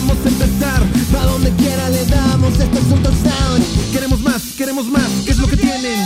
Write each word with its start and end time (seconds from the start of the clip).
vamos 0.00 0.16
a 0.24 0.28
empezar. 0.28 0.82
A 1.20 1.26
donde 1.26 1.50
quiera 1.56 1.90
le 1.90 2.06
damos, 2.06 2.58
esto 2.58 2.78
es 2.78 2.92
un 2.92 3.02
touchdown. 3.02 3.62
Queremos 3.92 4.20
más, 4.20 4.54
queremos 4.56 4.86
más, 4.86 5.08
¿qué 5.24 5.32
es 5.32 5.38
lo 5.38 5.46
que 5.46 5.56
tienen? 5.56 6.00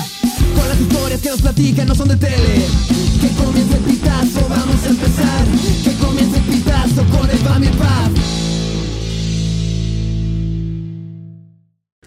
Con 0.55 0.69
las 0.69 0.81
historias 0.81 1.21
que 1.21 1.29
nos 1.31 1.43
platican 1.43 1.87
no 1.87 1.95
son 1.95 2.09
de 2.09 2.17
tele. 2.17 2.67
Que 3.21 3.29
comience 3.43 3.77
el 3.77 3.85
pitazo, 3.85 4.49
vamos 4.49 4.85
a 4.85 4.89
empezar. 4.89 5.45
Que 5.85 5.93
comience 6.05 6.39
el 6.39 6.45
pitazo 6.45 7.05
con 7.17 7.31
el 7.31 7.39
Bami. 7.39 7.69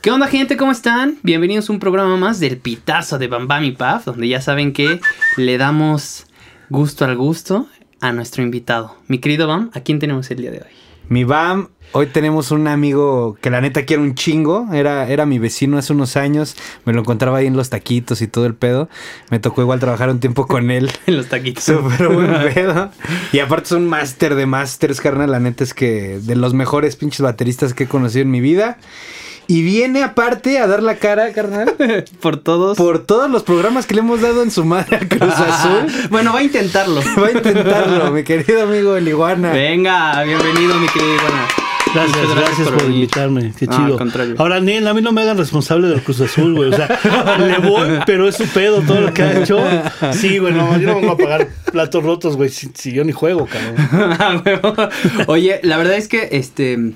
¿Qué 0.01 0.11
onda 0.11 0.27
gente? 0.27 0.55
¿Cómo 0.55 0.71
están? 0.71 1.17
Bienvenidos 1.21 1.69
a 1.69 1.73
un 1.73 1.79
programa 1.79 2.15
más 2.15 2.39
del 2.39 2.57
Pitazo 2.57 3.17
de 3.17 3.27
Bam 3.27 3.47
Bam 3.49 3.65
y 3.65 3.71
Puff, 3.71 4.05
donde 4.05 4.29
ya 4.29 4.39
saben 4.39 4.71
que 4.71 5.01
le 5.35 5.57
damos 5.57 6.27
gusto 6.69 7.03
al 7.03 7.17
gusto 7.17 7.67
a 7.99 8.13
nuestro 8.13 8.41
invitado. 8.41 8.95
Mi 9.07 9.19
querido 9.19 9.47
Bam, 9.47 9.69
¿a 9.73 9.81
quién 9.81 9.99
tenemos 9.99 10.31
el 10.31 10.37
día 10.37 10.51
de 10.51 10.59
hoy? 10.59 10.86
Mi 11.09 11.23
Bam, 11.23 11.69
hoy 11.93 12.07
tenemos 12.07 12.51
un 12.51 12.67
amigo 12.67 13.37
que 13.39 13.49
la 13.49 13.61
neta 13.61 13.85
quiere 13.85 14.03
un 14.03 14.13
chingo. 14.13 14.67
Era, 14.73 15.07
era 15.09 15.25
mi 15.25 15.39
vecino 15.39 15.77
hace 15.77 15.93
unos 15.93 16.17
años. 16.17 16.57
Me 16.83 16.91
lo 16.91 16.99
encontraba 16.99 17.37
ahí 17.37 17.47
en 17.47 17.55
los 17.55 17.69
taquitos 17.69 18.21
y 18.21 18.27
todo 18.27 18.45
el 18.45 18.55
pedo. 18.55 18.89
Me 19.29 19.39
tocó 19.39 19.61
igual 19.61 19.79
trabajar 19.79 20.09
un 20.09 20.19
tiempo 20.19 20.47
con 20.47 20.69
él. 20.69 20.91
En 21.07 21.15
los 21.15 21.27
taquitos. 21.27 21.63
Súper 21.63 22.09
buen 22.09 22.53
pedo. 22.53 22.91
Y 23.31 23.39
aparte 23.39 23.67
es 23.67 23.71
un 23.71 23.87
máster 23.87 24.35
de 24.35 24.45
másters, 24.45 24.99
carnal. 24.99 25.31
La 25.31 25.39
neta 25.39 25.63
es 25.63 25.73
que 25.73 26.19
de 26.19 26.35
los 26.35 26.53
mejores 26.53 26.97
pinches 26.97 27.21
bateristas 27.21 27.73
que 27.73 27.85
he 27.85 27.87
conocido 27.87 28.23
en 28.23 28.31
mi 28.31 28.41
vida. 28.41 28.77
Y 29.47 29.61
viene 29.61 30.03
aparte 30.03 30.59
a 30.59 30.67
dar 30.67 30.83
la 30.83 30.95
cara, 30.95 31.31
carnal. 31.31 31.75
Por 32.21 32.37
todos. 32.37 32.77
Por 32.77 32.99
todos 32.99 33.31
los 33.31 33.43
programas 33.43 33.85
que 33.85 33.95
le 33.95 34.01
hemos 34.01 34.21
dado 34.21 34.43
en 34.43 34.51
su 34.51 34.65
madre 34.65 34.97
al 34.97 35.07
Cruz 35.07 35.33
Azul. 35.33 35.87
bueno, 36.09 36.33
va 36.33 36.39
a 36.39 36.43
intentarlo. 36.43 37.01
Va 37.17 37.27
a 37.27 37.31
intentarlo, 37.31 38.11
mi 38.11 38.23
querido 38.23 38.63
amigo 38.63 38.97
el 38.97 39.07
Iguana. 39.07 39.51
Venga, 39.51 40.21
bienvenido, 40.23 40.75
mi 40.75 40.87
querido 40.87 41.15
Iguana. 41.15 41.47
Gracias, 41.93 42.35
gracias, 42.35 42.69
por, 42.69 42.83
invitarme. 42.83 43.53
Qué 43.57 43.65
No, 43.65 43.97
chido. 43.97 44.35
Ahora, 44.37 44.59
Nel, 44.59 44.85
a 44.87 44.93
mí 44.93 45.01
no 45.01 45.13
me 45.13 45.21
hagan 45.21 45.37
responsable 45.37 45.87
del 45.87 46.01
Cruz 46.03 46.19
Azul, 46.21 46.53
güey. 46.53 46.69
O 46.71 46.75
sea, 46.75 46.99
le 47.39 47.57
voy, 47.59 47.99
pero 48.05 48.27
es 48.27 48.35
su 48.35 48.45
pedo 48.47 48.81
todo 48.81 49.01
lo 49.01 49.13
que 49.13 49.23
ha 49.23 49.39
hecho. 49.41 49.57
Sí, 50.11 50.37
güey, 50.37 50.53
no, 50.53 50.77
yo 50.77 50.89
no 50.89 50.95
vengo 50.95 51.13
a 51.13 51.17
pagar 51.17 51.47
platos 51.71 52.03
rotos, 52.03 52.35
güey, 52.35 52.49
si, 52.49 52.69
si 52.73 52.91
yo 52.91 53.03
ni 53.03 53.13
juego, 53.13 53.47
cabrón. 53.47 53.77
Ah. 54.19 54.89
Oye, 55.27 55.59
la 55.63 55.77
verdad 55.77 55.95
es 55.95 56.07
que 56.07 56.29
este 56.31 56.95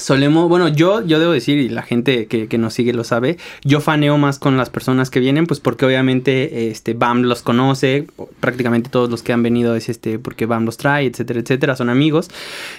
solemos, 0.00 0.48
bueno, 0.48 0.68
yo, 0.68 1.04
yo 1.06 1.18
debo 1.18 1.32
decir, 1.32 1.58
y 1.58 1.68
la 1.68 1.82
gente 1.82 2.26
que, 2.26 2.48
que 2.48 2.58
nos 2.58 2.74
sigue 2.74 2.92
lo 2.92 3.04
sabe, 3.04 3.38
yo 3.64 3.80
faneo 3.80 4.18
más 4.18 4.38
con 4.38 4.56
las 4.56 4.70
personas 4.70 5.10
que 5.10 5.20
vienen, 5.20 5.46
pues 5.46 5.60
porque 5.60 5.84
obviamente 5.86 6.68
este 6.70 6.94
BAM 6.94 7.22
los 7.22 7.42
conoce, 7.42 8.06
prácticamente 8.40 8.90
todos 8.90 9.10
los 9.10 9.22
que 9.22 9.32
han 9.32 9.42
venido 9.42 9.74
es 9.76 9.88
este 9.88 10.18
porque 10.18 10.46
BAM 10.46 10.64
los 10.64 10.76
trae, 10.76 11.06
etcétera, 11.06 11.40
etcétera, 11.40 11.76
son 11.76 11.90
amigos. 11.90 12.30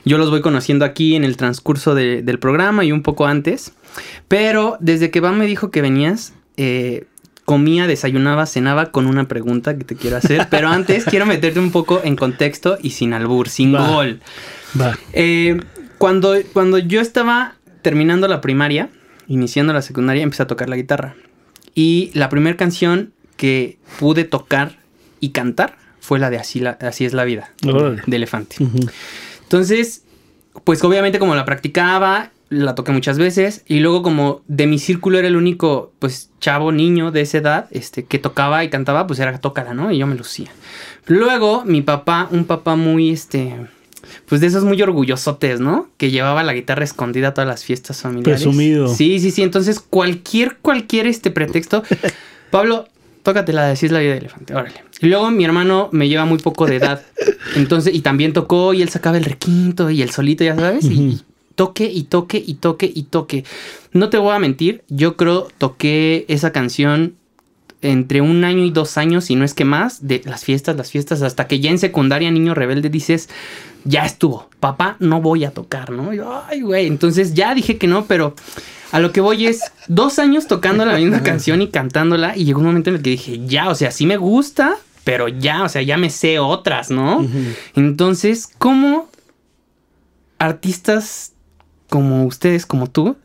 Yo 0.06 0.18
los 0.18 0.30
voy 0.30 0.42
conociendo 0.42 0.86
aquí 0.86 1.16
en 1.16 1.24
el 1.24 1.38
transcurso 1.38 1.96
de- 1.96 2.22
del 2.22 2.40
programa 2.40 2.84
y 2.86 2.92
un 2.92 3.02
poco 3.04 3.26
antes. 3.28 3.72
Pero 4.28 4.78
desde 4.80 5.10
que 5.12 5.20
BAM 5.20 5.38
me 5.38 5.46
dijo 5.48 5.72
que 5.72 5.82
venías, 5.82 6.34
eh, 6.58 7.06
comía, 7.46 7.88
desayunaba, 7.88 8.46
cenaba 8.46 8.92
con 8.92 9.08
una 9.08 9.28
pregunta 9.28 9.76
que 9.78 9.84
te 9.84 9.96
quiero 9.96 10.18
hacer. 10.18 10.48
Pero 10.52 10.68
antes 10.70 11.04
quiero 11.06 11.26
meterte 11.26 11.60
un 11.60 11.72
poco 11.72 12.00
en 12.04 12.16
contexto 12.16 12.78
y 12.82 12.92
sin 12.92 13.14
albur, 13.14 13.50
sin 13.50 13.74
Va. 13.74 13.88
gol. 13.92 14.20
Va. 14.80 14.96
Eh, 15.14 15.60
cuando, 16.00 16.36
cuando 16.54 16.80
yo 16.80 17.00
estaba 17.02 17.56
terminando 17.84 18.28
la 18.28 18.42
primaria, 18.42 18.90
iniciando 19.28 19.72
la 19.74 19.84
secundaria, 19.84 20.24
empecé 20.24 20.42
a 20.44 20.48
tocar 20.48 20.68
la 20.70 20.76
guitarra. 20.76 21.16
Y 21.76 22.10
la 22.16 22.30
primera 22.30 22.58
canción 22.58 23.14
que 23.38 23.78
pude 24.00 24.24
tocar 24.24 24.80
y 25.20 25.30
cantar 25.30 25.78
fue 26.02 26.18
la 26.18 26.30
de 26.32 26.38
Así, 26.40 26.60
la- 26.60 26.78
Así 26.82 27.06
es 27.06 27.14
la 27.14 27.24
vida, 27.26 27.52
de 28.08 28.16
Elefante. 28.16 28.56
Entonces, 29.44 30.04
pues 30.64 30.84
obviamente 30.84 31.20
como 31.20 31.36
la 31.36 31.46
practicaba, 31.46 32.32
la 32.50 32.74
toqué 32.76 32.92
muchas 32.92 33.18
veces 33.20 33.64
y 33.68 33.80
luego 33.80 34.02
como 34.02 34.42
de 34.48 34.66
mi 34.66 34.80
círculo 34.80 35.20
era 35.20 35.28
el 35.28 35.36
único 35.36 35.94
pues 36.00 36.32
chavo 36.40 36.72
niño 36.72 37.12
de 37.12 37.22
esa 37.22 37.38
edad 37.38 37.68
este 37.72 38.06
que 38.06 38.18
tocaba 38.18 38.64
y 38.64 38.70
cantaba, 38.70 39.06
pues 39.06 39.20
era 39.20 39.38
tócala, 39.40 39.74
¿no? 39.76 39.92
Y 39.92 40.00
yo 40.00 40.08
me 40.08 40.16
lucía. 40.16 40.50
Luego 41.06 41.64
mi 41.66 41.82
papá, 41.84 42.28
un 42.32 42.46
papá 42.46 42.76
muy 42.76 43.12
este 43.12 43.56
pues 44.28 44.42
de 44.42 44.48
esos 44.48 44.64
muy 44.64 44.82
orgullosotes, 44.82 45.60
¿no? 45.60 45.90
Que 45.98 46.12
llevaba 46.12 46.44
la 46.44 46.54
guitarra 46.54 46.84
escondida 46.84 47.30
a 47.30 47.34
todas 47.34 47.48
las 47.48 47.64
fiestas 47.64 48.02
familiares. 48.02 48.42
Presumido. 48.42 48.88
Sí, 48.88 49.20
sí, 49.20 49.32
sí, 49.32 49.44
entonces 49.44 49.80
cualquier 49.80 50.58
cualquier 50.58 51.08
este 51.08 51.32
pretexto 51.32 51.84
Pablo, 52.50 52.88
tócate 53.24 53.54
la 53.54 53.68
de 53.68 53.74
Así 53.74 53.86
es 53.86 53.92
la 53.92 54.00
vida 54.00 54.12
de 54.12 54.20
elefante, 54.20 54.54
órale. 54.54 54.84
Y 55.02 55.08
luego 55.08 55.30
mi 55.32 55.46
hermano 55.46 55.90
me 55.92 56.08
lleva 56.08 56.26
muy 56.26 56.40
poco 56.40 56.66
de 56.66 56.78
edad. 56.78 57.04
Entonces, 57.56 57.94
y 57.94 58.02
también 58.02 58.34
tocó 58.34 58.74
y 58.74 58.82
él 58.82 58.90
sacaba 58.90 59.18
el 59.18 59.24
requinto 59.24 59.90
y 59.90 60.02
el 60.02 60.10
solito, 60.10 60.44
ya 60.44 60.56
sabes. 60.56 60.86
Y 60.86 61.22
toque 61.56 61.86
y 61.86 62.04
toque 62.04 62.44
y 62.46 62.56
toque 62.56 62.92
y 62.94 63.04
toque. 63.04 63.44
No 63.94 64.10
te 64.10 64.18
voy 64.18 64.34
a 64.34 64.40
mentir, 64.40 64.84
yo 64.90 65.16
creo 65.16 65.48
toqué 65.58 66.26
esa 66.28 66.52
canción 66.52 67.16
entre 67.82 68.22
un 68.22 68.44
año 68.44 68.66
y 68.66 68.72
dos 68.72 68.98
años, 68.98 69.30
y 69.30 69.36
no 69.36 69.46
es 69.46 69.54
que 69.54 69.66
más, 69.66 70.06
de 70.06 70.22
las 70.26 70.44
fiestas, 70.44 70.76
las 70.76 70.92
fiestas, 70.92 71.22
hasta 71.22 71.48
que 71.48 71.60
ya 71.60 71.72
en 71.72 71.80
secundaria, 71.80 72.30
niño 72.30 72.54
rebelde, 72.54 72.90
dices, 72.90 73.30
ya 73.86 74.06
estuvo, 74.06 74.50
papá, 74.60 74.98
no 75.00 75.22
voy 75.22 75.46
a 75.46 75.52
tocar, 75.52 75.92
¿no? 75.92 76.14
Y 76.14 76.18
yo, 76.18 76.44
ay, 76.48 76.62
güey, 76.62 76.88
entonces 76.88 77.34
ya 77.34 77.56
dije 77.56 77.78
que 77.78 77.88
no, 77.88 78.06
pero 78.06 78.36
a 78.92 79.00
lo 79.00 79.12
que 79.12 79.22
voy 79.22 79.48
es 79.48 79.72
dos 79.88 80.20
años 80.20 80.48
tocando 80.48 80.86
la 80.86 80.98
misma 80.98 81.24
canción 81.24 81.62
y 81.62 81.70
cantándola, 81.70 82.36
y 82.36 82.46
llegó 82.46 82.60
un 82.60 82.66
momento 82.68 82.90
en 82.90 82.98
el 82.98 83.02
que 83.02 83.12
dije, 83.12 83.40
ya, 83.46 83.70
o 83.70 83.76
sea, 83.76 83.92
sí 83.92 84.06
me 84.06 84.18
gusta, 84.18 84.76
pero 85.06 85.30
ya, 85.30 85.64
o 85.64 85.70
sea, 85.70 85.82
ya 85.82 85.98
me 85.98 86.10
sé 86.10 86.40
otras, 86.40 86.92
¿no? 86.92 87.26
Entonces, 87.76 88.50
¿cómo 88.58 89.10
artistas 90.38 91.34
como 91.90 92.26
ustedes, 92.26 92.66
como 92.66 92.88
tú, 92.88 93.18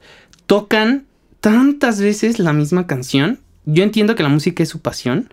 tocan 0.46 1.06
tantas 1.40 2.00
veces 2.00 2.38
la 2.38 2.52
misma 2.52 2.86
canción? 2.86 3.40
Yo 3.66 3.82
entiendo 3.82 4.14
que 4.14 4.22
la 4.22 4.28
música 4.28 4.62
es 4.62 4.68
su 4.68 4.80
pasión, 4.80 5.32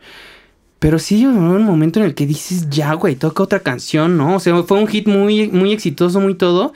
pero 0.79 0.99
sí 0.99 1.25
un 1.25 1.63
momento 1.63 1.99
en 1.99 2.05
el 2.05 2.15
que 2.15 2.25
dices, 2.25 2.69
ya, 2.69 2.93
güey, 2.93 3.15
toca 3.15 3.43
otra 3.43 3.59
canción, 3.59 4.17
¿no? 4.17 4.35
O 4.35 4.39
sea, 4.39 4.63
fue 4.63 4.77
un 4.79 4.87
hit 4.87 5.07
muy, 5.07 5.47
muy 5.49 5.71
exitoso, 5.73 6.19
muy 6.19 6.35
todo. 6.35 6.73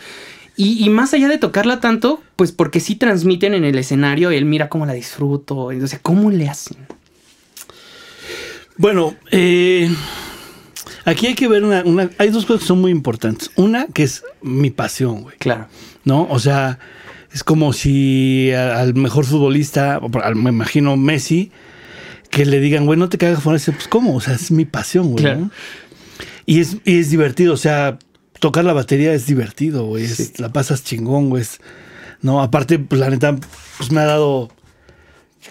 Y, 0.58 0.84
y 0.86 0.90
más 0.90 1.14
allá 1.14 1.28
de 1.28 1.38
tocarla 1.38 1.80
tanto, 1.80 2.22
pues 2.36 2.52
porque 2.52 2.80
sí 2.80 2.96
transmiten 2.96 3.54
en 3.54 3.66
el 3.66 3.78
escenario, 3.78 4.30
él 4.32 4.46
mira 4.46 4.70
cómo 4.70 4.86
la 4.86 4.94
disfruto, 4.94 5.56
o 5.66 5.88
sea, 5.88 6.00
¿cómo 6.02 6.30
le 6.32 6.48
hacen? 6.48 6.78
Bueno, 8.78 9.16
eh, 9.32 9.90
aquí 11.06 11.28
hay 11.28 11.36
que 11.36 11.48
ver 11.48 11.64
una, 11.64 11.84
una- 11.86 12.10
Hay 12.18 12.30
dos 12.30 12.46
cosas 12.46 12.62
que 12.62 12.68
son 12.68 12.82
muy 12.82 12.92
importantes. 12.92 13.50
Una, 13.56 13.88
que 13.88 14.04
es 14.04 14.24
mi 14.42 14.70
pasión, 14.70 15.22
güey. 15.24 15.38
Claro. 15.38 15.68
¿no? 16.04 16.28
O 16.30 16.40
sea, 16.40 16.78
es 17.36 17.44
como 17.44 17.74
si 17.74 18.52
al 18.54 18.94
mejor 18.96 19.26
futbolista, 19.26 20.00
me 20.36 20.50
imagino 20.52 20.96
Messi, 20.96 21.52
que 22.32 22.46
le 22.46 22.62
digan, 22.62 22.86
güey, 22.86 22.98
no 22.98 23.10
te 23.10 23.18
cagas 23.18 23.42
por 23.42 23.56
ese, 23.58 23.74
pues 23.74 23.90
cómo, 23.90 24.16
o 24.16 24.22
sea, 24.22 24.36
es 24.36 24.52
mi 24.52 24.64
pasión, 24.64 25.12
güey. 25.12 25.24
Claro. 25.26 25.40
¿no? 25.42 25.52
Y, 26.46 26.62
es, 26.62 26.78
y 26.86 26.98
es 26.98 27.10
divertido, 27.10 27.54
o 27.54 27.58
sea, 27.58 28.00
tocar 28.40 28.64
la 28.64 28.72
batería 28.72 29.14
es 29.14 29.26
divertido, 29.28 29.86
güey, 29.86 30.06
es- 30.06 30.16
Sí. 30.16 30.32
la 30.38 30.54
pasas 30.54 30.86
chingón, 30.86 31.30
güey. 31.30 31.44
No, 32.22 32.42
aparte, 32.42 32.80
pues 32.80 33.02
la 33.02 33.10
neta, 33.10 33.36
pues 33.78 33.92
me 33.92 34.00
ha 34.00 34.06
dado 34.06 34.50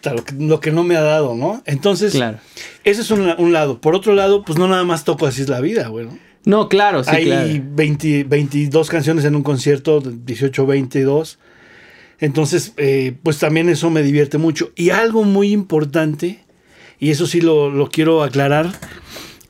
lo 0.05 0.25
que, 0.25 0.35
lo 0.39 0.61
que 0.61 0.73
no 0.73 0.85
me 0.85 0.97
ha 0.97 1.03
dado, 1.03 1.35
¿no? 1.35 1.63
Entonces, 1.67 2.13
Claro. 2.13 2.39
ese 2.83 3.03
es 3.03 3.11
un, 3.11 3.29
un 3.37 3.53
lado. 3.53 3.81
Por 3.83 3.95
otro 3.95 4.15
lado, 4.15 4.43
pues 4.43 4.59
no 4.59 4.67
nada 4.69 4.85
más 4.85 5.05
toco 5.05 5.27
así 5.27 5.43
es 5.43 5.51
la 5.51 5.61
vida, 5.61 5.89
güey, 5.89 6.07
¿no? 6.07 6.19
No, 6.47 6.69
claro, 6.69 7.05
sí, 7.05 7.11
Hay 7.13 7.25
claro. 7.27 7.49
20 7.75 8.25
22 8.25 8.89
canciones 8.91 9.25
en 9.25 9.35
un 9.37 9.43
concierto, 9.43 10.01
18, 10.01 10.67
22. 10.67 11.39
Entonces, 12.21 12.73
eh, 12.77 13.15
pues 13.23 13.39
también 13.39 13.69
eso 13.69 13.91
me 13.91 14.03
divierte 14.03 14.39
mucho. 14.39 14.73
Y 14.77 14.91
algo 14.91 15.25
muy 15.25 15.53
importante, 15.53 16.45
y 16.99 17.11
eso 17.11 17.27
sí 17.27 17.41
lo, 17.41 17.71
lo 17.71 17.89
quiero 17.89 18.23
aclarar, 18.23 18.73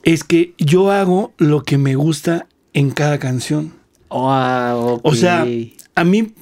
es 0.03 0.25
que 0.25 0.55
yo 0.59 0.91
hago 0.91 1.33
lo 1.39 1.63
que 1.63 1.79
me 1.79 1.95
gusta 1.95 2.47
en 2.73 2.91
cada 2.91 3.19
canción. 3.19 3.73
O 4.09 5.15
sea, 5.15 5.47
a 5.95 6.05
mí 6.05 6.33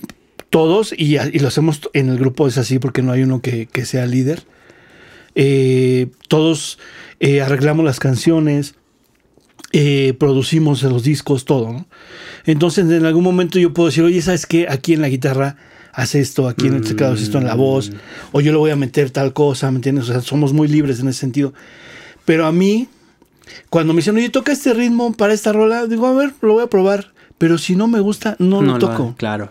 todos, 0.50 0.92
y, 0.96 1.16
y 1.16 1.38
lo 1.38 1.48
hacemos 1.48 1.80
en 1.94 2.10
el 2.10 2.18
grupo, 2.18 2.46
es 2.46 2.58
así 2.58 2.78
porque 2.78 3.02
no 3.02 3.12
hay 3.12 3.22
uno 3.22 3.40
que, 3.40 3.66
que 3.66 3.86
sea 3.86 4.06
líder, 4.06 4.44
eh, 5.34 6.08
todos 6.28 6.78
eh, 7.20 7.40
arreglamos 7.40 7.84
las 7.84 7.98
canciones, 7.98 8.74
eh, 9.72 10.14
producimos 10.18 10.82
los 10.82 11.04
discos, 11.04 11.46
todo, 11.46 11.72
¿no? 11.72 11.86
Entonces 12.44 12.84
en 12.90 13.06
algún 13.06 13.24
momento 13.24 13.58
yo 13.58 13.72
puedo 13.72 13.88
decir, 13.88 14.04
oye, 14.04 14.20
¿sabes 14.20 14.44
qué? 14.44 14.66
Aquí 14.68 14.92
en 14.92 15.00
la 15.00 15.08
guitarra 15.08 15.56
hace 15.92 16.20
esto, 16.20 16.48
aquí 16.48 16.66
en 16.66 16.74
el 16.74 16.82
teclado 16.82 17.14
hace 17.14 17.24
esto 17.24 17.38
en 17.38 17.44
la 17.44 17.54
voz, 17.54 17.92
o 18.32 18.40
yo 18.40 18.52
le 18.52 18.58
voy 18.58 18.70
a 18.70 18.76
meter 18.76 19.10
tal 19.10 19.32
cosa, 19.32 19.70
¿me 19.70 19.76
entiendes? 19.76 20.08
O 20.08 20.12
sea, 20.12 20.20
somos 20.20 20.52
muy 20.52 20.68
libres 20.68 21.00
en 21.00 21.08
ese 21.08 21.20
sentido. 21.20 21.52
Pero 22.24 22.46
a 22.46 22.52
mí, 22.52 22.88
cuando 23.70 23.92
me 23.92 23.98
dicen, 23.98 24.16
oye, 24.16 24.30
toca 24.30 24.52
este 24.52 24.74
ritmo 24.74 25.12
para 25.12 25.34
esta 25.34 25.52
rola, 25.52 25.86
digo, 25.86 26.06
a 26.06 26.14
ver, 26.14 26.32
lo 26.40 26.54
voy 26.54 26.64
a 26.64 26.68
probar. 26.68 27.12
Pero 27.38 27.58
si 27.58 27.74
no 27.74 27.88
me 27.88 27.98
gusta, 28.00 28.36
no, 28.38 28.62
lo 28.62 28.78
toco. 28.78 29.14
claro. 29.18 29.50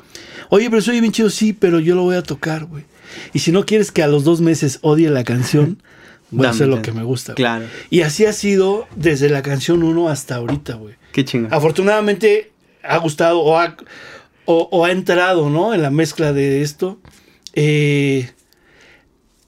Oye, 0.49 0.69
pero 0.69 0.81
soy 0.81 0.99
bien 0.99 1.11
chido, 1.11 1.29
sí, 1.29 1.53
pero 1.53 1.79
yo 1.79 1.95
lo 1.95 2.03
voy 2.03 2.15
a 2.15 2.23
tocar, 2.23 2.65
güey. 2.65 2.85
Y 3.33 3.39
si 3.39 3.51
no 3.51 3.65
quieres 3.65 3.91
que 3.91 4.03
a 4.03 4.07
los 4.07 4.23
dos 4.23 4.41
meses 4.41 4.79
odie 4.81 5.09
la 5.09 5.23
canción, 5.23 5.81
voy 6.29 6.47
a 6.47 6.49
hacer 6.49 6.67
lo 6.67 6.81
que 6.81 6.91
me 6.91 7.03
gusta. 7.03 7.33
Claro. 7.35 7.65
Y 7.89 8.01
así 8.01 8.25
ha 8.25 8.33
sido 8.33 8.87
desde 8.95 9.29
la 9.29 9.41
canción 9.41 9.83
1 9.83 10.09
hasta 10.09 10.35
ahorita, 10.35 10.75
güey. 10.75 10.95
Qué 11.11 11.25
chingón. 11.25 11.53
Afortunadamente 11.53 12.51
ha 12.83 12.97
gustado 12.97 13.39
o 13.39 13.57
ha, 13.57 13.75
o, 14.45 14.67
o 14.71 14.85
ha 14.85 14.91
entrado, 14.91 15.49
¿no? 15.49 15.73
En 15.73 15.81
la 15.81 15.91
mezcla 15.91 16.33
de 16.33 16.61
esto. 16.61 16.99
Eh, 17.53 18.29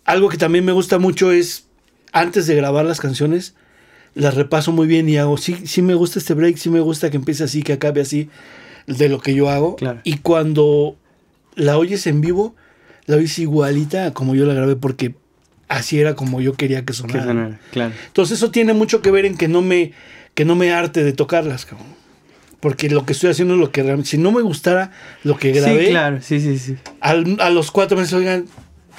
algo 0.05 0.29
que 0.29 0.37
también 0.37 0.65
me 0.65 0.71
gusta 0.71 0.99
mucho 0.99 1.31
es, 1.31 1.65
antes 2.11 2.47
de 2.47 2.55
grabar 2.55 2.85
las 2.85 2.99
canciones, 2.99 3.55
las 4.15 4.35
repaso 4.35 4.71
muy 4.71 4.85
bien 4.87 5.07
y 5.09 5.17
hago, 5.17 5.37
sí, 5.37 5.55
sí 5.65 5.81
me 5.81 5.95
gusta 5.95 6.19
este 6.19 6.33
break, 6.33 6.57
sí 6.57 6.69
me 6.69 6.81
gusta 6.81 7.09
que 7.09 7.17
empiece 7.17 7.43
así, 7.43 7.63
que 7.63 7.73
acabe 7.73 8.01
así, 8.01 8.29
de 8.85 9.09
lo 9.09 9.19
que 9.19 9.33
yo 9.33 9.49
hago. 9.49 9.75
Claro. 9.77 10.01
Y 10.03 10.17
cuando 10.17 10.97
la 11.55 11.77
oyes 11.77 12.05
en 12.07 12.21
vivo, 12.21 12.55
la 13.05 13.15
oyes 13.17 13.39
igualita 13.39 14.05
a 14.07 14.13
como 14.13 14.35
yo 14.35 14.45
la 14.45 14.53
grabé, 14.53 14.75
porque 14.75 15.15
así 15.69 15.99
era 15.99 16.15
como 16.15 16.41
yo 16.41 16.53
quería 16.53 16.79
que 16.81 16.87
Que 16.87 16.93
sonara. 16.93 17.23
sonara, 17.23 17.59
Claro. 17.71 17.93
Entonces 18.07 18.37
eso 18.37 18.51
tiene 18.51 18.73
mucho 18.73 19.01
que 19.01 19.09
ver 19.11 19.25
en 19.25 19.37
que 19.37 19.47
no 19.47 19.61
me, 19.61 19.93
que 20.35 20.45
no 20.45 20.55
me 20.55 20.71
arte 20.73 21.03
de 21.03 21.13
tocarlas, 21.13 21.65
cabrón. 21.65 21.87
Porque 22.63 22.89
lo 22.89 23.05
que 23.05 23.11
estoy 23.11 23.29
haciendo 23.29 23.55
es 23.55 23.59
lo 23.59 23.71
que 23.71 23.83
realmente... 23.83 24.09
Si 24.11 24.17
no 24.17 24.31
me 24.31 24.41
gustara 24.41 24.91
lo 25.25 25.35
que 25.35 25.51
grabé, 25.51 25.83
Sí, 25.87 25.91
claro, 25.91 26.19
sí, 26.21 26.39
sí, 26.39 26.57
sí. 26.57 26.77
al- 27.01 27.35
a 27.41 27.49
los 27.49 27.71
cuatro 27.71 27.97
meses, 27.97 28.13
oigan, 28.13 28.45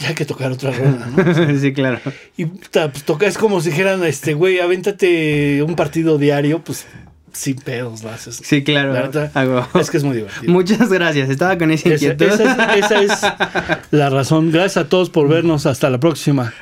ya 0.01 0.09
hay 0.09 0.15
que 0.15 0.27
tocar 0.27 0.53
otra 0.53 0.71
rola, 0.77 1.07
¿no? 1.17 1.59
sí, 1.59 1.73
claro. 1.73 1.99
Y 2.37 2.45
puta, 2.45 2.93
pues 2.93 3.05
toca, 3.05 3.27
es 3.27 3.39
como 3.39 3.63
si 3.63 3.71
dijeran, 3.71 4.05
este, 4.05 4.35
güey, 4.35 4.61
avéntate 4.61 5.63
un 5.63 5.77
partido 5.77 6.19
diario, 6.19 6.63
pues 6.63 6.85
sin 7.33 7.57
pedos 7.57 8.03
lo 8.03 8.11
haces. 8.11 8.39
Sí, 8.45 8.63
claro. 8.63 8.93
La 8.93 9.05
neta, 9.05 9.31
Hago. 9.33 9.67
es 9.81 9.91
que 9.91 9.97
es 9.97 10.05
muy 10.05 10.15
divertido. 10.17 10.53
Muchas 10.53 10.91
gracias. 10.91 11.31
Estaba 11.31 11.57
con 11.57 11.71
esa 11.71 11.89
inquietud. 11.89 12.27
esa 12.27 12.75
es, 12.77 12.85
esa 12.85 13.01
es 13.03 13.21
la 13.93 14.11
razón. 14.11 14.53
Gracias 14.53 14.77
a 14.85 14.89
todos 14.91 15.09
por 15.09 15.27
vernos. 15.27 15.65
Hasta 15.65 15.89
la 15.89 15.99
próxima. 15.99 16.53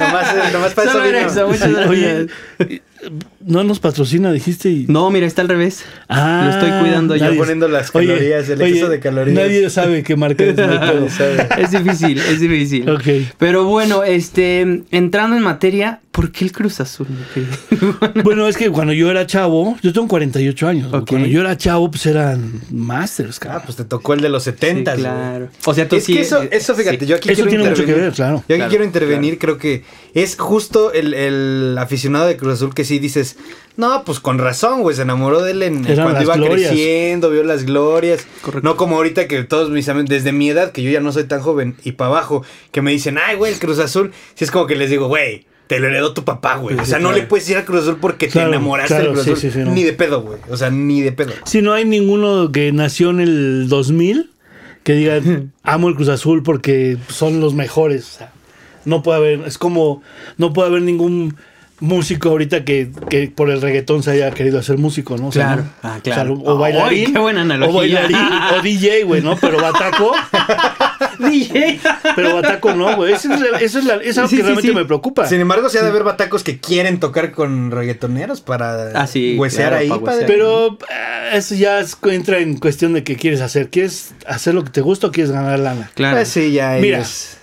Nomás, 0.00 0.52
nomás 0.52 0.74
para 0.74 0.90
Solo 0.92 1.04
eso 1.04 1.26
eso, 1.28 1.48
muchas 1.48 1.70
gracias. 1.70 1.88
Oye, 2.58 2.82
no 3.44 3.64
nos 3.64 3.80
patrocina, 3.80 4.30
dijiste. 4.32 4.70
Y... 4.70 4.86
No, 4.88 5.10
mira, 5.10 5.26
está 5.26 5.42
al 5.42 5.48
revés. 5.48 5.84
Ah, 6.08 6.44
Lo 6.46 6.50
estoy 6.52 6.80
cuidando 6.80 7.16
yo. 7.16 7.36
Poniendo 7.36 7.68
las 7.68 7.90
calorías, 7.90 8.48
el 8.48 8.60
exceso 8.62 8.88
de 8.88 9.00
calorías. 9.00 9.36
Nadie 9.36 9.68
sabe 9.70 10.02
qué 10.02 10.16
marca 10.16 10.44
es. 10.44 10.56
no. 10.56 10.62
Es 11.58 11.70
difícil, 11.72 12.18
es 12.18 12.40
difícil. 12.40 12.88
Ok. 12.90 13.02
Pero 13.38 13.64
bueno, 13.64 14.04
este, 14.04 14.82
entrando 14.90 15.36
en 15.36 15.42
materia, 15.42 16.00
¿por 16.10 16.30
qué 16.32 16.44
el 16.44 16.52
Cruz 16.52 16.80
Azul? 16.80 17.06
Bueno, 18.24 18.46
es 18.48 18.56
que 18.56 18.70
cuando 18.70 18.92
yo 18.92 19.10
era 19.10 19.26
chavo, 19.26 19.76
yo 19.82 19.92
tengo 19.92 20.06
48 20.08 20.68
años. 20.68 20.88
güey. 20.90 21.02
Ok. 21.02 21.08
Cuando 21.08 21.26
yo 21.28 21.40
era 21.40 21.56
chavo, 21.56 21.90
pues 21.90 22.06
eran 22.06 22.60
masters, 22.70 23.36
Ah, 23.38 23.40
cabrón. 23.40 23.62
pues 23.66 23.76
te 23.76 23.84
tocó 23.84 24.14
el 24.14 24.20
de 24.20 24.28
los 24.28 24.42
70. 24.44 24.94
Sí, 24.94 25.00
claro. 25.00 25.48
O 25.64 25.74
sea, 25.74 25.88
tú 25.88 25.96
es 25.96 26.04
sí, 26.04 26.14
que 26.14 26.20
eso, 26.20 26.42
eh, 26.42 26.48
eso 26.52 26.74
fíjate, 26.74 27.00
sí. 27.00 27.06
yo 27.06 27.16
aquí 27.16 27.28
Eso 27.30 27.42
quiero 27.42 27.48
tiene 27.50 27.64
mucho 27.64 27.74
que 27.84 27.90
intervenir. 27.90 28.04
ver, 28.10 28.14
claro. 28.14 28.36
Yo 28.36 28.42
aquí 28.54 28.56
Claro, 28.56 28.70
quiero 28.70 28.84
intervenir, 28.84 29.38
creo 29.38 29.58
que 29.58 29.84
es 30.14 30.36
justo 30.36 30.92
el, 30.92 31.14
el 31.14 31.76
aficionado 31.78 32.26
de 32.26 32.36
Cruz 32.36 32.54
Azul 32.54 32.74
que 32.74 32.84
sí 32.84 32.91
dices, 32.98 33.36
no, 33.76 34.04
pues 34.04 34.20
con 34.20 34.38
razón, 34.38 34.82
güey, 34.82 34.96
se 34.96 35.02
enamoró 35.02 35.42
de 35.42 35.52
él 35.52 35.62
en, 35.62 35.86
Eran 35.86 36.06
cuando 36.06 36.22
iba 36.22 36.36
glorias. 36.36 36.70
creciendo, 36.70 37.30
vio 37.30 37.42
las 37.44 37.64
glorias. 37.64 38.26
Correcto. 38.42 38.68
No 38.68 38.76
como 38.76 38.96
ahorita 38.96 39.28
que 39.28 39.44
todos 39.44 39.70
mis 39.70 39.88
amigos, 39.88 40.08
desde 40.10 40.32
mi 40.32 40.48
edad, 40.50 40.72
que 40.72 40.82
yo 40.82 40.90
ya 40.90 41.00
no 41.00 41.12
soy 41.12 41.24
tan 41.24 41.40
joven, 41.40 41.76
y 41.84 41.92
para 41.92 42.08
abajo, 42.10 42.44
que 42.70 42.82
me 42.82 42.90
dicen, 42.90 43.18
ay, 43.18 43.36
güey, 43.36 43.52
el 43.52 43.58
Cruz 43.58 43.78
Azul, 43.78 44.12
si 44.34 44.44
es 44.44 44.50
como 44.50 44.66
que 44.66 44.76
les 44.76 44.90
digo, 44.90 45.08
güey. 45.08 45.46
Te 45.68 45.78
lo 45.78 45.86
heredó 45.86 46.12
tu 46.12 46.24
papá, 46.24 46.56
güey. 46.56 46.76
O 46.78 46.84
sea, 46.84 46.98
no 46.98 47.12
le 47.12 47.22
puedes 47.22 47.48
ir 47.48 47.56
a 47.56 47.64
Cruz 47.64 47.82
Azul 47.84 47.96
porque 47.98 48.28
Claro, 48.28 48.50
te 48.50 48.56
enamoraste 48.56 48.94
claro, 48.94 49.04
del 49.04 49.12
Cruz 49.14 49.24
sí, 49.24 49.30
Azul. 49.30 49.40
sí, 49.40 49.58
sí, 49.58 49.64
no. 49.64 49.72
Ni 49.72 49.84
de 49.84 49.94
pedo, 49.94 50.20
güey. 50.20 50.38
O 50.50 50.56
sea, 50.58 50.68
ni 50.68 51.00
de 51.00 51.12
pedo. 51.12 51.32
Si 51.46 51.62
no 51.62 51.72
hay 51.72 51.86
ninguno 51.86 52.52
que 52.52 52.72
nació 52.72 53.08
en 53.08 53.20
el 53.20 53.68
2000 53.70 54.30
que 54.82 54.92
diga, 54.94 55.20
amo 55.62 55.88
el 55.88 55.94
Cruz 55.94 56.08
Azul 56.08 56.42
porque 56.42 56.98
son 57.08 57.40
los 57.40 57.54
mejores. 57.54 58.02
O 58.16 58.18
sea, 58.18 58.32
no 58.84 59.02
puede 59.02 59.18
haber, 59.18 59.40
es 59.46 59.56
como, 59.56 60.02
no 60.36 60.52
puede 60.52 60.68
haber 60.68 60.82
ningún 60.82 61.36
músico 61.82 62.28
ahorita 62.30 62.64
que, 62.64 62.90
que 63.10 63.26
por 63.28 63.50
el 63.50 63.60
reggaetón 63.60 64.02
se 64.02 64.12
haya 64.12 64.30
querido 64.30 64.58
hacer 64.58 64.78
músico, 64.78 65.16
¿no? 65.18 65.28
O 65.28 65.32
sea, 65.32 65.46
Claro. 65.46 65.62
¿no? 65.62 65.70
Ah, 65.82 66.00
claro. 66.02 66.34
O, 66.34 66.40
sea, 66.40 66.50
o 66.52 66.58
bailarín. 66.58 67.06
Ay, 67.08 67.12
qué 67.12 67.18
buena 67.18 67.42
analogía. 67.42 67.74
O 67.74 67.78
bailarín, 67.78 68.16
o 68.58 68.62
DJ, 68.62 69.04
güey, 69.04 69.20
¿no? 69.22 69.36
Pero 69.36 69.60
Bataco, 69.60 70.12
DJ. 71.18 71.80
pero 72.16 72.34
Bataco 72.34 72.74
no, 72.74 72.96
güey. 72.96 73.12
Eso 73.12 73.32
es, 73.32 73.40
la- 73.40 73.58
eso 73.58 73.78
es, 73.78 73.84
la- 73.84 73.96
es 73.96 74.16
algo 74.18 74.28
Sí, 74.28 74.36
que 74.36 74.42
sí, 74.42 74.46
realmente 74.46 74.68
sí. 74.70 74.74
me 74.74 74.84
preocupa. 74.84 75.26
Sin 75.26 75.40
embargo, 75.40 75.68
se 75.68 75.78
ha 75.78 75.82
de 75.82 75.88
haber 75.90 76.04
batacos 76.04 76.42
que 76.44 76.58
quieren 76.58 77.00
tocar 77.00 77.32
con 77.32 77.70
reggaetoneros 77.70 78.40
para 78.40 78.90
Ah, 79.00 79.06
sí, 79.06 79.36
huesear 79.38 79.70
claro, 79.70 79.82
ahí, 79.82 79.88
para 79.88 80.00
padre. 80.00 80.20
huesear. 80.20 80.30
Pero 80.30 80.78
eh, 80.88 81.36
eso 81.36 81.54
ya 81.54 81.80
es- 81.80 81.96
entra 82.04 82.38
en 82.38 82.58
cuestión 82.58 82.92
de 82.92 83.04
qué 83.04 83.16
quieres 83.16 83.40
hacer. 83.40 83.68
¿Quieres 83.70 84.14
hacer 84.26 84.54
lo 84.54 84.64
que 84.64 84.70
te 84.70 84.80
gusta 84.80 85.08
o 85.08 85.10
quieres 85.12 85.32
ganar 85.32 85.58
lana? 85.58 85.90
Claro. 85.94 86.16
Pues 86.16 86.28
sí, 86.28 86.52
ya 86.52 86.76
Mira. 86.80 86.98
ellos- 86.98 87.36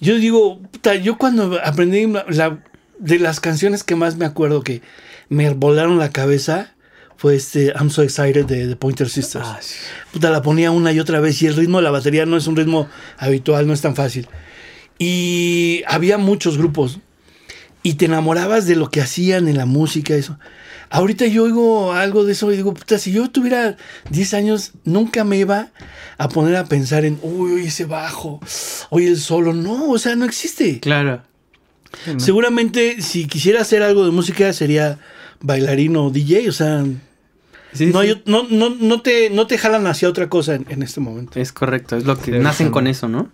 Yo 0.00 0.14
digo, 0.16 0.60
puta, 0.70 0.94
yo 0.94 1.18
cuando 1.18 1.58
aprendí 1.64 2.06
la- 2.06 2.24
la- 2.28 2.58
de 2.98 3.18
las 3.18 3.40
canciones 3.40 3.84
que 3.84 3.94
más 3.96 4.16
me 4.16 4.24
acuerdo 4.24 4.62
que 4.62 4.82
me 5.28 5.50
volaron 5.50 5.98
la 5.98 6.10
cabeza 6.10 6.74
fue 7.16 7.34
este 7.34 7.72
I'm 7.74 7.90
So 7.90 8.02
Excited 8.02 8.46
de 8.46 8.68
The 8.68 8.76
Pointer 8.76 9.08
Sisters. 9.08 9.44
Ah, 9.46 9.58
sí. 9.60 9.74
Puta, 10.12 10.30
la 10.30 10.40
ponía 10.40 10.70
una 10.70 10.92
y 10.92 11.00
otra 11.00 11.20
vez 11.20 11.42
y 11.42 11.46
el 11.46 11.56
ritmo 11.56 11.78
de 11.78 11.84
la 11.84 11.90
batería 11.90 12.26
no 12.26 12.36
es 12.36 12.46
un 12.46 12.56
ritmo 12.56 12.88
habitual, 13.18 13.66
no 13.66 13.72
es 13.72 13.80
tan 13.80 13.96
fácil. 13.96 14.28
Y 14.98 15.82
había 15.86 16.16
muchos 16.16 16.58
grupos 16.58 17.00
y 17.82 17.94
te 17.94 18.04
enamorabas 18.04 18.66
de 18.66 18.76
lo 18.76 18.90
que 18.90 19.00
hacían 19.00 19.48
en 19.48 19.56
la 19.56 19.66
música, 19.66 20.14
eso. 20.14 20.38
Ahorita 20.90 21.26
yo 21.26 21.44
oigo 21.44 21.92
algo 21.92 22.24
de 22.24 22.32
eso 22.32 22.50
y 22.52 22.56
digo, 22.56 22.72
puta, 22.72 22.98
si 22.98 23.12
yo 23.12 23.30
tuviera 23.30 23.76
10 24.10 24.34
años, 24.34 24.72
nunca 24.84 25.24
me 25.24 25.36
iba 25.36 25.70
a 26.16 26.28
poner 26.28 26.56
a 26.56 26.64
pensar 26.64 27.04
en, 27.04 27.18
uy, 27.22 27.66
ese 27.66 27.84
bajo, 27.84 28.40
oye, 28.90 29.08
el 29.08 29.18
solo. 29.18 29.52
No, 29.52 29.90
o 29.90 29.98
sea, 29.98 30.16
no 30.16 30.24
existe. 30.24 30.80
Claro. 30.80 31.22
Seguramente, 32.18 33.00
si 33.02 33.26
quisiera 33.26 33.60
hacer 33.62 33.82
algo 33.82 34.04
de 34.04 34.10
música, 34.10 34.52
sería 34.52 34.98
bailarín 35.40 35.96
o 35.96 36.10
DJ, 36.10 36.48
o 36.48 36.52
sea, 36.52 36.84
Sí, 37.72 37.86
no, 37.86 38.00
sí. 38.02 38.08
hay 38.08 38.14
ot- 38.14 38.22
no, 38.26 38.44
no, 38.48 38.70
no, 38.70 39.02
te, 39.02 39.28
no 39.30 39.46
te 39.46 39.58
jalan 39.58 39.86
hacia 39.86 40.08
otra 40.08 40.28
cosa 40.28 40.54
en, 40.54 40.64
en 40.68 40.82
este 40.82 41.00
momento. 41.00 41.38
Es 41.38 41.52
correcto, 41.52 41.96
es 41.96 42.04
lo 42.04 42.18
que 42.18 42.32
Sí, 42.32 42.38
nacen 42.38 42.68
sí. 42.68 42.72
con 42.72 42.86
eso, 42.86 43.08
¿no? 43.08 43.28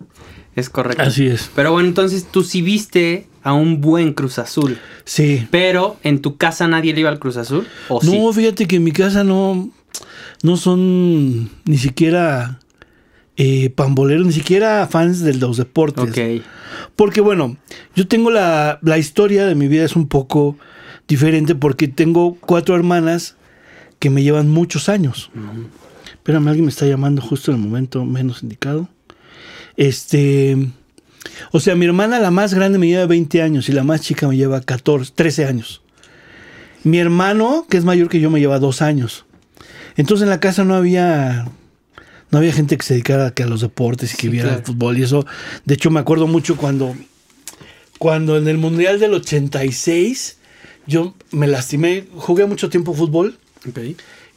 Es 0.55 0.69
correcto. 0.69 1.03
Así 1.03 1.25
es. 1.27 1.49
Pero 1.55 1.71
bueno, 1.71 1.87
entonces 1.87 2.25
tú 2.29 2.43
sí 2.43 2.61
viste 2.61 3.27
a 3.43 3.53
un 3.53 3.81
buen 3.81 4.13
Cruz 4.13 4.37
Azul, 4.39 4.77
Sí. 5.05 5.47
pero 5.51 5.97
en 6.03 6.21
tu 6.21 6.37
casa 6.37 6.67
nadie 6.67 6.93
le 6.93 7.01
iba 7.01 7.09
al 7.09 7.19
Cruz 7.19 7.37
Azul, 7.37 7.65
¿o 7.87 8.01
sí? 8.01 8.17
No, 8.17 8.31
fíjate 8.33 8.67
que 8.67 8.75
en 8.77 8.83
mi 8.83 8.91
casa 8.91 9.23
no, 9.23 9.69
no 10.43 10.57
son 10.57 11.49
ni 11.65 11.77
siquiera 11.77 12.59
eh, 13.37 13.69
pamboleros, 13.69 14.25
ni 14.25 14.33
siquiera 14.33 14.87
fans 14.87 15.21
de 15.21 15.33
los 15.33 15.57
deportes. 15.57 16.09
Ok. 16.09 16.43
Porque 16.95 17.21
bueno, 17.21 17.57
yo 17.95 18.07
tengo 18.07 18.31
la, 18.31 18.79
la 18.81 18.97
historia 18.97 19.45
de 19.45 19.55
mi 19.55 19.67
vida 19.67 19.83
es 19.83 19.95
un 19.95 20.07
poco 20.07 20.57
diferente 21.07 21.55
porque 21.55 21.87
tengo 21.87 22.35
cuatro 22.35 22.75
hermanas 22.75 23.35
que 23.99 24.09
me 24.09 24.23
llevan 24.23 24.49
muchos 24.49 24.89
años. 24.89 25.31
Espérame, 26.11 26.47
alguien 26.47 26.65
me 26.65 26.71
está 26.71 26.85
llamando 26.85 27.21
justo 27.21 27.51
en 27.51 27.57
el 27.57 27.63
momento 27.63 28.05
menos 28.05 28.43
indicado. 28.43 28.89
Este, 29.77 30.57
o 31.51 31.59
sea, 31.59 31.75
mi 31.75 31.85
hermana 31.85 32.19
la 32.19 32.31
más 32.31 32.53
grande 32.53 32.77
me 32.77 32.87
lleva 32.87 33.05
20 33.05 33.41
años 33.41 33.69
y 33.69 33.73
la 33.73 33.83
más 33.83 34.01
chica 34.01 34.27
me 34.27 34.37
lleva 34.37 34.61
14, 34.61 35.11
13 35.15 35.45
años. 35.45 35.81
Mi 36.83 36.99
hermano, 36.99 37.65
que 37.69 37.77
es 37.77 37.83
mayor 37.83 38.09
que 38.09 38.19
yo, 38.19 38.29
me 38.29 38.39
lleva 38.39 38.59
dos 38.59 38.81
años. 38.81 39.25
Entonces 39.97 40.23
en 40.23 40.29
la 40.29 40.39
casa 40.39 40.63
no 40.63 40.75
había 40.75 41.47
no 42.31 42.37
había 42.39 42.51
gente 42.53 42.77
que 42.77 42.83
se 42.85 42.93
dedicara 42.95 43.27
a, 43.27 43.31
que 43.33 43.43
a 43.43 43.47
los 43.47 43.61
deportes 43.61 44.13
y 44.13 44.17
que 44.17 44.21
Sí, 44.23 44.29
viera 44.29 44.47
claro. 44.49 44.59
el 44.59 44.65
fútbol 44.65 44.97
y 44.97 45.03
eso. 45.03 45.25
De 45.65 45.73
hecho, 45.75 45.89
me 45.91 45.99
acuerdo 45.99 46.27
mucho 46.27 46.57
cuando 46.57 46.95
cuando 47.97 48.37
en 48.37 48.47
el 48.47 48.57
Mundial 48.57 48.99
del 48.99 49.13
86 49.13 50.37
yo 50.87 51.15
me 51.31 51.47
lastimé, 51.47 52.05
jugué 52.15 52.45
mucho 52.45 52.69
tiempo 52.69 52.93
fútbol 52.93 53.37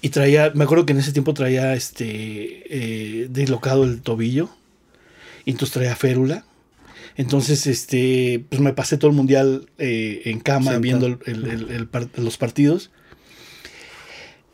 y 0.01 0.09
traía, 0.11 0.53
me 0.55 0.65
acuerdo 0.65 0.87
que 0.87 0.93
en 0.93 0.99
ese 1.01 1.13
tiempo 1.13 1.35
traía 1.35 1.75
este 1.75 2.63
eh, 3.25 3.29
dislocado 3.31 3.85
el 3.85 4.01
tobillo 4.01 4.49
y 5.45 5.51
entonces 5.51 5.75
traía 5.75 5.97
férula. 5.97 6.45
Entonces, 7.17 7.67
este, 7.67 8.45
pues 8.49 8.61
me 8.63 8.73
pasé 8.73 8.97
todo 8.97 9.11
el 9.11 9.17
mundial 9.17 9.67
eh, 9.79 10.23
en 10.27 10.39
cama 10.39 10.79
viendo 10.79 11.07
el- 11.07 11.19
el- 11.27 11.47
el- 11.49 11.71
el 11.73 11.87
par- 11.89 12.09
los 12.17 12.39
partidos. 12.39 12.91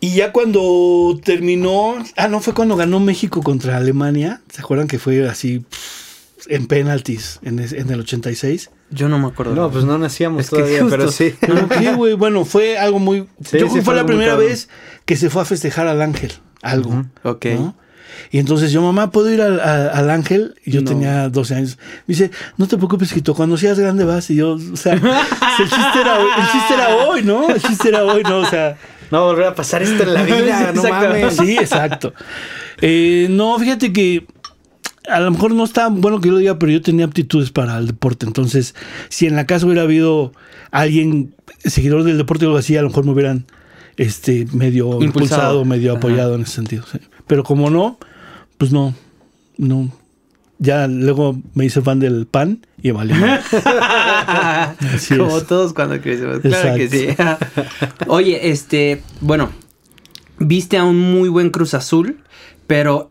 Y 0.04 0.14
ya 0.14 0.32
cuando 0.32 1.18
terminó, 1.25 1.94
ah, 2.16 2.28
no, 2.28 2.40
fue 2.40 2.52
cuando 2.52 2.76
ganó 2.76 3.00
México 3.00 3.42
contra 3.42 3.76
Alemania. 3.78 4.42
¿Se 4.52 4.61
acuerdan 4.61 4.87
que 4.87 4.99
fue 4.99 5.26
así 5.28 5.61
pff, 5.61 6.46
en 6.49 6.66
penaltis 6.66 7.38
en, 7.42 7.58
es- 7.58 7.73
en 7.73 7.88
el 7.90 8.00
86? 8.00 8.70
Yo 8.90 9.08
no 9.08 9.18
me 9.18 9.28
acuerdo. 9.28 9.54
No, 9.54 9.70
pues 9.70 9.84
no 9.84 9.96
nacíamos 9.96 10.42
Es 10.44 10.50
todavía, 10.50 10.82
justo- 10.82 10.96
pero 10.96 11.11
sí. 11.11 11.34
Güey, 11.96 12.14
bueno, 12.14 12.44
fue 12.44 12.76
algo 12.76 12.99
muy. 12.99 13.20
Sí, 13.20 13.26
yo 13.26 13.50
creo 13.50 13.64
que 13.66 13.68
fue 13.76 13.82
fue 13.82 13.94
la 13.94 14.04
primera 14.06 14.32
cabrón. 14.32 14.49
vez 14.50 14.68
que 15.06 15.16
se 15.16 15.30
fue 15.30 15.40
a 15.42 15.44
festejar 15.46 15.87
al 15.88 16.02
ángel, 16.02 16.32
algo. 16.61 16.90
Ujú. 16.90 17.04
Ok. 17.23 17.46
¿no? 17.46 17.76
Y 18.30 18.38
entonces 18.38 18.70
yo, 18.73 18.80
mamá, 18.82 19.11
¿puedo 19.11 19.32
ir 19.32 19.40
al, 19.42 19.58
a- 19.58 19.88
al 19.88 20.11
ángel? 20.11 20.54
Y 20.64 20.70
yo 20.70 20.82
No. 20.82 20.90
tenía 20.90 21.28
12 21.30 21.54
años. 21.54 21.78
Me 22.06 22.14
dice, 22.14 22.30
no 22.58 22.68
te 22.68 22.76
preocupes, 22.76 23.12
Quito, 23.12 23.34
cuando 23.34 23.56
seas 23.56 23.78
grande 23.78 24.04
vas. 24.04 24.28
Y 24.30 24.37
yo, 24.37 24.52
o 24.73 24.76
sea, 24.76 24.92
el 25.58 25.68
chiste 25.70 26.00
era, 26.00 26.18
hoy- 26.20 26.30
el 26.38 26.50
chiste 26.52 26.75
era 26.75 26.88
hoy, 26.96 27.23
¿no? 27.23 27.49
El 27.49 27.61
chiste 27.62 27.88
era 27.88 28.04
hoy, 28.04 28.23
¿no? 28.23 28.38
O 28.38 28.46
sea, 28.46 28.76
No 29.11 29.18
va 29.18 29.25
a 29.25 29.32
volver 29.32 29.46
a 29.46 29.54
pasar 29.54 29.82
esto 29.82 30.02
en 30.02 30.14
la 30.14 30.23
vida, 30.25 30.73
no 30.75 30.82
mames. 30.82 31.37
sí, 31.37 31.56
exacto. 31.56 32.12
Eh, 32.80 33.26
no, 33.30 33.58
fíjate 33.58 33.92
que 33.92 34.26
a 35.08 35.20
lo 35.20 35.30
mejor 35.30 35.52
no 35.52 35.64
está 35.64 35.88
bueno 35.88 36.20
que 36.20 36.28
yo 36.28 36.32
lo 36.32 36.38
diga, 36.38 36.58
pero 36.58 36.73
yo 36.73 36.80
tenía 36.82 37.04
aptitudes 37.04 37.50
para 37.50 37.76
el 37.78 37.87
deporte. 37.87 38.26
Entonces, 38.26 38.75
si 39.08 39.26
en 39.26 39.37
la 39.37 39.46
casa 39.46 39.66
hubiera 39.66 39.82
habido 39.82 40.32
alguien 40.70 41.34
seguidor 41.64 42.04
del 42.04 42.16
deporte 42.18 42.46
o 42.46 42.49
algo 42.49 42.58
así, 42.58 42.76
a 42.76 42.82
lo 42.82 42.88
mejor 42.88 43.04
me 43.04 43.12
hubieran 43.12 43.46
este, 43.96 44.46
medio 44.52 44.87
Impulsado. 45.02 45.04
impulsado, 45.04 45.64
medio 45.64 45.90
Ajá. 45.92 45.99
apoyado 45.99 46.34
en 46.34 46.42
ese 46.42 46.52
sentido. 46.52 46.84
sí. 46.90 46.99
Pero 47.26 47.42
como 47.44 47.70
no, 47.70 47.99
pues 48.58 48.73
no, 48.73 48.94
no. 49.56 49.90
Ya 50.58 50.87
luego 50.87 51.37
me 51.54 51.64
hice 51.64 51.82
fan 51.82 51.99
del 52.00 52.26
pan 52.26 52.64
y 52.80 52.90
valió. 52.92 53.16
Como 55.16 55.37
es. 55.38 55.46
todos 55.46 55.73
cuando 55.73 56.00
crecemos. 56.00 56.38
Claro 56.40 56.76
que 56.76 56.88
sí. 56.88 57.08
Oye, 58.06 58.50
este, 58.50 59.02
bueno, 59.20 59.50
viste 60.38 60.76
a 60.78 60.84
un 60.84 60.99
muy 61.00 61.28
buen 61.28 61.50
Cruz 61.50 61.75
Azul, 61.75 62.20
pero 62.66 63.11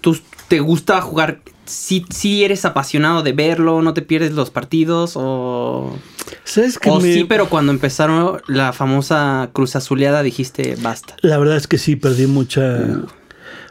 tú 0.00 0.18
te 0.48 0.60
gusta 0.60 1.00
jugar. 1.00 1.40
Si 1.66 2.42
eres 2.42 2.64
apasionado 2.64 3.22
de 3.22 3.32
verlo, 3.32 3.82
no 3.82 3.92
te 3.92 4.00
pierdes 4.00 4.32
los 4.32 4.50
partidos 4.50 5.12
o, 5.16 5.94
¿Sabes 6.44 6.78
qué 6.78 6.88
o 6.88 6.98
me- 6.98 7.12
sí, 7.12 7.24
pero 7.24 7.50
cuando 7.50 7.72
empezaron 7.72 8.40
la 8.48 8.72
famosa 8.72 9.50
Cruz 9.52 9.76
Azuleada 9.76 10.22
dijiste 10.22 10.76
basta. 10.80 11.14
La 11.20 11.36
verdad 11.36 11.58
es 11.58 11.66
que 11.66 11.76
sí, 11.76 11.94
perdí 11.94 12.26
mucha, 12.26 13.02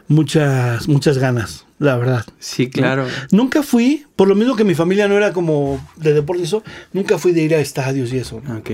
muchas, 0.06 0.86
muchas 0.86 1.18
ganas, 1.18 1.66
la 1.78 1.96
verdad. 1.96 2.24
Sí, 2.38 2.68
claro. 2.70 3.06
Nunca 3.30 3.62
fui, 3.62 4.06
por 4.16 4.28
lo 4.28 4.34
mismo 4.34 4.56
que 4.56 4.64
mi 4.64 4.74
familia 4.74 5.08
no 5.08 5.16
era 5.16 5.32
como 5.32 5.80
de 5.96 6.12
deporte 6.12 6.42
y 6.42 6.44
eso, 6.46 6.62
nunca 6.92 7.18
fui 7.18 7.32
de 7.32 7.42
ir 7.42 7.54
a 7.54 7.60
estadios 7.60 8.12
y 8.12 8.18
eso. 8.18 8.40
¿no? 8.44 8.58
Ok. 8.58 8.70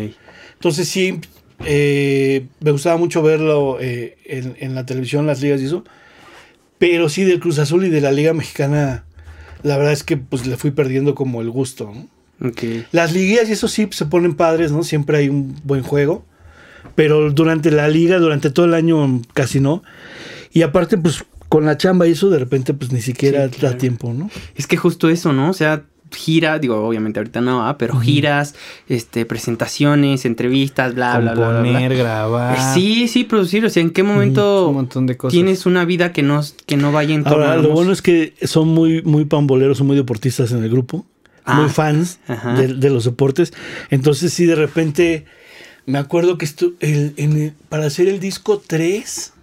Entonces 0.54 0.88
sí, 0.88 1.20
eh, 1.64 2.46
me 2.60 2.70
gustaba 2.70 2.96
mucho 2.96 3.22
verlo 3.22 3.78
eh, 3.80 4.16
en, 4.24 4.56
en 4.58 4.74
la 4.74 4.86
televisión, 4.86 5.26
las 5.26 5.42
ligas 5.42 5.60
y 5.60 5.66
eso. 5.66 5.84
Pero 6.78 7.08
sí 7.08 7.24
del 7.24 7.40
Cruz 7.40 7.58
Azul 7.58 7.84
y 7.84 7.90
de 7.90 8.00
la 8.00 8.12
Liga 8.12 8.32
Mexicana, 8.32 9.04
la 9.62 9.76
verdad 9.76 9.92
es 9.92 10.02
que 10.02 10.16
pues 10.16 10.46
le 10.46 10.56
fui 10.56 10.70
perdiendo 10.70 11.14
como 11.14 11.40
el 11.40 11.50
gusto. 11.50 11.92
¿no? 11.94 12.48
Ok. 12.48 12.62
Las 12.92 13.12
liguillas 13.12 13.48
y 13.48 13.52
eso 13.52 13.68
sí 13.68 13.88
se 13.90 14.06
ponen 14.06 14.34
padres, 14.34 14.72
¿no? 14.72 14.82
Siempre 14.82 15.18
hay 15.18 15.28
un 15.28 15.56
buen 15.64 15.82
juego. 15.82 16.24
Pero 16.94 17.30
durante 17.30 17.70
la 17.70 17.88
liga, 17.88 18.18
durante 18.18 18.50
todo 18.50 18.66
el 18.66 18.74
año, 18.74 19.22
casi 19.32 19.60
no. 19.60 19.82
Y 20.52 20.62
aparte, 20.62 20.96
pues 20.98 21.24
con 21.54 21.64
la 21.66 21.76
chamba 21.76 22.06
y 22.08 22.12
eso, 22.12 22.30
de 22.30 22.38
repente, 22.38 22.74
pues 22.74 22.90
ni 22.92 23.00
siquiera 23.00 23.44
Sí, 23.48 23.58
claro. 23.58 23.74
da 23.74 23.78
tiempo, 23.78 24.12
¿no? 24.12 24.28
Es 24.56 24.66
que 24.66 24.76
justo 24.76 25.08
eso, 25.08 25.32
¿no? 25.32 25.50
O 25.50 25.52
sea, 25.52 25.84
gira, 26.12 26.58
digo, 26.60 26.76
obviamente 26.86 27.18
ahorita 27.18 27.40
no, 27.40 27.66
ah, 27.66 27.76
pero 27.76 27.98
giras, 27.98 28.54
este, 28.88 29.26
presentaciones, 29.26 30.24
entrevistas, 30.24 30.94
bla, 30.94 31.18
bla, 31.18 31.34
bla, 31.34 31.48
bla, 31.48 31.60
bla. 31.60 31.70
Componer, 31.72 31.96
grabar. 31.96 32.56
Eh, 32.56 32.60
Sí, 32.74 33.08
sí, 33.08 33.24
producir. 33.24 33.64
O 33.64 33.70
sea, 33.70 33.82
¿en 33.82 33.90
qué 33.90 34.02
un 34.02 34.08
momento 34.08 34.70
montón 34.72 35.06
de 35.06 35.16
cosas. 35.16 35.32
tienes 35.32 35.66
una 35.66 35.84
vida 35.84 36.12
que 36.12 36.22
no, 36.22 36.40
que 36.66 36.76
no 36.76 36.92
vaya 36.92 37.14
en 37.14 37.24
torno 37.24 37.44
Ahora, 37.44 37.52
a 37.54 37.62
lo 37.62 37.70
bueno 37.70 37.92
es 37.92 38.00
que 38.02 38.34
son 38.42 38.68
muy, 38.68 39.02
muy 39.02 39.24
pamboleros, 39.24 39.78
son 39.78 39.86
muy 39.88 39.96
deportistas 39.96 40.52
en 40.52 40.62
el 40.64 40.70
grupo. 40.70 41.04
Ah, 41.44 41.60
muy 41.60 41.68
fans 41.68 42.20
de, 42.56 42.68
de 42.74 42.88
los 42.90 43.04
deportes. 43.04 43.52
Entonces, 43.90 44.32
sí, 44.32 44.46
de 44.46 44.54
repente, 44.54 45.26
me 45.84 45.98
acuerdo 45.98 46.38
que 46.38 46.46
el- 46.80 47.12
en 47.18 47.32
el- 47.32 47.52
para 47.68 47.84
hacer 47.86 48.08
el 48.08 48.18
disco 48.18 48.62
3, 48.66 49.33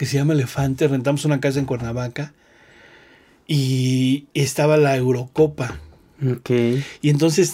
que 0.00 0.06
se 0.06 0.16
llama 0.16 0.32
Elefante, 0.32 0.88
rentamos 0.88 1.26
una 1.26 1.40
casa 1.40 1.58
en 1.58 1.66
Cuernavaca 1.66 2.32
y 3.46 4.24
estaba 4.32 4.78
la 4.78 4.96
Eurocopa. 4.96 5.78
Ok. 6.26 6.50
Y 7.02 7.10
entonces 7.10 7.52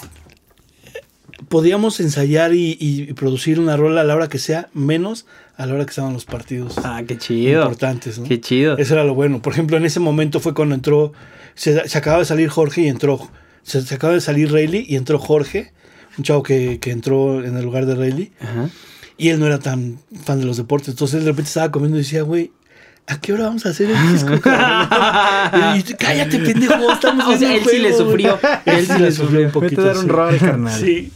podíamos 1.48 1.98
ensayar 1.98 2.54
y, 2.54 2.76
y 2.80 3.12
producir 3.14 3.58
una 3.58 3.76
rola 3.76 4.02
a 4.02 4.04
la 4.04 4.14
hora 4.14 4.28
que 4.28 4.38
sea, 4.38 4.68
menos 4.74 5.26
a 5.56 5.66
la 5.66 5.74
hora 5.74 5.84
que 5.86 5.90
estaban 5.90 6.12
los 6.12 6.24
partidos 6.24 6.76
Ah, 6.84 7.02
qué 7.06 7.18
chido. 7.18 7.62
importantes. 7.62 8.18
¿no? 8.20 8.26
Qué 8.28 8.40
chido. 8.40 8.76
Eso 8.78 8.94
era 8.94 9.02
lo 9.02 9.14
bueno. 9.16 9.42
Por 9.42 9.52
ejemplo, 9.52 9.76
en 9.76 9.84
ese 9.84 9.98
momento 9.98 10.38
fue 10.38 10.54
cuando 10.54 10.76
entró, 10.76 11.12
se, 11.56 11.88
se 11.88 11.98
acaba 11.98 12.18
de 12.20 12.24
salir 12.26 12.48
Jorge 12.48 12.82
y 12.82 12.88
entró, 12.88 13.18
se, 13.64 13.82
se 13.82 13.94
acaba 13.94 14.14
de 14.14 14.20
salir 14.20 14.52
Rayleigh 14.52 14.86
y 14.88 14.94
entró 14.96 15.18
Jorge, 15.18 15.72
un 16.16 16.22
chavo 16.22 16.42
que, 16.44 16.78
que 16.78 16.92
entró 16.92 17.44
en 17.44 17.56
el 17.56 17.64
lugar 17.64 17.86
de 17.86 17.94
Rayleigh, 17.96 18.32
Ajá. 18.40 18.70
Y 19.18 19.28
él 19.30 19.38
no 19.40 19.46
era 19.46 19.58
tan 19.58 19.98
fan 20.24 20.40
de 20.40 20.46
los 20.46 20.56
deportes. 20.56 20.88
Entonces 20.88 21.20
de 21.24 21.30
repente 21.30 21.48
estaba 21.48 21.70
comiendo 21.70 21.96
y 21.98 22.02
decía, 22.02 22.22
güey, 22.22 22.52
¿a 23.06 23.20
qué 23.20 23.32
hora 23.32 23.44
vamos 23.44 23.64
a 23.66 23.70
hacer 23.70 23.90
el 23.90 24.12
disco? 24.12 24.40
cabrón?" 24.42 25.76
y, 25.78 25.82
yo, 25.82 25.96
cállate, 25.98 26.38
pendejo, 26.38 26.92
estamos 26.92 27.26
O 27.34 27.38
sea, 27.38 27.54
él 27.54 27.62
sí 27.68 27.78
le 27.78 27.92
juego, 27.92 28.10
güey". 28.10 28.24
sufrió. 28.24 28.38
Él 28.66 28.86
sí 28.86 28.98
le 28.98 29.12
sufrió 29.12 29.38
un 29.40 29.46
Vete 29.46 29.48
a 29.48 29.52
poquito. 29.60 29.82
dar 29.84 29.98
un 29.98 30.08
rol, 30.08 30.38
carnal. 30.38 30.80
Sí, 30.80 31.12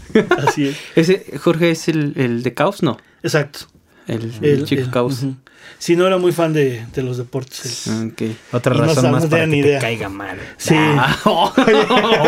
así 0.47 0.69
es. 0.69 0.77
Ese, 0.97 1.25
Jorge 1.39 1.71
es 1.73 1.89
el, 1.89 2.15
el 2.17 2.43
de 2.43 2.55
Caos, 2.55 2.83
¿no? 2.83 2.97
Exacto. 3.23 3.61
El, 4.07 4.33
El- 4.43 4.65
chico 4.65 4.83
el- 4.83 4.91
Caos. 4.91 5.23
ujú. 5.23 5.37
Sí, 5.79 5.97
no 5.97 6.07
era 6.07 6.19
muy 6.19 6.33
fan 6.33 6.53
de, 6.53 6.85
de 6.95 7.03
los 7.03 7.17
deportes. 7.17 7.87
él. 7.87 8.13
Ok. 8.13 8.37
Otra 8.53 8.75
Y 8.75 8.79
no 8.79 8.85
razón 8.85 9.11
más 9.13 9.25
no 9.25 9.31
para 9.31 9.45
que 9.45 9.51
ni 9.51 9.63
te 9.63 9.69
idea. 9.69 9.79
caiga 9.81 10.09
mal. 10.09 10.37
Sí. 10.59 10.75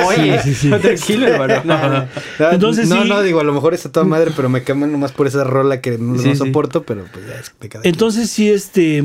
Oye, 0.07 0.41
Sí, 0.43 0.55
sí, 0.55 0.55
sí. 0.55 0.71
tranquilo, 0.71 1.27
hermano. 1.29 2.07
Ah, 2.39 2.51
Entonces 2.53 2.89
no, 2.89 3.05
no, 3.05 3.23
digo, 3.23 3.41
a 3.41 3.45
lo 3.45 3.53
mejor 3.53 3.75
está 3.75 3.91
toda 3.91 4.05
madre, 4.07 4.33
pero 4.35 4.49
me 4.49 4.63
queman 4.63 4.91
nomás 4.93 5.13
por 5.13 5.27
esa 5.27 5.45
rola 5.45 5.81
que 5.81 5.99
no, 5.99 6.15
no 6.15 6.35
soporto, 6.35 6.83
pero 6.85 7.05
pues 7.13 7.27
ya 7.27 7.35
es 7.35 7.53
de 7.61 7.69
cada 7.69 7.83
quien. 7.83 7.93
Entonces 7.95 8.31
sí, 8.31 8.49
este, 8.51 9.03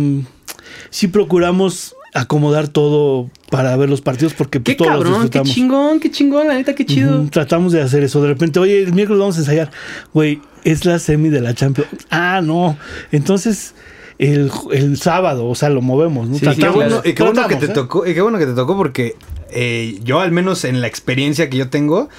sí 0.89 1.07
procuramos 1.07 1.95
acomodar 2.13 2.67
todo 2.67 3.29
para 3.51 3.75
ver 3.77 3.89
los 3.89 4.01
partidos 4.01 4.33
porque 4.33 4.59
pues, 4.59 4.75
Qué 4.77 4.83
todos 4.83 4.93
los 4.95 5.03
cabrón, 5.03 5.13
qué 5.29 5.39
disfrutamos. 5.39 5.53
chingón, 5.55 5.99
qué 5.99 6.09
chingón, 6.11 6.47
la 6.47 6.53
neta, 6.55 6.73
qué 6.73 6.85
chido. 6.85 7.27
Tratamos 7.29 7.73
de 7.73 7.81
hacer 7.81 8.03
eso. 8.03 8.21
De 8.21 8.29
repente, 8.29 8.59
oye, 8.59 8.81
el 8.83 8.93
miércoles 8.93 9.19
vamos 9.19 9.35
a 9.37 9.39
ensayar. 9.39 9.71
Güey, 10.13 10.41
es 10.63 10.85
la 10.85 10.97
semi 10.99 11.29
de 11.29 11.41
la 11.41 11.53
Champions. 11.53 11.89
Ah, 12.09 12.41
no. 12.43 12.77
Entonces, 13.11 13.75
el, 14.19 14.51
el 14.71 14.97
sábado, 14.97 15.47
o 15.47 15.55
sea, 15.55 15.69
lo 15.69 15.81
movemos. 15.81 16.27
¿no? 16.27 16.37
Sí, 16.37 16.45
sí, 16.45 16.51
Y 16.51 16.55
qué 16.55 16.61
Tratamos, 16.61 16.75
bueno, 16.75 17.01
y 17.03 17.13
qué 17.13 17.23
bueno 17.23 17.47
que 17.47 17.55
Tratamos, 17.55 17.65
te 17.65 17.71
¿eh? 17.71 17.75
tocó, 17.75 18.07
y 18.07 18.13
qué 18.13 18.21
bueno 18.21 18.37
que 18.37 18.45
te 18.45 18.53
tocó 18.53 18.77
porque 18.77 19.15
eh, 19.51 19.99
yo 20.03 20.19
al 20.19 20.31
menos 20.31 20.63
en 20.65 20.81
la 20.81 20.87
experiencia 20.87 21.49
que 21.49 21.57
yo 21.57 21.69
tengo 21.69 22.09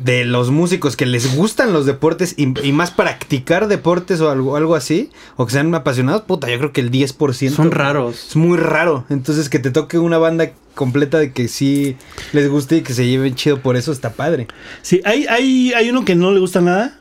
de 0.00 0.24
los 0.24 0.50
músicos 0.50 0.96
que 0.96 1.06
les 1.06 1.36
gustan 1.36 1.72
los 1.72 1.86
deportes 1.86 2.34
y, 2.36 2.52
y 2.66 2.72
más 2.72 2.90
practicar 2.90 3.68
deportes 3.68 4.20
o 4.20 4.30
algo, 4.30 4.56
algo 4.56 4.74
así, 4.74 5.10
o 5.36 5.46
que 5.46 5.52
sean 5.52 5.72
apasionados, 5.74 6.22
puta, 6.22 6.48
yo 6.50 6.58
creo 6.58 6.72
que 6.72 6.80
el 6.80 6.90
10%. 6.90 7.50
Son 7.50 7.70
raros. 7.70 8.28
Es 8.30 8.36
muy 8.36 8.58
raro. 8.58 9.04
Entonces 9.08 9.48
que 9.48 9.58
te 9.58 9.70
toque 9.70 9.98
una 9.98 10.18
banda 10.18 10.50
completa 10.74 11.18
de 11.18 11.32
que 11.32 11.48
sí 11.48 11.96
les 12.32 12.48
guste 12.48 12.76
y 12.76 12.80
que 12.82 12.94
se 12.94 13.06
lleven 13.06 13.34
chido 13.34 13.60
por 13.60 13.76
eso 13.76 13.92
está 13.92 14.10
padre. 14.12 14.46
Sí, 14.82 15.00
hay, 15.04 15.26
hay, 15.26 15.72
hay 15.74 15.90
uno 15.90 16.04
que 16.04 16.14
no 16.14 16.32
le 16.32 16.40
gusta 16.40 16.60
nada, 16.60 16.98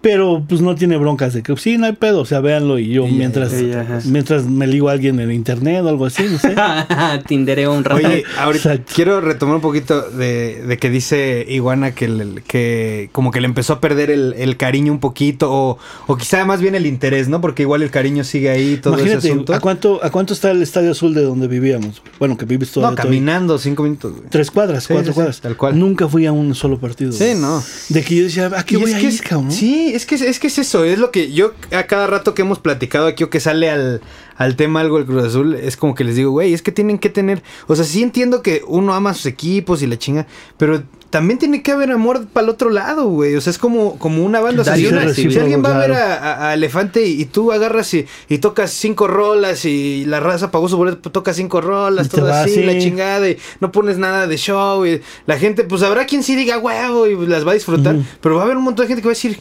pero 0.00 0.42
pues 0.48 0.60
no 0.60 0.74
tiene 0.74 0.96
broncas 0.96 1.34
de 1.34 1.42
que 1.42 1.56
sí, 1.56 1.76
no 1.78 1.86
hay 1.86 1.92
pedo. 1.92 2.20
O 2.20 2.24
sea, 2.24 2.40
véanlo 2.40 2.78
y 2.78 2.88
yo 2.88 3.06
Y 3.06 3.12
mientras, 3.12 3.52
y 3.52 4.08
mientras 4.08 4.44
me 4.44 4.66
ligo 4.66 4.88
a 4.88 4.92
alguien 4.92 5.20
en 5.20 5.30
internet 5.32 5.82
o 5.84 5.88
algo 5.88 6.06
así, 6.06 6.22
no 6.30 6.38
sé. 6.38 6.54
Tindereo 7.26 7.74
un 7.74 7.84
rato. 7.84 8.06
Oye, 8.06 8.24
ahorita 8.38 8.72
Exacto. 8.74 8.92
quiero 8.94 9.20
retomar 9.20 9.56
un 9.56 9.60
poquito 9.60 10.02
de, 10.10 10.62
de 10.66 10.78
que 10.78 10.90
dice 10.90 11.44
Iguana 11.48 11.94
que, 11.94 12.04
el- 12.06 12.42
que 12.46 13.08
como 13.12 13.30
que 13.30 13.40
le 13.40 13.46
empezó 13.46 13.74
a 13.74 13.80
perder 13.80 14.10
el, 14.10 14.34
el 14.38 14.56
cariño 14.56 14.92
un 14.92 15.00
poquito 15.00 15.50
o, 15.52 15.78
o 16.06 16.16
quizá 16.16 16.44
más 16.44 16.60
bien 16.60 16.74
el 16.74 16.86
interés, 16.86 17.28
¿no? 17.28 17.40
Porque 17.40 17.62
igual 17.62 17.82
el 17.82 17.90
cariño 17.90 18.24
sigue 18.24 18.50
ahí, 18.50 18.78
todo 18.82 18.94
ese 18.94 19.02
Imagínate, 19.04 19.28
asunto. 19.32 19.54
¿a 19.54 19.60
cuánto, 19.60 20.02
¿a 20.04 20.10
cuánto 20.10 20.32
está 20.34 20.50
el 20.50 20.62
Estadio 20.62 20.92
Azul 20.92 21.14
de 21.14 21.22
donde 21.22 21.48
vivíamos? 21.48 22.02
Bueno, 22.18 22.36
que 22.36 22.44
vives 22.46 22.68
no, 22.70 22.74
todavía. 22.74 22.96
todavía. 22.96 23.10
caminando 23.18 23.58
cinco 23.58 23.82
minutos. 23.82 24.12
güey. 24.12 24.24
Tres 24.30 24.50
cuadras, 24.50 24.84
Sí, 24.84 24.92
cuatro 24.92 25.06
sí, 25.06 25.10
sí, 25.12 25.14
cuadras. 25.14 25.40
tal 25.40 25.56
cual. 25.56 25.78
Nunca 25.78 26.08
fui 26.08 26.26
a 26.26 26.32
un 26.32 26.54
solo 26.54 26.78
partido. 26.78 27.12
Sí, 27.12 27.32
no. 27.36 27.62
De 27.88 28.02
que 28.02 28.16
yo 28.16 28.24
decía, 28.24 28.50
¿a 28.54 28.64
qué 28.64 28.74
Y 28.74 28.78
voy 28.78 28.90
es 28.90 28.96
a 28.96 29.00
que 29.00 29.04
ir, 29.06 29.12
es- 29.12 29.22
cabrón? 29.22 29.52
Sí, 29.52 29.89
es 29.94 30.06
que, 30.06 30.14
es 30.16 30.38
que 30.40 30.46
es 30.48 30.58
eso, 30.58 30.84
es 30.84 30.98
lo 30.98 31.10
que 31.10 31.32
yo 31.32 31.52
a 31.76 31.84
cada 31.84 32.06
rato 32.06 32.34
que 32.34 32.42
hemos 32.42 32.58
platicado 32.58 33.06
aquí 33.06 33.24
o 33.24 33.30
que 33.30 33.40
sale 33.40 33.70
al, 33.70 34.00
al 34.36 34.56
tema 34.56 34.80
algo 34.80 34.96
del 34.98 35.06
Cruz 35.06 35.24
Azul, 35.24 35.54
es 35.54 35.76
como 35.76 35.94
que 35.94 36.04
les 36.04 36.16
digo, 36.16 36.30
güey, 36.30 36.52
es 36.54 36.62
que 36.62 36.72
tienen 36.72 36.98
que 36.98 37.08
tener, 37.10 37.42
o 37.66 37.76
sea, 37.76 37.84
sí 37.84 38.02
entiendo 38.02 38.42
que 38.42 38.62
uno 38.66 38.94
ama 38.94 39.10
a 39.10 39.14
sus 39.14 39.26
equipos 39.26 39.82
y 39.82 39.86
la 39.86 39.98
chinga, 39.98 40.26
pero 40.56 40.82
también 41.10 41.40
tiene 41.40 41.60
que 41.60 41.72
haber 41.72 41.90
amor 41.90 42.28
para 42.28 42.44
el 42.44 42.50
otro 42.50 42.70
lado, 42.70 43.06
güey, 43.08 43.34
o 43.34 43.40
sea, 43.40 43.50
es 43.50 43.58
como, 43.58 43.98
como 43.98 44.24
una 44.24 44.38
banda, 44.38 44.62
o 44.62 44.64
sea, 44.64 44.76
si, 44.76 44.86
una- 44.86 45.00
recibir, 45.04 45.32
si 45.32 45.38
alguien 45.40 45.60
va 45.64 45.74
a 45.74 45.78
ver 45.78 45.92
a, 45.92 46.54
Elefante 46.54 47.04
y, 47.04 47.20
y 47.20 47.24
tú 47.24 47.50
agarras 47.50 47.92
y, 47.94 48.06
y 48.28 48.38
tocas 48.38 48.70
cinco 48.70 49.08
rolas 49.08 49.64
y 49.64 50.04
la 50.04 50.20
raza 50.20 50.52
pagó 50.52 50.68
su 50.68 50.76
boleto, 50.76 51.10
toca 51.10 51.34
cinco 51.34 51.60
rolas, 51.60 52.06
Y 52.06 52.10
todo 52.10 52.32
así, 52.32 52.54
sí. 52.54 52.62
la 52.62 52.78
chingada 52.78 53.28
y 53.28 53.36
no 53.60 53.72
pones 53.72 53.98
nada 53.98 54.28
de 54.28 54.36
show 54.36 54.86
y 54.86 55.00
la 55.26 55.36
gente, 55.36 55.64
pues 55.64 55.82
habrá 55.82 56.06
quien 56.06 56.22
sí 56.22 56.36
diga 56.36 56.58
huevo 56.58 57.08
y 57.08 57.26
las 57.26 57.44
va 57.44 57.50
a 57.50 57.54
disfrutar, 57.54 57.96
pero 58.20 58.36
va 58.36 58.42
a 58.42 58.44
haber 58.44 58.56
un 58.56 58.62
montón 58.62 58.84
de 58.84 58.88
gente 58.88 59.02
que 59.02 59.08
va 59.08 59.12
a 59.12 59.14
decir, 59.14 59.40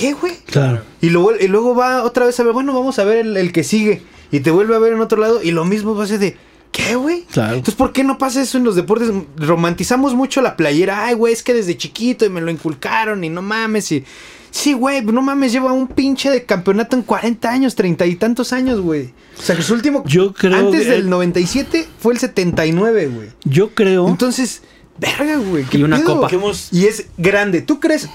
¿qué, 0.00 0.12
güey? 0.14 0.34
Claro. 0.46 0.82
Y, 1.00 1.10
luego, 1.10 1.32
y 1.38 1.46
luego 1.48 1.74
va 1.74 2.02
otra 2.04 2.26
vez 2.26 2.38
a 2.40 2.42
ver, 2.44 2.52
bueno, 2.52 2.72
vamos 2.72 2.98
a 2.98 3.04
ver 3.04 3.18
el, 3.18 3.36
el 3.36 3.52
que 3.52 3.62
sigue. 3.64 4.02
Y 4.32 4.40
te 4.40 4.50
vuelve 4.50 4.74
a 4.74 4.78
ver 4.78 4.92
en 4.92 5.00
otro 5.00 5.20
lado 5.20 5.42
y 5.42 5.50
lo 5.50 5.64
mismo 5.64 5.94
va 5.94 6.04
a 6.04 6.06
ser 6.06 6.18
de, 6.20 6.36
¿qué, 6.72 6.94
güey? 6.96 7.24
Claro. 7.32 7.54
Entonces, 7.56 7.74
¿por 7.74 7.92
qué 7.92 8.02
no 8.04 8.16
pasa 8.16 8.40
eso 8.40 8.58
en 8.58 8.64
los 8.64 8.76
deportes? 8.76 9.10
Romantizamos 9.36 10.14
mucho 10.14 10.40
la 10.40 10.56
playera. 10.56 11.04
Ay, 11.06 11.14
güey, 11.14 11.32
es 11.32 11.42
que 11.42 11.52
desde 11.52 11.76
chiquito 11.76 12.24
y 12.24 12.28
me 12.30 12.40
lo 12.40 12.50
inculcaron 12.50 13.24
y 13.24 13.28
no 13.28 13.42
mames. 13.42 13.90
Y... 13.92 14.04
Sí, 14.52 14.72
güey, 14.72 15.02
no 15.04 15.20
mames, 15.22 15.52
lleva 15.52 15.72
un 15.72 15.86
pinche 15.88 16.28
de 16.30 16.44
campeonato 16.44 16.96
en 16.96 17.02
40 17.02 17.48
años, 17.50 17.74
30 17.76 18.06
y 18.06 18.16
tantos 18.16 18.52
años, 18.52 18.80
güey. 18.80 19.12
O 19.38 19.42
sea, 19.42 19.54
que 19.54 19.62
su 19.62 19.74
último... 19.74 20.02
Yo 20.06 20.32
creo 20.32 20.56
Antes 20.56 20.84
que- 20.86 20.90
del 20.90 21.08
97 21.10 21.86
fue 21.98 22.14
el 22.14 22.18
79, 22.18 23.06
güey. 23.08 23.28
Yo 23.44 23.70
creo. 23.74 24.08
Entonces, 24.08 24.62
verga, 24.98 25.36
güey. 25.36 25.64
¿qué 25.64 25.78
Y 25.78 25.82
una 25.84 25.98
pedo? 25.98 26.20
copa. 26.20 26.30
Y 26.72 26.86
es 26.86 27.06
grande. 27.16 27.62
¿Tú 27.62 27.78
crees, 27.78 28.08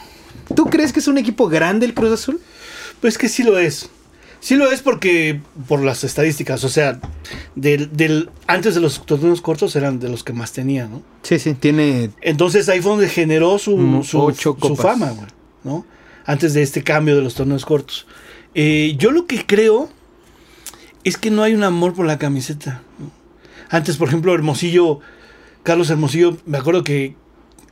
¿Tú 0.55 0.65
crees 0.65 0.93
que 0.93 0.99
es 0.99 1.07
un 1.07 1.17
equipo 1.17 1.47
grande 1.47 1.85
el 1.85 1.93
Cruz 1.93 2.11
Azul? 2.11 2.39
Pues 3.01 3.17
que 3.17 3.29
sí 3.29 3.43
lo 3.43 3.57
es. 3.57 3.89
Sí 4.39 4.55
lo 4.55 4.71
es 4.71 4.81
porque 4.81 5.41
por 5.67 5.81
las 5.81 6.03
estadísticas, 6.03 6.63
o 6.63 6.69
sea, 6.69 6.99
del, 7.55 7.95
del 7.95 8.29
antes 8.45 8.75
de 8.75 8.81
los 8.81 9.03
torneos 9.05 9.41
cortos 9.41 9.75
eran 9.75 9.99
de 9.99 10.07
los 10.09 10.23
que 10.23 10.33
más 10.33 10.51
tenía, 10.51 10.87
¿no? 10.87 11.01
Sí, 11.23 11.39
sí, 11.39 11.55
tiene 11.55 12.11
Entonces 12.21 12.69
ahí 12.69 12.79
fue 12.79 12.91
donde 12.91 13.09
generó 13.09 13.57
su, 13.57 13.75
Mm, 13.75 14.03
su, 14.03 14.19
ocho 14.21 14.51
su 14.51 14.57
copas. 14.57 14.85
fama, 14.85 15.11
güey, 15.11 15.27
¿no? 15.63 15.85
antes 16.27 16.53
de 16.53 16.61
este 16.61 16.83
cambio 16.83 17.15
de 17.15 17.21
los 17.21 17.33
torneos 17.35 17.65
cortos. 17.65 18.05
Eh, 18.53 18.95
yo 18.99 19.11
lo 19.11 19.25
que 19.25 19.45
creo 19.45 19.89
es 21.03 21.17
que 21.17 21.31
no 21.31 21.41
hay 21.43 21.53
un 21.53 21.63
amor 21.63 21.93
por 21.93 22.05
la 22.05 22.17
camiseta. 22.19 22.81
¿no? 22.99 23.11
Antes, 23.69 23.97
por 23.97 24.07
ejemplo, 24.07 24.33
Hermosillo, 24.33 24.99
Carlos 25.63 25.89
Hermosillo, 25.89 26.37
me 26.45 26.57
acuerdo 26.57 26.83
que 26.83 27.15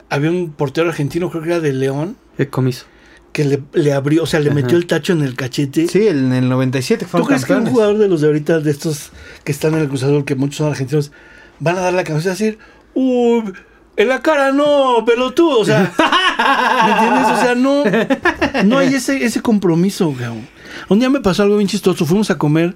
había 0.09 0.29
un 0.31 0.51
portero 0.53 0.87
argentino, 0.89 1.29
creo 1.29 1.41
que 1.43 1.49
era 1.49 1.59
de 1.59 1.73
León, 1.73 2.15
comiso. 2.49 2.85
que 3.31 3.43
le, 3.45 3.63
le 3.73 3.93
abrió, 3.93 4.23
o 4.23 4.25
sea, 4.25 4.39
le 4.39 4.49
Ajá. 4.49 4.55
metió 4.55 4.77
el 4.77 4.85
tacho 4.85 5.13
en 5.13 5.21
el 5.23 5.35
cachete. 5.35 5.87
Sí, 5.87 6.07
en 6.07 6.33
el 6.33 6.49
97 6.49 7.05
¿Tú 7.05 7.11
fueron 7.11 7.27
crees 7.27 7.45
que 7.45 7.53
un 7.53 7.65
jugador 7.65 7.97
de 7.97 8.07
los 8.07 8.21
de 8.21 8.27
ahorita, 8.27 8.59
de 8.59 8.69
estos 8.71 9.11
que 9.43 9.51
están 9.51 9.73
en 9.73 9.79
el 9.81 9.87
Cruz 9.87 10.03
Azul, 10.03 10.23
que 10.23 10.35
muchos 10.35 10.57
son 10.57 10.67
argentinos, 10.69 11.11
van 11.59 11.77
a 11.77 11.81
dar 11.81 11.93
la 11.93 12.03
camiseta 12.03 12.35
y 12.35 12.37
decir, 12.37 12.59
uy, 12.93 13.53
en 13.95 14.07
la 14.07 14.21
cara 14.21 14.51
no, 14.51 15.03
pelotudo? 15.05 15.59
O 15.59 15.65
sea, 15.65 15.93
¿me 16.85 16.91
entiendes? 16.91 17.27
O 17.31 17.41
sea, 17.41 17.55
no, 17.55 18.63
no 18.65 18.77
hay 18.77 18.93
ese, 18.93 19.23
ese 19.23 19.41
compromiso, 19.41 20.13
cabrón. 20.17 20.47
Un 20.89 20.99
día 20.99 21.09
me 21.09 21.19
pasó 21.21 21.43
algo 21.43 21.57
bien 21.57 21.67
chistoso. 21.67 22.05
Fuimos 22.05 22.29
a 22.31 22.37
comer 22.37 22.75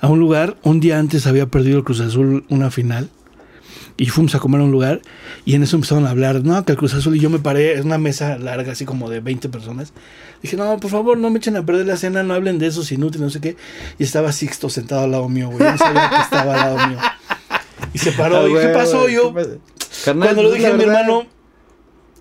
a 0.00 0.08
un 0.08 0.18
lugar. 0.20 0.56
Un 0.62 0.80
día 0.80 0.98
antes 0.98 1.26
había 1.26 1.46
perdido 1.46 1.78
el 1.78 1.84
Cruz 1.84 2.00
Azul 2.00 2.44
una 2.48 2.70
final. 2.70 3.08
Y 3.96 4.06
fuimos 4.06 4.34
a 4.34 4.38
comer 4.38 4.60
a 4.60 4.64
un 4.64 4.70
lugar. 4.70 5.00
Y 5.44 5.54
en 5.54 5.62
eso 5.62 5.76
empezaron 5.76 6.06
a 6.06 6.10
hablar. 6.10 6.44
No, 6.44 6.64
que 6.64 6.72
el 6.72 6.78
Cruz 6.78 6.94
Azul. 6.94 7.16
Y 7.16 7.20
yo 7.20 7.30
me 7.30 7.38
paré. 7.38 7.74
Es 7.74 7.84
una 7.84 7.98
mesa 7.98 8.38
larga, 8.38 8.72
así 8.72 8.84
como 8.84 9.10
de 9.10 9.20
20 9.20 9.48
personas. 9.48 9.92
Dije, 10.42 10.56
no, 10.56 10.78
por 10.78 10.90
favor, 10.90 11.18
no 11.18 11.30
me 11.30 11.38
echen 11.38 11.56
a 11.56 11.66
perder 11.66 11.86
la 11.86 11.96
cena. 11.96 12.22
No 12.22 12.34
hablen 12.34 12.58
de 12.58 12.66
esos 12.66 12.90
inútiles, 12.92 13.20
no 13.20 13.30
sé 13.30 13.40
qué. 13.40 13.56
Y 13.98 14.04
estaba 14.04 14.32
Sixto 14.32 14.70
sentado 14.70 15.02
al 15.02 15.10
lado 15.10 15.28
mío, 15.28 15.48
güey. 15.48 15.58
No 15.60 15.78
sabía 15.78 16.10
que 16.10 16.22
estaba 16.22 16.54
al 16.54 16.76
lado 16.76 16.88
mío. 16.88 16.98
Y 17.92 17.98
se 17.98 18.12
paró. 18.12 18.38
Ah, 18.38 18.48
y, 18.48 18.66
¿Qué 18.66 18.68
pasó? 18.68 19.08
Yo, 19.08 19.34
¿qué 19.34 19.42
pasa? 19.42 19.56
Carnal, 20.04 20.28
cuando 20.28 20.42
lo 20.44 20.52
dije 20.52 20.66
a 20.68 20.74
mi 20.74 20.84
hermano, 20.84 21.26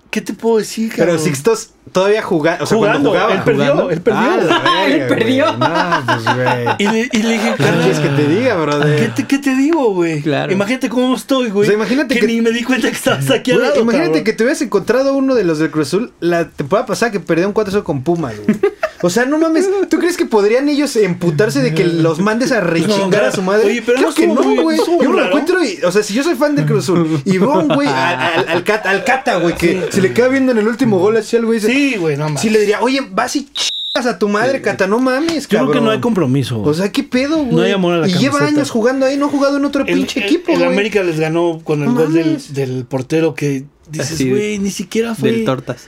¿qué 0.09 0.21
te 0.21 0.33
puedo 0.33 0.57
decir, 0.57 0.91
Pero 0.95 1.11
cabrón? 1.11 1.23
Sixtos 1.23 1.71
todavía 1.91 2.21
jugaba. 2.21 2.57
O 2.61 2.65
sea, 2.65 2.77
Jugando, 2.77 3.09
cuando 3.09 3.09
jugaba. 3.11 3.33
él 3.33 3.41
perdió, 3.43 3.63
jugando. 3.73 3.89
él 3.91 4.01
perdió. 4.01 4.21
Ah, 4.21 4.37
verga, 4.37 4.85
Él 4.87 5.07
perdió. 5.07 5.57
No, 5.57 6.03
pues, 6.05 6.35
güey. 6.35 6.67
Y 6.79 6.87
le, 6.87 7.09
y 7.11 7.21
le 7.23 7.33
dije, 7.33 7.53
¿Qué 7.57 7.63
quieres 7.63 7.99
que 7.99 8.09
te 8.09 8.27
diga, 8.27 8.55
¿Qué 8.55 8.61
brother? 8.61 9.13
te, 9.15 9.27
qué 9.27 9.37
te 9.39 9.55
digo, 9.55 9.93
güey? 9.93 10.21
Claro. 10.21 10.51
Imagínate 10.51 10.89
cómo 10.89 11.15
estoy, 11.15 11.49
güey. 11.49 11.67
O 11.67 11.71
sea, 11.71 11.75
imagínate 11.75 12.13
que, 12.15 12.21
que- 12.21 12.27
ni 12.27 12.41
me 12.41 12.51
di 12.51 12.63
cuenta 12.63 12.87
que 12.89 12.95
estabas 12.95 13.29
aquí 13.31 13.51
al 13.51 13.61
lado. 13.61 13.79
imagínate 13.81 14.07
cabrón. 14.09 14.23
que 14.23 14.33
te 14.33 14.43
hubieras 14.43 14.61
encontrado 14.61 15.13
uno 15.15 15.35
de 15.35 15.43
los 15.43 15.59
del 15.59 15.71
Cruz 15.71 15.87
Azul 15.87 16.11
la 16.19 16.49
temporada 16.49 16.85
pasada 16.85 17.11
que 17.11 17.19
perdió 17.19 17.47
un 17.47 17.53
4 17.53 17.83
con 17.83 18.03
Pumas, 18.03 18.33
güey. 18.45 18.57
O 19.03 19.09
sea, 19.11 19.25
no 19.25 19.37
mames, 19.37 19.69
¿tú 19.89 19.99
crees 19.99 20.17
que 20.17 20.25
podrían 20.25 20.67
ellos 20.69 20.95
emputarse 20.95 21.61
de 21.61 21.73
que 21.75 21.83
los 21.85 22.19
mandes 22.19 22.51
a 22.51 22.61
rechingar 22.61 23.25
a 23.25 23.31
su 23.31 23.43
madre? 23.43 23.67
Oye, 23.67 23.83
pero 23.85 23.97
Creo 23.99 24.09
no 24.09 24.15
que 24.15 24.27
no, 24.27 24.63
güey. 24.63 24.77
Yo 25.01 25.09
me 25.11 25.17
lo 25.21 25.25
encuentro 25.27 25.63
y, 25.63 25.77
o 25.83 25.91
sea, 25.91 26.01
si 26.01 26.15
yo 26.15 26.23
soy 26.23 26.33
fan 26.35 26.55
del 26.55 26.65
Cruz 26.65 26.85
Azul 26.85 27.21
y 27.23 27.37
veo 27.37 27.59
un 27.59 27.67
güey, 27.67 27.87
al, 27.87 28.47
al, 28.47 28.63
al 28.83 29.03
Cata, 29.03 29.37
güey, 29.37 29.53
que 29.55 29.87
se 29.91 30.01
le 30.01 30.13
queda 30.13 30.29
viendo 30.29 30.51
en 30.51 30.57
el 30.57 30.67
último 30.67 30.97
gol 30.97 31.15
así 31.17 31.35
al 31.37 31.45
güey. 31.45 31.59
dice, 31.59 31.71
Sí, 31.77 31.95
güey, 31.97 32.17
no 32.17 32.25
mames. 32.25 32.41
Sí 32.41 32.49
le 32.49 32.59
diría, 32.59 32.81
oye, 32.81 32.99
vas 33.11 33.35
y 33.35 33.45
chingas 33.45 34.05
a 34.05 34.17
tu 34.19 34.27
madre, 34.29 34.61
Cata, 34.61 34.87
no 34.87 34.99
mames, 34.99 35.47
Yo 35.47 35.59
creo 35.59 35.71
que 35.71 35.81
no 35.81 35.89
hay 35.91 35.99
compromiso. 35.99 36.61
O 36.61 36.73
sea, 36.73 36.91
¿qué 36.91 37.03
pedo, 37.03 37.37
güey? 37.43 37.55
No 37.55 37.61
hay 37.61 37.71
amor 37.71 37.93
a 37.93 37.97
la 37.99 38.07
Y 38.07 38.11
lleva 38.13 38.37
camiseta. 38.39 38.47
años 38.59 38.69
jugando 38.69 39.05
ahí, 39.05 39.17
no 39.17 39.25
ha 39.25 39.29
jugado 39.29 39.57
en 39.57 39.65
otro 39.65 39.83
el, 39.85 39.93
pinche 39.93 40.19
el- 40.19 40.25
equipo, 40.25 40.51
el 40.51 40.59
güey. 40.59 40.69
América 40.71 41.03
les 41.03 41.19
ganó 41.19 41.59
con 41.63 41.79
el 41.83 41.85
No 41.93 41.95
gol 42.01 42.13
del, 42.13 42.25
mames. 42.27 42.53
del 42.53 42.85
portero 42.85 43.33
que 43.35 43.65
dices, 43.89 44.11
Así, 44.13 44.29
güey, 44.29 44.59
ni 44.59 44.71
siquiera 44.71 45.15
fue. 45.15 45.31
Del 45.31 45.45
tortas. 45.45 45.87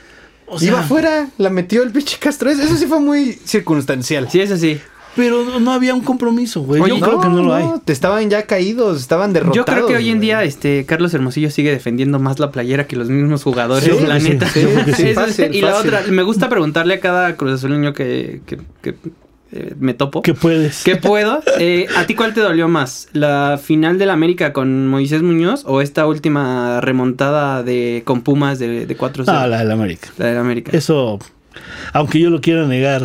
O 0.52 0.58
sea, 0.58 0.68
Iba 0.68 0.80
afuera, 0.80 1.28
la 1.38 1.48
metió 1.50 1.82
el 1.84 1.92
pinche 1.92 2.16
Castro. 2.18 2.50
Eso 2.50 2.76
sí 2.76 2.86
fue 2.86 2.98
muy 2.98 3.38
circunstancial. 3.44 4.28
Sí, 4.30 4.40
eso 4.40 4.56
sí. 4.56 4.80
Pero 5.16 5.44
no, 5.44 5.58
no 5.60 5.72
había 5.72 5.94
un 5.94 6.02
compromiso, 6.02 6.60
güey. 6.62 6.80
Oye, 6.80 6.94
Yo 6.98 7.00
creo 7.04 7.20
que 7.20 7.28
no 7.28 7.42
lo 7.42 7.52
hay. 7.54 7.66
Te 7.84 7.92
estaban 7.92 8.30
ya 8.30 8.42
caídos, 8.46 9.00
estaban 9.00 9.32
derrotados. 9.32 9.56
Yo 9.56 9.64
creo 9.64 9.86
que 9.86 9.96
hoy 9.96 10.08
en 10.08 10.16
güey. 10.18 10.26
día 10.28 10.44
este 10.44 10.86
Carlos 10.86 11.12
Hermosillo 11.14 11.50
sigue 11.50 11.70
defendiendo 11.70 12.18
más 12.20 12.38
la 12.38 12.50
playera 12.52 12.86
que 12.86 12.96
los 12.96 13.08
mismos 13.10 13.42
jugadores, 13.42 13.84
Sí, 13.96 14.06
la 14.06 14.20
sí, 14.20 14.28
neta. 14.30 14.48
sí, 14.48 14.62
yo 14.62 14.70
creo 14.70 14.84
que 14.84 14.92
sí. 14.94 15.02
Eso 15.08 15.20
es- 15.26 15.36
Fácil, 15.36 15.54
y 15.54 15.60
la 15.62 15.76
otra, 15.76 16.02
me 16.10 16.22
gusta 16.22 16.48
preguntarle 16.48 16.94
a 16.94 17.00
cada 17.00 17.36
Cruz 17.36 17.54
Azuleño 17.54 17.92
que, 17.92 18.40
que, 18.46 18.58
que, 18.82 18.94
eh, 19.52 19.74
me 19.80 19.94
topo. 19.94 20.22
¿Qué 20.22 20.32
puedes? 20.32 20.84
¿Qué 20.84 20.94
puedo? 20.94 21.42
Eh, 21.58 21.88
¿A 21.96 22.06
ti 22.06 22.14
cuál 22.14 22.32
te 22.32 22.40
dolió 22.40 22.68
más? 22.68 23.08
¿La 23.12 23.58
final 23.60 23.98
del 23.98 24.10
América 24.10 24.52
con 24.52 24.86
Moisés 24.86 25.22
Muñoz 25.22 25.64
o 25.66 25.80
esta 25.80 26.06
última 26.06 26.80
remontada 26.80 27.64
de 27.64 28.02
con 28.04 28.22
Pumas 28.22 28.60
de, 28.60 28.86
de 28.86 28.96
4-0? 28.96 29.24
Ah, 29.26 29.48
la 29.48 29.58
del 29.58 29.72
América. 29.72 30.08
La 30.18 30.26
del 30.26 30.38
América. 30.38 30.70
Eso, 30.72 31.18
aunque 31.92 32.18
yo 32.20 32.30
lo 32.30 32.40
quiera 32.40 32.66
negar, 32.66 33.02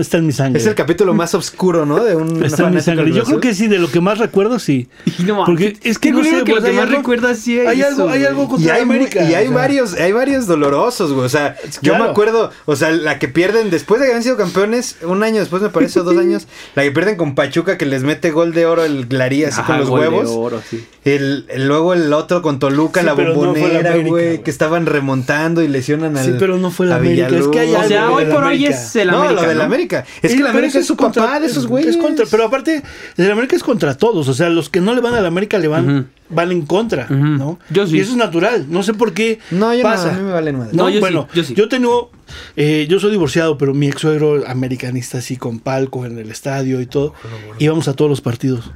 está 0.00 0.18
en 0.18 0.26
mi 0.26 0.32
sangre. 0.32 0.60
Es 0.60 0.66
el 0.66 0.74
capítulo 0.74 1.14
más 1.14 1.34
oscuro, 1.34 1.84
¿no? 1.86 2.02
De 2.04 2.14
un 2.16 2.42
Está 2.44 2.68
en 2.68 2.74
mi 2.74 2.80
sangre. 2.80 3.12
Yo 3.12 3.24
creo 3.24 3.40
que 3.40 3.54
sí, 3.54 3.66
de 3.68 3.78
lo 3.78 3.90
que 3.90 4.00
más 4.00 4.18
recuerdo, 4.18 4.58
sí. 4.58 4.88
Y 5.18 5.22
no, 5.24 5.44
Porque 5.44 5.76
es 5.82 5.98
que 5.98 6.12
no 6.12 6.22
sé, 6.22 6.44
que 6.44 6.52
pues, 6.52 6.56
lo 6.56 6.62
que 6.62 6.68
hay 6.70 6.74
más 6.76 6.84
algo- 6.86 6.96
recuerdo 6.98 7.34
sí 7.34 7.58
hay 7.60 7.80
eso, 7.80 7.88
algo- 8.04 8.08
hay 8.10 8.24
algo 8.24 8.44
Y 8.44 8.48
contra 8.48 8.74
hay, 8.74 8.84
mu- 8.84 8.92
América. 8.92 9.22
y 9.28 9.34
hay 9.34 9.46
o 9.46 9.48
sea. 9.48 9.56
varios, 9.56 9.94
hay 9.94 10.12
varios 10.12 10.46
dolorosos, 10.46 11.12
güey. 11.12 11.26
O 11.26 11.28
sea, 11.28 11.56
yo 11.82 11.92
Claro. 11.92 12.04
me 12.04 12.10
acuerdo, 12.10 12.50
o 12.66 12.76
sea, 12.76 12.90
la 12.92 13.18
que 13.18 13.28
pierden 13.28 13.70
después 13.70 14.00
de 14.00 14.06
que 14.06 14.12
habían 14.12 14.22
sido 14.22 14.36
campeones, 14.36 14.96
un 15.02 15.22
año 15.22 15.40
después 15.40 15.62
me 15.62 15.68
parece, 15.70 16.00
o 16.00 16.04
dos 16.04 16.16
años, 16.18 16.46
la 16.74 16.82
que 16.84 16.90
pierden 16.92 17.16
con 17.16 17.34
Pachuca 17.34 17.76
que 17.78 17.86
les 17.86 18.02
mete 18.04 18.30
gol 18.30 18.52
de 18.52 18.66
oro 18.66 18.84
el 18.84 19.06
Glarí 19.06 19.44
así 19.44 19.60
Ajá, 19.60 19.66
con 19.66 19.78
los 19.80 19.88
gol 19.90 20.00
de 20.02 20.08
huevos. 20.08 20.30
oro, 20.30 20.62
sí. 20.68 20.84
El, 21.04 21.46
el- 21.48 21.66
luego 21.68 21.94
el 21.94 22.12
otro 22.12 22.42
con 22.42 22.58
Toluca, 22.58 23.00
Sí, 23.00 23.06
la 23.06 23.14
bombonera, 23.14 23.96
güey, 23.96 24.42
que 24.42 24.50
estaban 24.50 24.86
remontando 24.86 25.62
y 25.62 25.68
lesionan 25.68 26.16
al 26.16 26.24
Sí, 26.24 26.32
pero 26.38 26.58
no 26.58 26.70
fue 26.70 26.86
la 26.86 26.96
América, 26.96 27.28
es 27.50 27.52
que 27.52 27.60
hay. 27.60 27.74
O 27.74 27.82
sea, 27.88 28.10
hoy 28.10 28.24
por 28.26 28.44
hoy 28.44 28.66
es 28.66 28.96
el 28.96 29.08
no, 29.08 29.18
América. 29.22 29.42
lo 29.42 29.48
de 29.48 29.54
la 29.54 29.60
¿no? 29.60 29.66
América. 29.66 30.04
Es 30.22 30.32
que 30.32 30.38
la 30.40 30.46
pero 30.46 30.58
América 30.58 30.78
es 30.78 30.86
su 30.86 30.96
contra- 30.96 31.22
papá 31.24 31.40
de 31.40 31.46
esos 31.46 31.66
güeyes. 31.66 31.90
Es 31.94 32.00
contra, 32.00 32.26
pero 32.30 32.44
aparte, 32.44 32.82
el 33.16 33.30
América 33.30 33.56
es 33.56 33.62
contra 33.62 33.96
todos. 33.96 34.28
O 34.28 34.34
sea, 34.34 34.48
los 34.48 34.68
que 34.68 34.80
no 34.80 34.94
le 34.94 35.00
van 35.00 35.14
a 35.14 35.20
la 35.20 35.28
América 35.28 35.58
le 35.58 35.68
van, 35.68 36.10
van 36.28 36.52
en 36.52 36.62
contra. 36.66 37.06
¿no? 37.08 37.58
Yo 37.70 37.86
sí. 37.86 37.96
Y 37.96 38.00
eso 38.00 38.12
es 38.12 38.16
natural. 38.16 38.66
No 38.68 38.82
sé 38.82 38.94
por 38.94 39.12
qué 39.14 39.38
No, 39.50 39.74
yo 39.74 39.82
pasa. 39.82 40.06
no, 40.06 40.10
a 40.12 40.14
mí 40.18 40.22
me 40.24 40.32
valen 40.32 40.58
madre. 40.58 40.70
No, 40.74 40.84
No, 40.84 40.88
yo 40.90 40.94
sí, 40.96 41.00
bueno, 41.00 41.28
yo 41.34 41.44
sí. 41.44 41.54
tengo, 41.68 42.10
eh, 42.56 42.86
yo 42.88 43.00
soy 43.00 43.10
divorciado, 43.10 43.58
pero 43.58 43.74
mi 43.74 43.88
ex 43.88 44.00
suegro 44.00 44.42
americanista 44.46 45.18
así 45.18 45.36
con 45.36 45.58
palco 45.60 46.06
en 46.06 46.18
el 46.18 46.30
estadio 46.30 46.80
y 46.80 46.86
todo, 46.86 47.14
íbamos 47.58 47.88
a 47.88 47.94
todos 47.94 48.10
los 48.10 48.20
partidos 48.20 48.70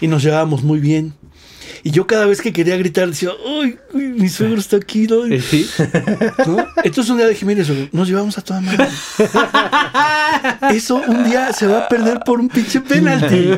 y 0.00 0.06
nos 0.08 0.22
llevábamos 0.22 0.62
muy 0.62 0.78
bien. 0.80 1.14
Y 1.82 1.90
yo 1.90 2.06
cada 2.06 2.26
vez 2.26 2.40
que 2.40 2.52
quería 2.52 2.76
gritar 2.76 3.08
decía, 3.08 3.30
¡ay, 3.46 3.78
uy, 3.92 4.02
mi 4.08 4.28
suegro 4.28 4.58
está 4.58 4.76
aquí! 4.76 5.06
¿no?" 5.06 5.22
Sí. 5.42 5.68
¿No? 6.46 6.66
Entonces 6.84 7.10
un 7.10 7.18
día 7.18 7.26
dije, 7.28 7.44
mire, 7.44 7.64
suegro, 7.64 7.88
nos 7.92 8.08
llevamos 8.08 8.38
a 8.38 8.42
toda 8.42 8.60
madre. 8.60 8.88
Eso 10.76 10.96
un 11.06 11.24
día 11.24 11.52
se 11.52 11.66
va 11.66 11.80
a 11.80 11.88
perder 11.88 12.20
por 12.24 12.40
un 12.40 12.48
pinche 12.48 12.80
penalti. 12.80 13.50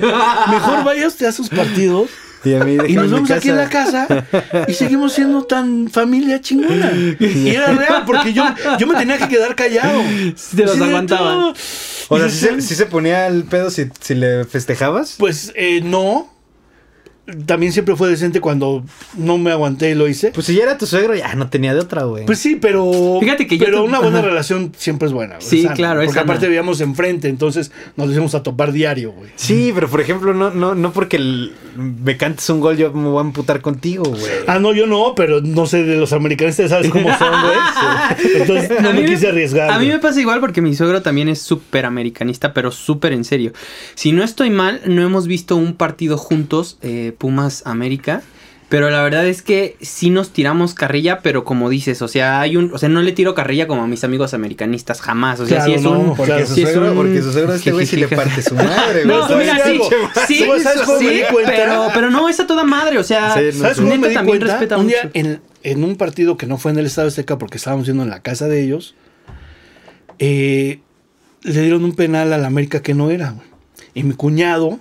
Mejor 0.50 0.84
vaya 0.84 1.06
usted 1.06 1.26
a 1.26 1.32
sus 1.32 1.48
partidos 1.48 2.08
Y, 2.44 2.54
a 2.54 2.64
mí, 2.64 2.72
y 2.74 2.76
déjame 2.76 2.94
nos 2.94 3.10
vemos 3.10 3.30
aquí 3.30 3.48
en 3.48 3.56
la 3.56 3.68
casa 3.68 4.06
y 4.68 4.74
seguimos 4.74 5.12
siendo 5.14 5.44
tan 5.44 5.88
familia 5.88 6.40
chingona. 6.40 6.92
Y 7.18 7.48
era 7.48 7.72
real, 7.72 8.04
porque 8.06 8.32
yo, 8.32 8.44
yo 8.78 8.86
me 8.86 8.94
tenía 8.96 9.18
que 9.18 9.28
quedar 9.28 9.54
callado. 9.54 10.02
Te 10.54 10.64
los 10.64 10.80
aguantaban. 10.80 11.54
O 12.08 12.18
sea, 12.18 12.28
¿sí 12.28 12.34
decían, 12.34 12.62
se, 12.62 12.68
sí 12.68 12.74
se 12.74 12.86
ponía 12.86 13.26
el 13.26 13.44
pedo 13.44 13.70
si, 13.70 13.88
si 14.00 14.14
le 14.14 14.44
festejabas? 14.44 15.14
Pues 15.18 15.52
eh, 15.54 15.80
no. 15.82 16.33
También 17.46 17.72
siempre 17.72 17.96
fue 17.96 18.10
decente 18.10 18.40
cuando 18.40 18.84
no 19.16 19.38
me 19.38 19.50
aguanté 19.50 19.90
y 19.90 19.94
lo 19.94 20.06
hice. 20.08 20.30
Pues 20.34 20.46
si 20.46 20.54
ya 20.54 20.64
era 20.64 20.76
tu 20.76 20.84
suegro, 20.86 21.14
ya 21.14 21.34
no 21.34 21.48
tenía 21.48 21.72
de 21.72 21.80
otra, 21.80 22.02
güey. 22.04 22.26
Pues 22.26 22.38
sí, 22.38 22.56
pero. 22.56 23.16
Fíjate 23.18 23.46
que 23.46 23.56
yo 23.56 23.64
Pero 23.64 23.82
una 23.84 23.98
buena 24.00 24.18
ajá. 24.18 24.28
relación 24.28 24.72
siempre 24.76 25.06
es 25.06 25.14
buena. 25.14 25.36
güey, 25.36 25.46
Sí, 25.48 25.62
sana, 25.62 25.74
claro, 25.74 26.00
es 26.02 26.06
Porque 26.06 26.20
aparte 26.20 26.46
vivíamos 26.46 26.82
enfrente, 26.82 27.28
entonces 27.28 27.72
nos 27.96 28.10
íbamos 28.10 28.34
a 28.34 28.42
topar 28.42 28.72
diario, 28.72 29.12
güey. 29.12 29.30
Sí, 29.36 29.72
pero 29.74 29.88
por 29.88 30.02
ejemplo, 30.02 30.34
no, 30.34 30.50
no, 30.50 30.74
no 30.74 30.92
porque 30.92 31.16
el- 31.16 31.54
me 31.76 32.16
cantes 32.18 32.48
un 32.50 32.60
gol, 32.60 32.76
yo 32.76 32.92
me 32.92 33.08
voy 33.08 33.18
a 33.18 33.20
amputar 33.22 33.60
contigo, 33.62 34.04
güey. 34.04 34.22
Ah, 34.46 34.58
no, 34.58 34.74
yo 34.74 34.86
no, 34.86 35.14
pero 35.16 35.40
no 35.40 35.64
sé 35.66 35.82
de 35.82 35.96
los 35.96 36.12
americanistas, 36.12 36.70
¿sabes 36.70 36.90
cómo 36.90 37.08
son, 37.18 37.30
güey? 37.40 37.56
Entonces 38.36 38.82
no 38.82 38.92
me 38.92 39.04
quise 39.06 39.28
arriesgar. 39.28 39.70
A 39.70 39.78
mí 39.78 39.86
me 39.88 39.98
pasa 39.98 40.20
igual 40.20 40.40
porque 40.40 40.60
mi 40.60 40.74
suegro 40.74 41.00
también 41.02 41.28
es 41.28 41.40
súper 41.40 41.86
americanista, 41.86 42.52
pero 42.52 42.70
súper 42.70 43.12
en 43.12 43.24
serio. 43.24 43.52
Si 43.94 44.12
no 44.12 44.22
estoy 44.22 44.50
mal, 44.50 44.82
no 44.86 45.02
hemos 45.02 45.26
visto 45.26 45.56
un 45.56 45.74
partido 45.74 46.16
juntos, 46.18 46.78
eh, 46.82 47.12
Pumas 47.14 47.62
América. 47.66 48.22
Pero 48.70 48.90
la 48.90 49.02
verdad 49.02 49.26
es 49.26 49.42
que 49.42 49.76
sí 49.82 50.08
nos 50.10 50.30
tiramos 50.32 50.74
carrilla, 50.74 51.20
pero 51.20 51.44
como 51.44 51.68
dices, 51.68 52.00
o 52.02 52.08
sea, 52.08 52.40
hay 52.40 52.56
un, 52.56 52.72
o 52.72 52.78
sea, 52.78 52.88
no 52.88 53.02
le 53.02 53.12
tiro 53.12 53.34
carrilla 53.34 53.68
como 53.68 53.82
a 53.84 53.86
mis 53.86 54.02
amigos 54.04 54.34
americanistas, 54.34 55.00
jamás. 55.02 55.38
O 55.38 55.46
sea, 55.46 55.58
Claro, 55.58 55.70
sí 55.70 55.76
es 55.76 55.82
no, 55.82 55.90
un, 55.98 56.16
Porque, 56.16 56.32
claro. 56.32 56.46
su 56.46 56.54
sí 56.54 56.62
es 56.62 56.74
un 56.76 56.94
porque 56.96 57.22
su 57.22 57.30
suegro 57.32 57.54
este 57.54 57.70
güey 57.72 57.86
sí 57.86 57.96
le 57.96 58.08
parte 58.08 58.42
su 58.42 58.54
madre, 58.56 59.04
güey. 59.04 59.16
No, 59.16 59.36
mira, 59.36 59.58
sí, 59.64 59.78
sí, 60.26 61.22
pero, 61.46 61.88
pero 61.94 62.10
no 62.10 62.28
es 62.28 62.40
a 62.40 62.46
toda 62.46 62.64
madre, 62.64 62.98
o 62.98 63.04
sea, 63.04 63.34
Sí, 63.34 63.40
no 63.52 63.60
¿Sabes 63.60 63.76
sé. 63.76 63.82
cómo 63.82 63.94
neta 63.94 64.00
me 64.00 64.08
di 64.08 64.14
también 64.14 64.38
cuenta? 64.38 64.54
respeta 64.58 64.76
un 64.78 64.84
mucho. 64.86 64.96
día 65.02 65.10
en, 65.12 65.40
en 65.62 65.84
un 65.84 65.96
partido 65.96 66.36
que 66.36 66.46
no 66.46 66.56
fue 66.58 66.72
en 66.72 66.78
el 66.78 66.86
Estado 66.86 67.08
Azteca 67.08 67.38
porque 67.38 67.58
estábamos 67.58 67.86
yendo 67.86 68.02
en 68.02 68.10
la 68.10 68.22
casa 68.22 68.48
de 68.48 68.62
ellos, 68.62 68.94
eh, 70.18 70.80
le 71.42 71.60
dieron 71.60 71.84
un 71.84 71.94
penal 71.94 72.32
a 72.32 72.38
la 72.38 72.46
América 72.46 72.80
que 72.82 72.94
no 72.94 73.10
era. 73.10 73.30
güey. 73.32 73.46
Y 73.94 74.02
mi 74.02 74.14
cuñado 74.14 74.78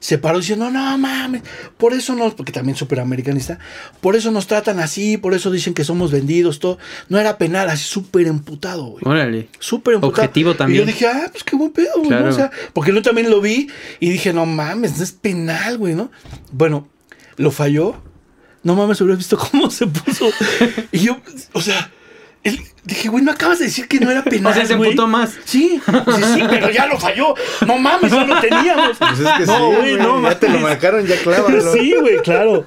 se 0.00 0.18
paró 0.18 0.38
diciendo, 0.38 0.70
no 0.70 0.98
mames, 0.98 1.42
por 1.76 1.92
eso 1.92 2.14
nos, 2.14 2.34
porque 2.34 2.52
también 2.52 2.76
súper 2.76 3.00
americanista, 3.00 3.58
por 4.00 4.16
eso 4.16 4.30
nos 4.30 4.46
tratan 4.46 4.78
así, 4.80 5.16
por 5.16 5.34
eso 5.34 5.50
dicen 5.50 5.74
que 5.74 5.84
somos 5.84 6.10
vendidos, 6.10 6.58
todo. 6.58 6.78
No 7.08 7.18
era 7.18 7.38
penal, 7.38 7.68
así 7.68 7.84
súper 7.84 8.26
emputado, 8.26 8.84
güey. 8.84 9.02
Órale. 9.04 9.48
Súper 9.58 9.94
emputado. 9.94 10.22
Objetivo 10.22 10.54
también. 10.54 10.76
Y 10.76 10.80
yo 10.80 10.86
dije, 10.86 11.06
ah, 11.06 11.28
pues 11.30 11.44
qué 11.44 11.56
buen 11.56 11.72
pedo, 11.72 11.92
güey. 11.96 12.08
Claro. 12.08 12.26
¿no? 12.26 12.30
O 12.30 12.34
sea, 12.34 12.50
porque 12.72 12.92
yo 12.92 13.02
también 13.02 13.30
lo 13.30 13.40
vi 13.40 13.68
y 14.00 14.10
dije, 14.10 14.32
no 14.32 14.46
mames, 14.46 14.98
no 14.98 15.04
es 15.04 15.12
penal, 15.12 15.78
güey, 15.78 15.94
¿no? 15.94 16.10
Bueno, 16.52 16.88
lo 17.36 17.50
falló. 17.50 18.00
No 18.62 18.74
mames, 18.74 19.00
hubieras 19.00 19.18
visto 19.18 19.38
cómo 19.38 19.70
se 19.70 19.86
puso. 19.86 20.28
y 20.92 20.98
yo, 20.98 21.16
o 21.52 21.60
sea, 21.60 21.90
El- 22.44 22.60
dije, 22.84 23.08
güey, 23.08 23.22
no 23.24 23.32
acabas 23.32 23.58
de 23.58 23.66
decir 23.66 23.88
que 23.88 24.00
no 24.00 24.10
era 24.10 24.22
penal. 24.24 24.52
O 24.52 24.54
sea, 24.54 24.66
se 24.66 24.74
güey?" 24.76 24.90
emputó 24.90 25.06
más. 25.08 25.30
Sí, 25.44 25.80
sí, 25.84 26.22
sí, 26.34 26.42
pero 26.48 26.70
ya 26.70 26.86
lo 26.86 26.98
falló. 26.98 27.34
No 27.66 27.78
mames, 27.78 28.10
ya 28.12 28.24
lo 28.24 28.40
teníamos. 28.40 28.96
Pues 28.98 29.18
es 29.20 29.26
que 29.38 29.46
no, 29.46 29.70
sí, 29.70 29.76
güey, 29.76 29.96
no 29.96 30.22
ya 30.22 30.38
te 30.38 30.48
lo 30.48 30.58
marcaron, 30.60 31.06
ya 31.06 31.16
clávalo. 31.16 31.72
Sí, 31.72 31.94
güey, 32.00 32.18
claro. 32.22 32.64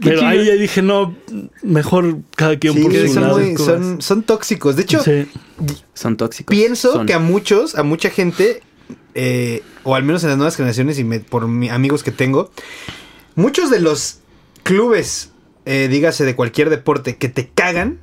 Pero 0.00 0.18
chido. 0.20 0.28
ahí 0.30 0.44
ya 0.44 0.52
dije, 0.54 0.82
no, 0.82 1.16
mejor 1.62 2.18
cada 2.36 2.58
quien 2.58 2.74
Sí, 2.74 2.82
por 2.82 2.92
su 2.92 3.08
son, 3.14 3.22
lado. 3.22 3.38
muy- 3.38 3.56
son, 3.56 4.02
son 4.02 4.22
tóxicos. 4.22 4.76
De 4.76 4.82
hecho, 4.82 5.02
Sí. 5.02 5.26
Son 5.94 6.16
tóxicos. 6.16 6.54
pienso 6.54 6.92
Son. 6.92 7.06
que 7.06 7.14
a 7.14 7.18
muchos, 7.18 7.74
a 7.76 7.82
mucha 7.82 8.10
gente, 8.10 8.62
eh, 9.14 9.62
o 9.84 9.94
al 9.94 10.02
menos 10.04 10.22
en 10.24 10.30
las 10.30 10.38
nuevas 10.38 10.56
generaciones 10.56 10.98
y 10.98 11.04
me- 11.04 11.20
por 11.20 11.48
mi- 11.48 11.70
amigos 11.70 12.02
que 12.02 12.10
tengo, 12.12 12.50
muchos 13.36 13.70
de 13.70 13.80
los 13.80 14.20
clubes, 14.62 15.30
eh, 15.64 15.88
dígase 15.90 16.24
de 16.24 16.34
cualquier 16.36 16.70
deporte, 16.70 17.16
que 17.16 17.28
te 17.28 17.48
cagan, 17.48 17.98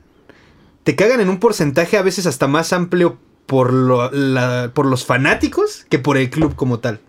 te 0.83 0.95
cagan 0.95 1.19
en 1.19 1.29
un 1.29 1.39
porcentaje 1.39 1.97
a 1.97 2.01
veces 2.01 2.25
hasta 2.25 2.47
más 2.47 2.73
amplio 2.73 3.17
por, 3.45 3.73
lo- 3.73 4.11
la- 4.11 4.71
por 4.73 4.85
los 4.85 5.05
fanáticos 5.05 5.85
que 5.89 5.99
por 5.99 6.17
el 6.17 6.29
club 6.29 6.55
como 6.55 6.79
tal. 6.79 6.99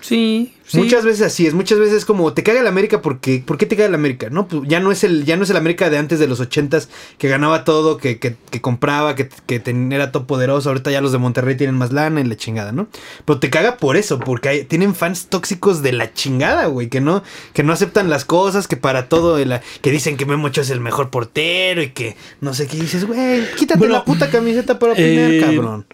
Sí, 0.00 0.54
sí. 0.66 0.78
Muchas 0.78 1.04
veces 1.04 1.22
así 1.26 1.46
es, 1.46 1.52
muchas 1.52 1.78
veces 1.78 2.04
como 2.06 2.32
te 2.32 2.42
caga 2.42 2.60
el 2.60 2.66
América 2.66 3.02
porque 3.02 3.42
¿por 3.44 3.58
qué 3.58 3.66
te 3.66 3.76
caga 3.76 3.88
el 3.88 3.94
América? 3.94 4.28
No, 4.30 4.48
pues 4.48 4.62
ya 4.66 4.80
no 4.80 4.90
es 4.92 5.04
el 5.04 5.24
ya 5.26 5.36
no 5.36 5.44
es 5.44 5.50
el 5.50 5.56
América 5.58 5.90
de 5.90 5.98
antes 5.98 6.18
de 6.18 6.26
los 6.26 6.40
ochentas 6.40 6.88
que 7.18 7.28
ganaba 7.28 7.64
todo, 7.64 7.98
que, 7.98 8.18
que, 8.18 8.34
que 8.50 8.60
compraba, 8.60 9.14
que, 9.14 9.28
que 9.46 9.60
ten- 9.60 9.92
era 9.92 10.10
todo 10.10 10.26
poderoso, 10.26 10.70
ahorita 10.70 10.90
ya 10.90 11.00
los 11.02 11.12
de 11.12 11.18
Monterrey 11.18 11.56
tienen 11.56 11.76
más 11.76 11.92
lana 11.92 12.20
y 12.20 12.24
la 12.24 12.36
chingada, 12.36 12.72
¿no? 12.72 12.88
Pero 13.26 13.38
te 13.40 13.50
caga 13.50 13.76
por 13.76 13.96
eso, 13.96 14.18
porque 14.18 14.48
hay- 14.48 14.64
tienen 14.64 14.94
fans 14.94 15.26
tóxicos 15.28 15.82
de 15.82 15.92
la 15.92 16.14
chingada, 16.14 16.66
güey, 16.66 16.88
que 16.88 17.00
no 17.02 17.22
que 17.52 17.62
no 17.62 17.72
aceptan 17.74 18.08
las 18.08 18.24
cosas, 18.24 18.66
que 18.68 18.76
para 18.78 19.08
todo 19.08 19.38
el- 19.38 19.60
que 19.82 19.90
dicen 19.90 20.16
que 20.16 20.24
Memo 20.24 20.46
Ochoa 20.46 20.62
es 20.64 20.70
el 20.70 20.80
mejor 20.80 21.10
portero 21.10 21.82
y 21.82 21.90
que 21.90 22.16
no 22.40 22.54
sé 22.54 22.66
qué 22.66 22.78
dices, 22.78 23.04
güey, 23.06 23.42
quítate 23.56 23.78
Bueno, 23.78 23.94
la 23.94 24.04
puta 24.04 24.30
camiseta 24.30 24.78
para 24.78 24.92
opinar, 24.92 25.30
eh, 25.30 25.40
cabrón. 25.40 25.86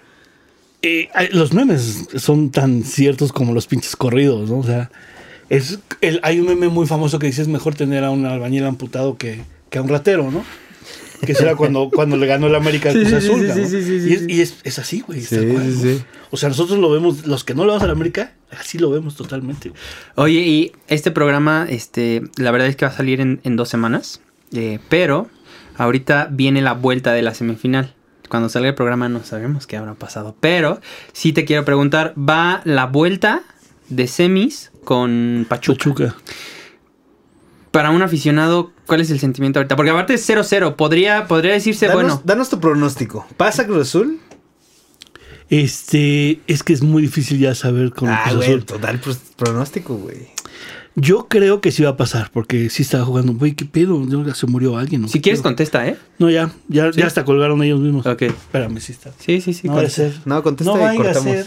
Eh, 0.87 1.09
hay- 1.15 1.29
los 1.33 1.53
memes 1.53 2.09
son 2.17 2.51
tan 2.51 2.83
ciertos 2.85 3.33
como 3.33 3.53
los 3.55 3.67
pinches 3.67 3.97
corridos, 3.97 4.49
¿no? 4.51 4.59
O 4.59 4.65
sea, 4.65 4.91
es 5.49 5.79
el, 6.01 6.21
hay 6.23 6.39
un 6.41 6.47
meme 6.47 6.69
muy 6.69 6.87
famoso 6.87 7.19
que 7.19 7.27
dice 7.27 7.43
es 7.43 7.49
mejor 7.49 7.75
tener 7.75 8.05
a 8.05 8.11
un 8.11 8.25
albañil 8.27 8.65
amputado 8.65 9.17
que, 9.17 9.41
que 9.71 9.79
a 9.79 9.83
un 9.83 9.89
ratero, 9.89 10.31
¿no? 10.31 10.45
Que 11.25 11.35
será 11.35 11.57
cuando, 11.57 11.91
cuando 11.95 12.17
le 12.17 12.27
ganó 12.27 12.47
el 12.47 12.55
América 12.55 12.91
al 12.91 12.95
Sí, 12.97 13.01
Cruz 13.01 13.13
Azul, 13.15 13.41
sí, 13.41 13.47
¿no? 13.49 13.55
sí, 13.55 13.67
sí, 13.83 14.01
sí, 14.01 14.09
y 14.09 14.13
es, 14.13 14.23
y 14.29 14.41
es- 14.43 14.57
es 14.65 14.79
así, 14.79 15.01
güey. 15.01 15.23
Sí, 15.23 15.37
sí. 15.81 16.03
O 16.31 16.37
sea, 16.37 16.49
nosotros 16.51 16.79
lo 16.79 16.91
vemos, 16.91 17.27
los 17.27 17.43
que 17.43 17.55
no 17.55 17.63
le 17.63 17.69
vamos 17.69 17.83
a 17.83 17.87
la 17.87 17.93
América, 17.93 18.35
así 18.59 18.79
lo 18.79 18.91
vemos 18.91 19.17
totalmente. 19.17 19.73
Oye, 20.15 20.41
y 20.41 20.73
este 20.89 21.11
programa, 21.11 21.67
este, 21.69 22.23
la 22.37 22.51
verdad 22.51 22.69
es 22.69 22.77
que 22.77 22.85
va 22.85 22.93
a 22.93 22.97
salir 22.97 23.21
en, 23.21 23.41
en 23.45 23.57
dos 23.57 23.69
semanas. 23.69 24.21
eh, 24.53 24.79
pero 24.89 25.29
ahorita 25.79 26.29
viene 26.31 26.63
la 26.63 26.73
vuelta 26.75 27.13
de 27.13 27.23
la 27.23 27.35
semifinal. 27.35 27.95
Cuando 28.29 28.49
salga 28.49 28.69
el 28.69 28.75
programa 28.75 29.09
no 29.09 29.23
sabemos 29.25 29.67
qué 29.67 29.77
habrá 29.77 29.95
pasado. 29.95 30.37
Pero 30.41 30.81
sí 31.13 31.33
te 31.33 31.45
quiero 31.45 31.65
preguntar, 31.65 32.15
¿va 32.19 32.61
la 32.65 32.87
vuelta 32.87 33.43
de 33.89 34.07
semis 34.09 34.71
con 34.85 35.47
Pachuca? 35.49 36.15
Para 37.71 37.91
un 37.91 38.01
aficionado, 38.03 38.73
¿cuál 38.87 39.01
es 39.03 39.11
el 39.11 39.21
sentimiento 39.21 39.59
ahorita? 39.59 39.77
Porque 39.77 39.91
aparte 39.91 40.15
es 40.15 40.27
0-0. 40.29 40.77
Podría, 40.77 41.27
podría 41.27 41.53
decirse, 41.53 41.87
Danos, 41.87 42.03
bueno, 42.03 42.23
danos 42.25 42.49
tu 42.49 42.59
pronóstico. 42.59 43.27
¿Pasa 43.37 43.67
Cruz 43.67 43.89
Azul? 43.89 44.19
Este, 45.49 46.41
es 46.47 46.63
que 46.63 46.73
es 46.73 46.83
muy 46.83 47.03
difícil 47.03 47.39
ya 47.39 47.55
saber 47.55 47.91
con 47.93 48.09
Ah, 48.09 48.23
Cruz 48.25 48.37
güey, 48.37 48.49
Azul. 48.49 48.65
total 48.65 49.01
pros- 49.01 49.21
pronóstico, 49.37 49.95
güey. 49.97 50.29
Yo 50.99 51.27
creo 51.29 51.61
que 51.61 51.73
sí 51.73 51.83
va 51.83 51.91
a 51.91 51.97
pasar, 51.99 52.31
porque 52.33 52.71
sí 52.71 52.83
estaba 52.83 53.05
jugando. 53.05 53.35
Güey, 53.35 53.53
¿qué 53.53 53.67
pedo? 53.67 54.03
Ya 54.25 54.35
Se 54.35 54.47
murió 54.47 54.79
alguien. 54.79 55.03
¿no? 55.03 55.09
si 55.09 55.21
quieres 55.21 55.43
contesta, 55.43 55.87
¿eh? 55.87 55.99
No, 56.19 56.31
ya, 56.31 56.51
ya, 56.69 56.91
¿Sí? 56.91 57.01
ya 57.01 57.07
hasta 57.07 57.23
colgaron 57.27 57.63
ellos 57.63 57.81
mismos. 57.81 58.07
Ok. 58.07 58.23
Espérame, 58.23 58.81
sí 58.81 58.93
está. 58.93 59.13
Sí, 59.19 59.43
sí, 59.43 59.53
sí. 59.53 59.69
no 59.69 59.75
contesta. 59.75 60.03
ser. 60.11 60.21
No, 60.25 60.43
contesta 60.43 60.73
no 60.73 60.81
y 60.81 60.85
a 60.85 60.97
cortamos. 60.97 61.23
ser. 61.25 61.47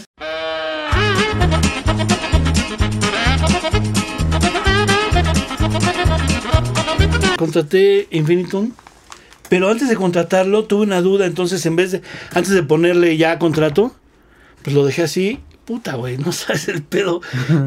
Contraté 7.36 8.06
Infinitum, 8.12 8.70
pero 9.48 9.68
antes 9.68 9.88
de 9.88 9.96
contratarlo 9.96 10.64
tuve 10.66 10.82
una 10.82 11.00
duda, 11.00 11.26
entonces 11.26 11.64
en 11.66 11.74
vez 11.74 11.90
de, 11.90 12.02
antes 12.34 12.50
de 12.50 12.62
ponerle 12.62 13.16
ya 13.16 13.38
contrato, 13.38 13.96
pues 14.62 14.76
lo 14.76 14.84
dejé 14.84 15.02
así. 15.02 15.40
Puta, 15.70 15.94
güey, 15.94 16.18
no 16.18 16.32
sabes 16.32 16.66
el 16.66 16.82
pedo. 16.82 17.20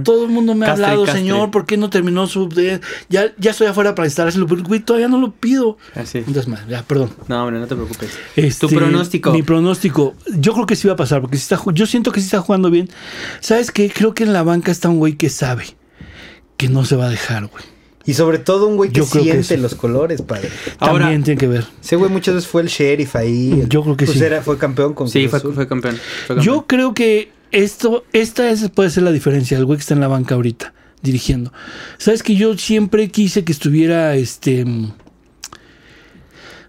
Todo 0.04 0.26
el 0.26 0.30
mundo 0.30 0.56
me 0.56 0.66
ha 0.66 0.70
Castre, 0.70 0.86
hablado, 0.88 1.06
castre. 1.06 1.22
señor, 1.22 1.52
¿por 1.52 1.66
qué 1.66 1.78
no 1.78 1.89
terminó 1.89 2.28
su... 2.28 2.50
de- 2.50 2.82
ya, 3.08 3.34
ya 3.38 3.52
estoy 3.52 3.68
afuera 3.68 3.96
para 3.96 4.08
instalárselo, 4.08 4.46
pero 4.46 4.62
güey, 4.63 4.82
todavía 4.82 5.08
no 5.08 5.22
lo 5.22 5.32
pido. 5.32 5.78
Así. 5.96 6.18
Entonces, 6.18 6.50
madre, 6.50 6.66
ya, 6.68 6.84
perdón. 6.84 7.12
No, 7.30 7.44
hombre, 7.46 7.62
no 7.62 7.68
te 7.68 7.76
preocupes. 7.76 8.10
Este, 8.36 8.68
tu 8.68 8.76
pronóstico. 8.76 9.32
Mi 9.32 9.42
pronóstico. 9.42 10.16
Yo 10.38 10.52
creo 10.54 10.66
que 10.66 10.76
sí 10.76 10.86
va 10.88 10.96
a 10.96 10.98
pasar, 10.98 11.22
porque 11.22 11.38
sí 11.38 11.44
está, 11.44 11.62
yo 11.74 11.86
siento 11.86 12.12
que 12.12 12.20
sí 12.20 12.26
está 12.26 12.42
jugando 12.42 12.70
bien. 12.70 12.89
¿Sabes 13.39 13.72
qué? 13.72 13.89
Creo 13.89 14.13
que 14.13 14.24
en 14.26 14.34
la 14.34 14.44
banca 14.44 14.70
está 14.70 14.89
un 14.89 14.98
güey 15.00 15.13
que 15.16 15.30
sabe 15.30 15.63
que 16.58 16.68
no 16.68 16.84
se 16.84 16.98
va 16.98 17.06
a 17.06 17.10
dejar, 17.10 17.46
güey. 17.48 17.63
Y 18.06 18.16
sobre 18.16 18.38
todo 18.38 18.68
un 18.68 18.76
güey 18.76 18.89
que 18.92 19.02
siente 19.04 19.44
sí. 19.44 19.56
los 19.58 19.76
colores, 19.76 20.22
padre. 20.22 20.50
Ahora- 20.80 21.04
También 21.06 21.24
tiene 21.24 21.39
que 21.39 21.48
ver. 21.48 21.63
Ese 21.82 21.96
güey 21.96 22.12
muchas 22.12 22.36
veces 22.36 22.50
fue 22.50 22.62
el 22.62 22.68
sheriff 22.68 23.16
ahí. 23.16 23.62
el- 23.62 23.70
Yo 23.70 23.82
creo 23.82 23.96
que 23.96 24.06
pues 24.06 24.18
sí. 24.18 24.24
Era, 24.26 24.42
fue 24.42 24.58
campeón 24.58 24.94
con 24.94 25.08
Sí, 25.08 25.20
Cruz 25.22 25.30
fue, 25.30 25.39
Azul. 25.39 25.54
fue 25.56 25.68
campeón. 25.70 25.96
fue 26.28 26.36
campeón. 26.36 26.46
Yo 26.46 26.66
creo 26.68 26.94
que 26.94 27.32
esto, 27.54 28.04
esta 28.13 28.50
es, 28.50 28.70
puede 28.70 28.89
ser 28.89 29.04
la 29.04 29.12
diferencia, 29.12 29.58
el 29.58 29.66
güey 29.66 29.78
que 29.78 29.82
está 29.82 29.94
en 29.94 30.00
la 30.02 30.08
banca 30.10 30.36
ahorita, 30.36 30.74
dirigiendo. 31.02 31.54
¿Sabes 31.98 32.24
que 32.24 32.36
yo 32.36 32.58
siempre 32.58 33.10
quise 33.10 33.44
que 33.46 33.52
estuviera 33.54 34.16
este. 34.16 34.66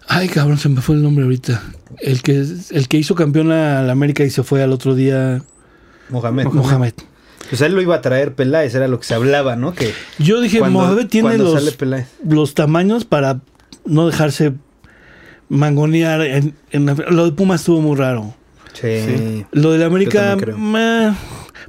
Ay, 0.07 0.27
cabrón, 0.29 0.57
se 0.57 0.69
me 0.69 0.81
fue 0.81 0.95
el 0.95 1.01
nombre 1.01 1.23
ahorita. 1.25 1.61
El 1.99 2.21
que, 2.21 2.45
el 2.71 2.87
que 2.87 2.97
hizo 2.97 3.15
campeón 3.15 3.51
a 3.51 3.81
la 3.81 3.91
América 3.91 4.23
y 4.23 4.29
se 4.29 4.43
fue 4.43 4.61
al 4.61 4.71
otro 4.71 4.93
día, 4.95 5.41
Mohamed. 6.09 6.45
Mohamed. 6.45 6.93
Pues 7.49 7.61
él 7.61 7.73
lo 7.73 7.81
iba 7.81 7.95
a 7.95 8.01
traer 8.01 8.33
Peláez, 8.35 8.73
era 8.75 8.87
lo 8.87 8.99
que 8.99 9.05
se 9.05 9.13
hablaba, 9.13 9.55
¿no? 9.55 9.73
Que 9.73 9.91
Yo 10.19 10.41
dije, 10.41 10.59
cuando- 10.59 10.79
Mohamed 10.79 11.07
tiene 11.07 11.37
los, 11.37 11.77
los 12.27 12.53
tamaños 12.53 13.05
para 13.05 13.41
no 13.85 14.07
dejarse 14.07 14.53
mangonear. 15.49 16.21
En, 16.21 16.55
en 16.71 16.85
la- 16.85 16.93
lo 16.93 17.25
de 17.25 17.31
Pumas 17.31 17.61
estuvo 17.61 17.81
muy 17.81 17.95
raro. 17.97 18.33
Sí. 18.79 19.45
Lo 19.51 19.71
de 19.71 19.79
la 19.79 19.85
América, 19.85 20.35
meh, 20.57 21.11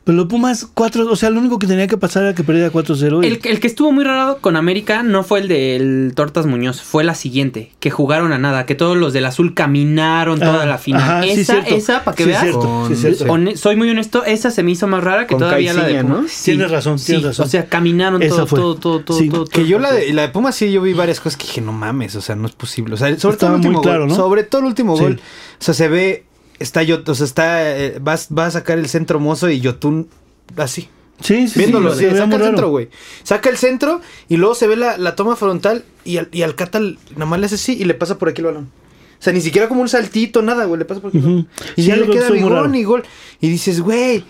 pero 0.04 0.16
lo 0.16 0.24
de 0.24 0.28
Pumas 0.28 0.66
4, 0.72 1.10
o 1.10 1.16
sea, 1.16 1.30
lo 1.30 1.40
único 1.40 1.58
que 1.58 1.66
tenía 1.66 1.86
que 1.86 1.96
pasar 1.96 2.24
era 2.24 2.34
que 2.34 2.42
perdiera 2.44 2.70
4-0. 2.70 3.22
y- 3.22 3.26
El, 3.26 3.40
el 3.42 3.60
que 3.60 3.66
estuvo 3.66 3.92
muy 3.92 4.04
raro 4.04 4.38
con 4.40 4.56
América 4.56 5.02
no 5.02 5.22
fue 5.24 5.40
el 5.40 5.48
del 5.48 6.12
Tortas 6.14 6.46
Muñoz, 6.46 6.80
fue 6.82 7.02
la 7.04 7.14
siguiente, 7.14 7.72
que 7.80 7.90
jugaron 7.90 8.32
a 8.32 8.38
nada, 8.38 8.66
que 8.66 8.74
todos 8.74 8.96
los 8.96 9.12
del 9.12 9.24
azul 9.26 9.54
caminaron 9.54 10.38
toda 10.40 10.62
Ah, 10.62 10.66
la 10.66 10.78
final. 10.78 11.02
ajá, 11.02 11.22
sí, 11.22 11.30
esa, 11.40 11.52
cierto. 11.54 11.74
esa, 11.74 12.04
para 12.04 12.14
que 12.16 12.24
Sí, 12.24 12.28
veas, 12.30 12.42
cierto, 12.42 12.60
sí, 12.88 12.94
Con- 13.26 13.44
cierto. 13.46 13.56
soy 13.58 13.76
muy 13.76 13.90
honesto, 13.90 14.24
esa 14.24 14.50
se 14.50 14.62
me 14.62 14.72
hizo 14.72 14.86
más 14.86 15.02
rara 15.02 15.26
que 15.26 15.34
Con 15.34 15.40
todavía 15.40 15.72
la 15.74 15.84
de 15.84 16.02
Pumas. 16.02 16.22
¿no? 16.22 16.28
Sí, 16.28 16.52
Tienes 16.52 16.70
razón, 16.70 16.98
sí, 16.98 17.06
tienes 17.06 17.24
razón. 17.26 17.46
O 17.46 17.48
sea, 17.48 17.66
caminaron 17.66 18.22
Esa 18.22 18.36
todo, 18.36 18.46
fue. 18.46 18.58
todo, 18.60 18.74
todo, 18.76 19.00
todo, 19.00 19.18
Sí, 19.18 19.28
todo, 19.28 19.44
Que 19.46 19.60
todo 19.60 19.66
yo 19.66 19.78
la 19.78 19.92
de, 19.92 20.12
la 20.12 20.22
de 20.22 20.28
Pumas 20.28 20.54
sí 20.56 20.70
yo 20.72 20.82
vi 20.82 20.92
varias 20.92 21.20
cosas 21.20 21.36
que 21.36 21.46
dije, 21.46 21.60
no 21.60 21.72
mames, 21.72 22.14
o 22.16 22.20
sea, 22.20 22.36
no 22.36 22.46
es 22.46 22.52
posible. 22.52 22.94
O 22.94 22.96
sea, 22.96 23.16
sobre 23.18 23.36
todo 23.36 23.50
el 23.54 23.58
muy 23.58 23.66
último 23.66 23.82
claro, 23.82 24.00
gol. 24.00 24.08
¿no? 24.08 24.14
Sobre 24.14 24.42
todo 24.44 24.60
el 24.60 24.66
último 24.68 24.96
Sí. 24.96 25.02
gol. 25.04 25.20
O 25.60 25.64
sea, 25.64 25.74
se 25.74 25.88
ve, 25.88 26.24
está 26.58 26.82
yo, 26.82 27.02
o 27.06 27.14
sea, 27.14 27.24
está, 27.26 27.76
eh, 27.76 27.98
va, 27.98 28.16
va 28.36 28.46
a 28.46 28.50
sacar 28.50 28.78
el 28.78 28.88
centro 28.88 29.20
mozo 29.20 29.48
y 29.50 29.60
Yotun 29.60 30.08
así. 30.56 30.88
sí, 31.20 31.48
sí, 31.48 31.58
Viéndolo, 31.58 31.94
sí, 31.94 32.04
saca 32.04 32.24
el 32.24 32.30
raro. 32.30 32.44
centro, 32.44 32.68
güey. 32.70 32.88
Saca 33.22 33.48
el 33.50 33.56
centro 33.56 34.00
y 34.28 34.36
luego 34.36 34.54
se 34.54 34.66
ve 34.66 34.76
la, 34.76 34.96
la 34.98 35.14
toma 35.16 35.36
frontal 35.36 35.84
y 36.04 36.18
al, 36.18 36.28
y 36.32 36.42
al 36.42 36.54
Cata 36.54 36.78
nada 36.80 37.26
más 37.26 37.38
le 37.40 37.46
hace 37.46 37.54
así 37.56 37.72
y 37.78 37.84
le 37.84 37.94
pasa 37.94 38.18
por 38.18 38.28
aquí 38.28 38.40
el 38.42 38.46
balón. 38.46 38.70
O 39.18 39.22
sea, 39.22 39.32
ni 39.32 39.40
siquiera 39.40 39.66
como 39.68 39.80
un 39.80 39.88
saltito, 39.88 40.42
nada, 40.42 40.66
güey, 40.66 40.78
le 40.78 40.84
pasa 40.84 41.00
por 41.00 41.08
aquí. 41.08 41.18
el 41.18 41.24
Ujú. 41.24 41.30
balón. 41.32 41.48
Y 41.76 41.82
Sí, 41.82 41.88
ya 41.88 41.96
le 41.96 42.06
queda 42.08 42.28
bigón 42.30 42.74
y 42.74 42.84
gol. 42.84 43.02
Y 43.40 43.48
dices, 43.48 43.80
güey, 43.80 44.24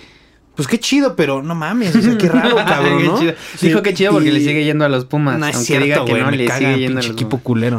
pues 0.55 0.69
qué 0.69 0.79
chido, 0.79 1.17
pero 1.17 1.43
no 1.43 1.55
mames, 1.57 1.95
o 1.97 2.01
sea, 2.01 2.17
qué 2.17 2.29
raro, 2.29 2.55
cabrón, 2.67 2.99
Qué 3.03 3.05
¿no? 3.09 3.19
chido. 3.19 3.33
Sí. 3.59 3.67
Dijo 3.69 3.83
que 3.83 3.93
chido 3.95 4.13
porque 4.13 4.29
Y- 4.29 4.33
le 4.33 4.41
sigue 4.41 4.65
yendo 4.65 4.85
a 4.85 4.89
los 4.89 5.05
Pumas. 5.05 5.39
No 5.39 5.47
es 5.47 5.57
aunque 5.57 5.67
cierto, 5.67 5.85
diga 5.85 6.05
que 6.05 6.11
güey, 6.13 6.23
no, 6.23 6.31
me 6.31 6.37
le 6.37 6.45
caga 6.47 6.59
sigue 6.61 6.79
yendo 6.79 7.01
a 7.01 7.03
los 7.03 7.11
equipo 7.13 7.31
Pumas. 7.31 7.43
culero. 7.45 7.79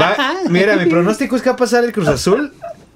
Va, 0.00 0.16
mira, 0.48 0.76
mi 0.76 0.86
pronóstico 0.90 1.34
es 1.36 1.42
que 1.42 1.50
va 1.50 1.54
a 1.54 1.58
pasar 1.58 1.84
el 1.84 1.92
Cruz 1.92 2.08
Azul. 2.08 2.52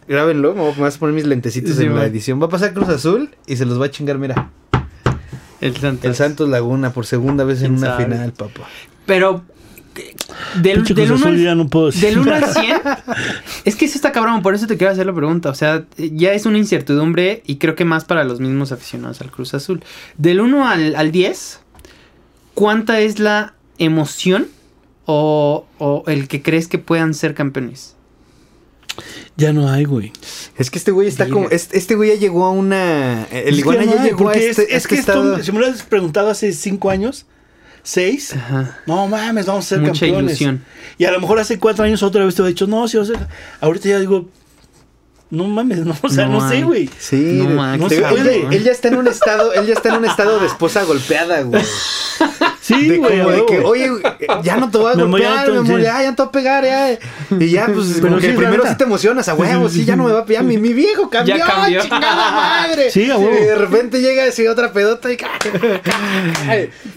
Grábenlo, 0.09 0.55
me 0.55 0.61
voy 0.61 0.73
a- 0.73 0.77
me 0.77 0.83
vas 0.83 0.97
a 0.97 0.99
poner 0.99 1.15
mis 1.15 1.25
lentecitos 1.27 1.77
Sí, 1.77 1.85
en 1.85 1.95
la 1.95 2.05
edición. 2.07 2.41
Va 2.41 2.47
a 2.47 2.51
pasar 2.51 2.73
Cruz 2.75 2.89
Azul 2.89 3.31
y 3.47 3.57
se 3.57 3.65
los 3.65 3.81
va 3.81 3.87
a 3.87 3.91
chingar, 3.91 4.19
mira. 4.19 4.51
El 5.61 5.77
Santos. 5.77 6.05
El 6.05 6.15
Santos 6.15 6.49
Laguna 6.49 6.93
por 6.93 7.07
segunda 7.07 7.45
vez 7.45 7.63
en 7.63 7.69
¿Quién 7.75 7.79
una 7.79 7.87
sabe? 7.93 8.05
final, 8.05 8.33
papá. 8.33 8.69
Pero 9.07 9.43
del, 10.61 10.77
Pinche 10.79 10.93
del 10.95 11.07
Cruz 11.07 11.21
uno 11.21 11.27
Azul 11.29 11.39
al- 11.39 11.45
ya 11.45 11.55
no 11.55 11.69
puedo 11.69 11.87
decir. 11.87 12.03
Del 12.11 12.19
1 12.19 12.35
al 12.35 12.45
100. 12.53 12.81
es 13.65 13.77
que 13.77 13.85
eso 13.87 13.95
está 13.97 14.13
cabrón, 14.13 14.43
por 14.43 14.55
eso 14.55 14.67
te 14.67 14.77
quiero 14.77 14.93
hacer 14.93 15.07
la 15.07 15.15
pregunta. 15.15 15.49
O 15.49 15.55
sea, 15.55 15.85
ya 15.97 16.33
es 16.35 16.45
una 16.45 16.59
incertidumbre 16.59 17.43
y 17.47 17.57
creo 17.57 17.75
que 17.77 17.85
más 17.87 18.05
para 18.05 18.25
los 18.25 18.41
mismos 18.41 18.73
aficionados 18.73 19.21
al 19.23 19.31
Cruz 19.31 19.55
Azul. 19.55 19.83
Del 20.19 20.41
1 20.41 20.69
al, 20.69 20.97
al 20.97 21.13
10, 21.13 21.61
¿cuánta 22.53 23.01
es 23.01 23.19
la 23.19 23.55
emoción 23.79 24.49
o, 25.07 25.67
o 25.79 26.05
el 26.09 26.29
que 26.29 26.43
crees 26.43 26.69
que 26.69 26.79
puedan 26.79 27.15
ser 27.15 27.35
campeones? 27.35 27.95
Ya 29.37 29.53
no 29.53 29.69
hay, 29.69 29.85
güey. 29.85 30.13
Es 30.57 30.71
que 30.71 30.79
este 30.79 30.91
güey 30.93 31.09
está 31.09 31.29
como. 31.29 31.49
Este, 31.51 31.77
este 31.79 31.95
güey 31.97 32.11
ya 32.11 32.17
llegó 32.17 32.45
a 32.45 32.51
una. 32.51 33.25
El 33.31 33.59
Iguana 33.59 33.85
no 33.85 33.97
ya 33.97 34.03
llegó 34.05 34.29
a 34.29 34.35
este. 34.35 34.63
es, 34.63 34.71
es 34.71 34.87
que 34.87 34.95
estado- 34.97 35.33
esto, 35.35 35.45
si 35.45 35.53
me 35.53 35.59
lo 35.59 35.67
hubieras 35.67 35.83
preguntado 35.85 36.31
hace 36.31 36.53
cinco 36.53 36.91
años, 36.91 37.27
6, 37.83 38.35
Ajá. 38.35 38.79
no 38.87 39.07
mames, 39.09 39.47
vamos 39.47 39.67
a 39.67 39.69
ser 39.69 39.81
Mucha 39.81 39.93
campeones. 40.07 40.41
ilusión. 40.41 40.65
Y 40.97 41.05
a 41.05 41.11
lo 41.11 41.21
mejor 41.21 41.39
hace 41.39 41.59
cuatro 41.59 41.85
años 41.85 42.03
otra 42.03 42.25
vez 42.25 42.35
te 42.35 42.43
había 42.43 42.51
dicho, 42.51 42.67
no, 42.67 42.87
sí, 42.89 42.97
o 42.97 43.05
sea, 43.05 43.29
ahorita 43.61 43.89
ya 43.91 43.99
digo, 44.01 44.29
no 45.31 45.45
mames, 45.49 45.85
no, 45.85 45.95
o 46.01 46.09
sea, 46.09 46.27
no, 46.27 46.41
No 46.41 46.49
sé, 46.49 46.63
güey. 46.63 46.89
Sí, 46.99 47.43
No, 47.45 47.77
no 47.77 47.89
se 47.89 47.99
él, 47.99 48.47
él 48.53 48.63
ya 48.65 48.71
está 48.73 48.89
en 48.89 48.97
un 48.97 49.09
estado, 49.09 49.53
él 49.53 49.67
ya 49.67 49.75
está 49.75 49.89
en 49.91 49.97
un 49.97 50.05
estado 50.05 50.39
de 50.39 50.47
esposa 50.47 50.85
golpeada, 50.85 51.43
güey. 51.43 51.63
Sí, 52.65 52.89
de 52.89 52.97
güey. 52.97 53.19
como 53.19 53.29
a 53.29 53.33
de 53.35 53.45
que, 53.47 53.59
oye, 53.59 53.91
ya 54.43 54.57
no 54.57 54.71
te 54.71 54.79
voy 54.79 54.93
a 54.93 54.97
ya 54.97 55.03
golpear, 55.05 55.45
te- 55.45 55.51
amor, 55.59 55.67
sí. 55.67 55.83
ya, 55.83 56.03
ya 56.03 56.11
no 56.11 56.17
te 56.17 56.23
voy 56.23 56.29
a 56.29 56.33
pegar, 56.33 56.65
ya. 56.65 56.99
Y 57.39 57.51
ya, 57.51 57.67
pues, 57.67 57.93
Pero 57.97 58.09
como 58.09 58.21
sí 58.23 58.29
primero 58.29 58.67
sí 58.67 58.75
te 58.79 58.85
emocionas, 58.85 59.29
a 59.29 59.35
huevo, 59.35 59.69
sí, 59.69 59.85
ya 59.85 59.97
no 59.97 60.05
me 60.05 60.13
va 60.13 60.21
a 60.21 60.25
pillar. 60.25 60.45
Mi, 60.45 60.57
mi 60.57 60.73
viejo 60.73 61.11
cambió, 61.11 61.37
Ya 61.37 61.45
cambió. 61.47 61.83
chingada 61.83 62.31
madre. 62.31 62.91
Sí, 62.91 63.11
a 63.11 63.19
huevo. 63.19 63.37
Y 63.39 63.45
de 63.45 63.55
repente 63.55 64.01
llega 64.01 64.25
así 64.25 64.47
otra 64.47 64.73
pedota 64.73 65.13
y... 65.13 65.19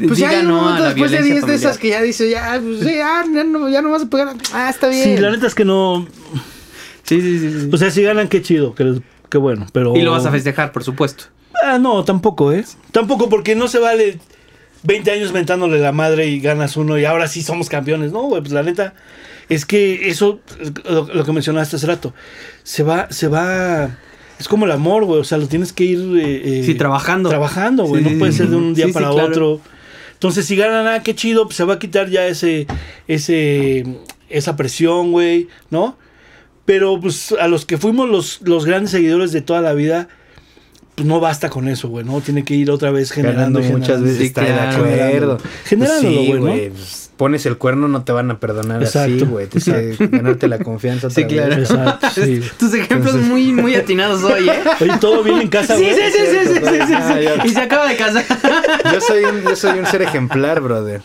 Pues 0.08 0.20
ya 0.20 0.30
hay 0.30 0.40
un 0.40 0.48
no 0.48 0.60
a 0.60 0.62
momento 0.64 0.84
después 0.86 1.12
de 1.12 1.18
violencia 1.22 1.34
10 1.34 1.46
de 1.48 1.56
esas 1.56 1.78
que 1.78 1.90
ya 1.90 2.02
dice, 2.02 2.30
ya, 2.30 2.62
pues, 2.64 2.80
sí, 2.80 2.96
ya, 2.96 3.26
ya 3.34 3.44
no, 3.44 3.70
ya 3.70 3.82
no 3.82 3.92
vas 3.92 4.04
a 4.04 4.06
pegar. 4.10 4.30
Ah, 4.54 4.70
está 4.70 4.88
bien. 4.88 5.04
Sí, 5.04 5.18
la 5.18 5.32
neta 5.32 5.48
es 5.48 5.56
que 5.56 5.66
no. 5.66 6.08
Sí, 7.04 7.22
sí, 7.22 7.40
sí. 7.40 7.52
sí. 7.62 7.70
O 7.74 7.78
sea, 7.78 7.92
si 7.92 8.04
ganan, 8.04 8.28
qué 8.28 8.42
chido, 8.42 8.74
qué, 8.76 9.02
qué 9.30 9.38
bueno. 9.38 9.66
Pero. 9.74 9.96
Y 9.96 10.02
lo 10.02 10.12
vas 10.12 10.26
a 10.26 10.32
festejar, 10.32 10.72
por 10.72 10.84
supuesto. 10.84 11.26
Ah, 11.64 11.78
no, 11.80 12.04
tampoco, 12.06 12.52
¿eh? 12.54 12.64
Tampoco, 12.92 13.30
porque 13.30 13.56
no 13.56 13.68
se 13.68 13.80
vale 13.80 14.20
20 14.88 15.12
años 15.12 15.34
mentándole 15.34 15.80
la 15.80 15.92
madre 15.92 16.28
y 16.28 16.40
ganas 16.40 16.78
uno 16.78 16.98
y 16.98 17.04
ahora 17.04 17.28
sí 17.28 17.42
somos 17.44 17.68
campeones. 17.68 18.14
No, 18.14 18.22
güey, 18.24 18.42
pues 18.42 18.54
la 18.54 18.64
neta 18.64 18.94
es 19.50 19.66
que 19.66 20.08
eso, 20.10 20.40
lo, 20.90 21.14
lo 21.14 21.26
que 21.26 21.32
mencionaste 21.34 21.76
hace 21.76 21.88
rato, 21.88 22.14
se 22.64 22.84
va, 22.84 23.08
se 23.12 23.28
va. 23.28 23.98
Es 24.40 24.48
como 24.48 24.66
el 24.66 24.72
amor, 24.72 25.04
güey. 25.04 25.20
O 25.20 25.24
sea, 25.26 25.38
lo 25.38 25.48
tienes 25.48 25.74
que 25.74 25.84
ir. 25.84 26.00
eh, 26.18 26.60
eh, 26.60 26.64
Sí, 26.66 26.76
trabajando. 26.76 27.28
Trabajando, 27.30 27.84
güey. 27.86 28.04
Sí, 28.04 28.10
no 28.12 28.18
puede 28.20 28.32
ser 28.32 28.48
de 28.48 28.56
un 28.56 28.74
día 28.74 28.86
Sí, 28.86 28.92
sí, 28.92 28.94
para 28.94 29.10
claro. 29.12 29.28
otro. 29.28 29.62
Entonces, 30.14 30.46
si 30.46 30.56
ganan, 30.56 30.88
ah, 30.88 31.04
qué 31.04 31.14
chido, 31.16 31.44
pues 31.46 31.58
se 31.58 31.64
va 31.66 31.74
a 31.76 31.80
quitar 31.80 32.10
ya 32.10 32.26
ese, 32.28 32.66
ese, 33.08 33.84
esa 34.30 34.56
presión, 34.56 35.12
güey, 35.12 35.48
¿no? 35.70 35.98
Pero 36.66 37.00
pues 37.00 37.34
a 37.40 37.48
los 37.48 37.66
que 37.66 37.78
fuimos 37.78 38.10
los, 38.10 38.42
los 38.44 38.66
grandes 38.66 38.92
seguidores 38.92 39.32
de 39.32 39.42
toda 39.42 39.62
la 39.62 39.74
vida, 39.74 40.08
pues 40.98 41.06
no 41.08 41.20
basta 41.20 41.48
con 41.52 41.68
eso, 41.68 41.90
güey, 41.90 42.04
¿no? 42.04 42.20
Tiene 42.22 42.44
que 42.44 42.56
ir 42.56 42.72
otra 42.72 42.90
vez 42.90 43.12
generando. 43.12 43.60
Muchas 43.60 43.72
generando. 43.78 44.04
veces 44.04 44.18
Sí, 44.18 44.26
está 44.26 44.42
de 44.42 44.52
acuerdo. 44.52 45.38
Generándolo, 45.66 46.02
Pues 46.02 46.24
sí, 46.24 46.28
güey, 46.28 46.40
¿no? 46.40 46.48
güey, 46.48 46.70
pues, 46.72 47.07
pones 47.18 47.46
el 47.46 47.58
cuerno, 47.58 47.88
no 47.88 48.04
te 48.04 48.12
van 48.12 48.32
a 48.32 48.40
perdonar 48.40 48.82
así, 48.84 48.98
Exacto. 49.00 49.26
güey. 49.28 49.48
Tienes 49.48 49.98
que 49.98 50.08
ganarte 50.08 50.48
la 50.48 50.60
confianza 50.60 51.10
Sí, 51.10 51.26
claro. 51.26 51.56
vez. 51.58 51.70
Exacto, 51.72 52.08
sí. 52.16 52.42
Tus 52.58 52.74
ejemplos 52.74 53.14
Entonces- 53.16 53.28
muy, 53.30 53.52
muy 53.54 53.76
atinados 53.76 54.24
hoy, 54.24 54.48
¿eh? 54.50 54.60
Oye, 54.82 54.98
todo 55.02 55.24
bien 55.24 55.42
en 55.42 55.48
casa, 55.50 55.76
Sí, 55.76 55.84
güey. 55.84 55.96
sí, 55.96 56.02
sí, 56.12 56.26
sí, 56.26 56.38
sí, 56.48 56.54
sí, 56.54 56.62
sí, 56.88 56.94
Ah, 56.94 57.16
sí. 57.44 57.48
Y 57.48 57.50
se 57.54 57.60
acaba 57.60 57.88
de 57.90 57.98
casar. 57.98 58.24
Yo 58.94 59.02
soy, 59.02 59.24
un, 59.26 59.44
yo 59.44 59.56
soy 59.56 59.80
un 59.80 59.86
ser 59.86 60.02
ejemplar, 60.04 60.62
brother. 60.62 61.02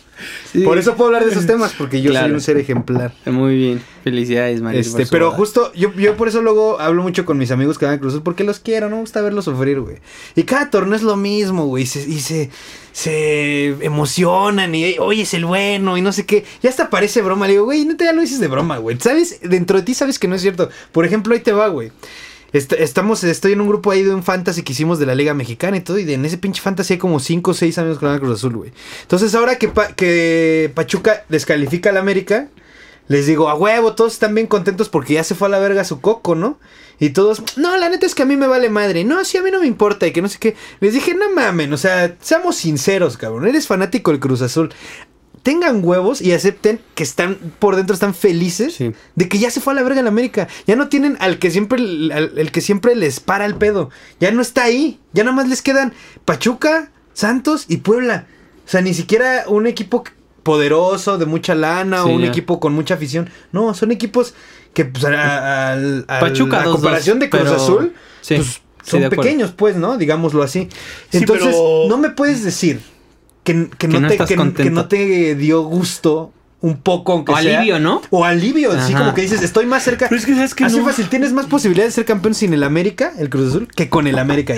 Por 0.63 0.77
eso 0.77 0.95
puedo 0.95 1.07
hablar 1.07 1.25
de 1.25 1.31
esos 1.31 1.45
temas, 1.45 1.73
porque 1.77 2.01
yo 2.01 2.11
Claro. 2.11 2.27
soy 2.27 2.33
un 2.35 2.41
ser 2.41 2.57
ejemplar. 2.57 3.13
Muy 3.25 3.57
bien. 3.57 3.81
Felicidades, 4.03 4.61
María. 4.61 4.79
Este, 4.79 5.05
pero 5.07 5.31
justo, 5.31 5.71
yo, 5.73 5.91
yo 5.95 6.15
por 6.15 6.27
eso 6.27 6.41
luego 6.41 6.79
hablo 6.79 7.01
mucho 7.03 7.25
con 7.25 7.37
mis 7.37 7.51
amigos 7.51 7.77
que 7.77 7.85
van 7.85 7.95
a 7.95 7.99
Cruz 7.99 8.13
Azul, 8.13 8.23
porque 8.23 8.43
los 8.43 8.59
quiero, 8.59 8.89
no 8.89 8.97
me 8.97 9.01
gusta 9.01 9.21
verlos 9.21 9.45
sufrir, 9.45 9.79
güey. 9.81 9.97
Y 10.35 10.43
cada 10.43 10.69
torneo 10.69 10.95
es 10.95 11.03
lo 11.03 11.15
mismo, 11.17 11.65
güey. 11.65 11.83
Y 11.83 11.87
se, 11.87 12.07
y 12.09 12.19
se, 12.19 12.49
se 12.93 13.69
emocionan 13.83 14.73
y, 14.75 14.97
oye, 14.99 15.23
es 15.23 15.33
el 15.33 15.43
bueno 15.45 15.97
y 15.97 16.01
no 16.01 16.13
sé 16.13 16.25
qué. 16.25 16.45
Ya 16.61 16.69
hasta 16.69 16.89
parece 16.89 17.21
broma. 17.21 17.47
Le 17.47 17.53
digo, 17.53 17.65
güey, 17.65 17.83
neta 17.85 18.05
ya 18.05 18.13
lo 18.13 18.21
dices 18.21 18.39
de 18.39 18.47
broma, 18.47 18.77
güey. 18.77 18.97
¿Sabes? 18.99 19.39
Dentro 19.41 19.77
de 19.79 19.83
ti 19.83 19.93
sabes 19.93 20.19
que 20.19 20.27
no 20.29 20.35
es 20.35 20.41
cierto. 20.41 20.69
Por 20.91 21.05
ejemplo, 21.05 21.33
ahí 21.33 21.41
te 21.41 21.51
va, 21.51 21.67
güey. 21.67 21.91
Est- 22.53 22.73
estamos, 22.73 23.23
estoy 23.23 23.53
en 23.53 23.61
un 23.61 23.67
grupo 23.67 23.89
ahí 23.89 24.03
de 24.03 24.13
un 24.13 24.21
fantasy 24.21 24.61
que 24.61 24.73
hicimos 24.73 24.99
de 24.99 25.07
la 25.07 25.15
Liga 25.15 25.33
Mexicana 25.33 25.75
y 25.75 25.81
todo, 25.81 25.97
y 25.97 26.03
de- 26.03 26.13
en 26.13 26.23
ese 26.23 26.37
pinche 26.37 26.61
fantasy 26.61 26.93
hay 26.93 26.99
como 26.99 27.19
5 27.19 27.49
o 27.51 27.53
6 27.55 27.77
amigos 27.79 27.97
con 27.97 28.11
la 28.13 28.19
Cruz 28.19 28.35
Azul, 28.37 28.55
güey. 28.55 28.71
Entonces, 29.01 29.33
ahora 29.33 29.57
que, 29.57 29.71
que 29.95 30.71
Pachuca 30.75 31.25
descalifica 31.29 31.89
al 31.89 31.97
América, 31.97 32.49
les 33.07 33.25
digo, 33.25 33.49
a 33.49 33.55
huevo, 33.55 33.95
todos 33.95 34.13
están 34.13 34.35
bien 34.35 34.45
contentos 34.45 34.87
porque 34.89 35.15
ya 35.15 35.23
se 35.23 35.33
fue 35.33 35.47
a 35.47 35.51
la 35.51 35.57
verga 35.59 35.83
su 35.83 35.99
coco, 35.99 36.35
¿no? 36.35 36.59
Y 37.03 37.09
todos, 37.09 37.43
no, 37.57 37.75
la 37.75 37.89
neta 37.89 38.05
es 38.05 38.15
que 38.15 38.23
a 38.23 38.25
mí 38.25 38.37
me 38.37 38.47
vale 38.47 38.69
madre. 38.69 39.03
No, 39.03 39.25
sí, 39.25 39.37
a 39.37 39.41
mí 39.43 39.51
no 39.51 39.59
me 39.59 39.67
importa 39.67 40.07
y 40.07 40.11
que 40.13 40.21
no 40.21 40.29
sé 40.29 40.37
qué. 40.39 40.55
Les 40.79 40.93
dije, 40.93 41.13
no 41.15 41.31
mamen, 41.33 41.73
o 41.73 41.77
sea, 41.77 42.15
seamos 42.21 42.55
sinceros, 42.55 43.17
cabrón. 43.17 43.45
Eres 43.47 43.67
fanático 43.67 44.11
del 44.11 44.21
Cruz 44.21 44.41
Azul. 44.41 44.71
Tengan 45.41 45.83
huevos 45.83 46.21
y 46.21 46.31
acepten 46.31 46.79
que 46.95 47.03
están 47.03 47.37
por 47.59 47.75
dentro, 47.75 47.93
están 47.93 48.13
felices 48.15 48.75
Sí. 48.75 48.93
de 49.15 49.27
que 49.27 49.37
ya 49.39 49.51
se 49.51 49.59
fue 49.59 49.73
a 49.73 49.75
la 49.75 49.83
verga 49.83 49.99
el 49.99 50.07
América. 50.07 50.47
Ya 50.65 50.77
no 50.77 50.87
tienen 50.87 51.17
al 51.19 51.39
que 51.39 51.51
siempre, 51.51 51.81
al- 51.81 52.31
el 52.37 52.51
que 52.53 52.61
siempre 52.61 52.95
les 52.95 53.19
para 53.19 53.45
el 53.45 53.55
pedo. 53.55 53.89
Ya 54.21 54.31
no 54.31 54.41
está 54.41 54.63
ahí. 54.63 55.01
Ya 55.11 55.25
nada 55.25 55.35
más 55.35 55.49
les 55.49 55.61
quedan 55.61 55.93
Pachuca, 56.23 56.91
Santos 57.13 57.65
y 57.67 57.77
Puebla. 57.77 58.27
O 58.65 58.69
sea, 58.69 58.79
ni 58.79 58.93
siquiera 58.93 59.43
un 59.47 59.67
equipo 59.67 60.05
poderoso, 60.43 61.17
de 61.17 61.25
mucha 61.25 61.55
lana, 61.55 62.03
Sí, 62.03 62.09
o 62.09 62.13
un 62.13 62.21
ya. 62.21 62.27
equipo 62.27 62.59
con 62.59 62.73
mucha 62.73 62.93
afición. 62.95 63.29
No, 63.51 63.73
son 63.73 63.91
equipos 63.91 64.33
que, 64.73 64.85
pues, 64.85 65.03
a, 65.05 65.71
al- 65.71 66.05
al- 66.07 66.19
Pachuca, 66.19 66.61
a 66.61 66.63
dos, 66.63 66.73
comparación 66.75 67.17
dos, 67.19 67.25
de 67.25 67.29
Cruz 67.29 67.43
pero- 67.43 67.55
Azul, 67.55 67.93
sí, 68.21 68.35
pues, 68.35 68.61
son 68.83 69.09
pequeños, 69.09 69.51
pues, 69.55 69.75
¿no? 69.77 69.97
Digámoslo 69.97 70.43
así. 70.43 70.67
Sí, 71.09 71.17
Entonces, 71.19 71.47
pero- 71.55 71.85
no 71.87 71.97
me 71.97 72.09
puedes 72.09 72.43
decir 72.43 72.81
que, 73.43 73.69
que 73.77 73.87
no, 73.87 73.99
no 74.01 74.07
te, 74.09 74.17
que- 74.17 74.69
no 74.69 74.87
te 74.87 75.35
dio 75.35 75.61
gusto 75.63 76.31
un 76.61 76.77
poco, 76.77 77.11
aunque 77.11 77.33
O 77.33 77.37
sea. 77.37 77.57
alivio, 77.59 77.77
¿no? 77.79 78.01
O 78.09 78.23
alivio, 78.23 78.71
así 78.71 78.93
como 78.93 79.13
que 79.13 79.21
dices, 79.21 79.41
estoy 79.43 79.65
más 79.65 79.83
cerca. 79.83 80.07
Pero 80.07 80.17
es 80.19 80.25
que 80.25 80.33
sabes 80.33 80.55
que 80.55 80.63
así 80.63 80.77
no. 80.77 80.85
fácil, 80.85 81.09
tienes 81.09 81.33
más 81.33 81.45
posibilidades 81.47 81.91
de 81.93 81.95
ser 81.95 82.05
campeón 82.05 82.33
sin 82.35 82.53
el 82.53 82.63
América, 82.63 83.11
el 83.19 83.29
Cruz 83.29 83.49
Azul, 83.49 83.67
que 83.75 83.89
con 83.89 84.07
el 84.07 84.17
América. 84.17 84.53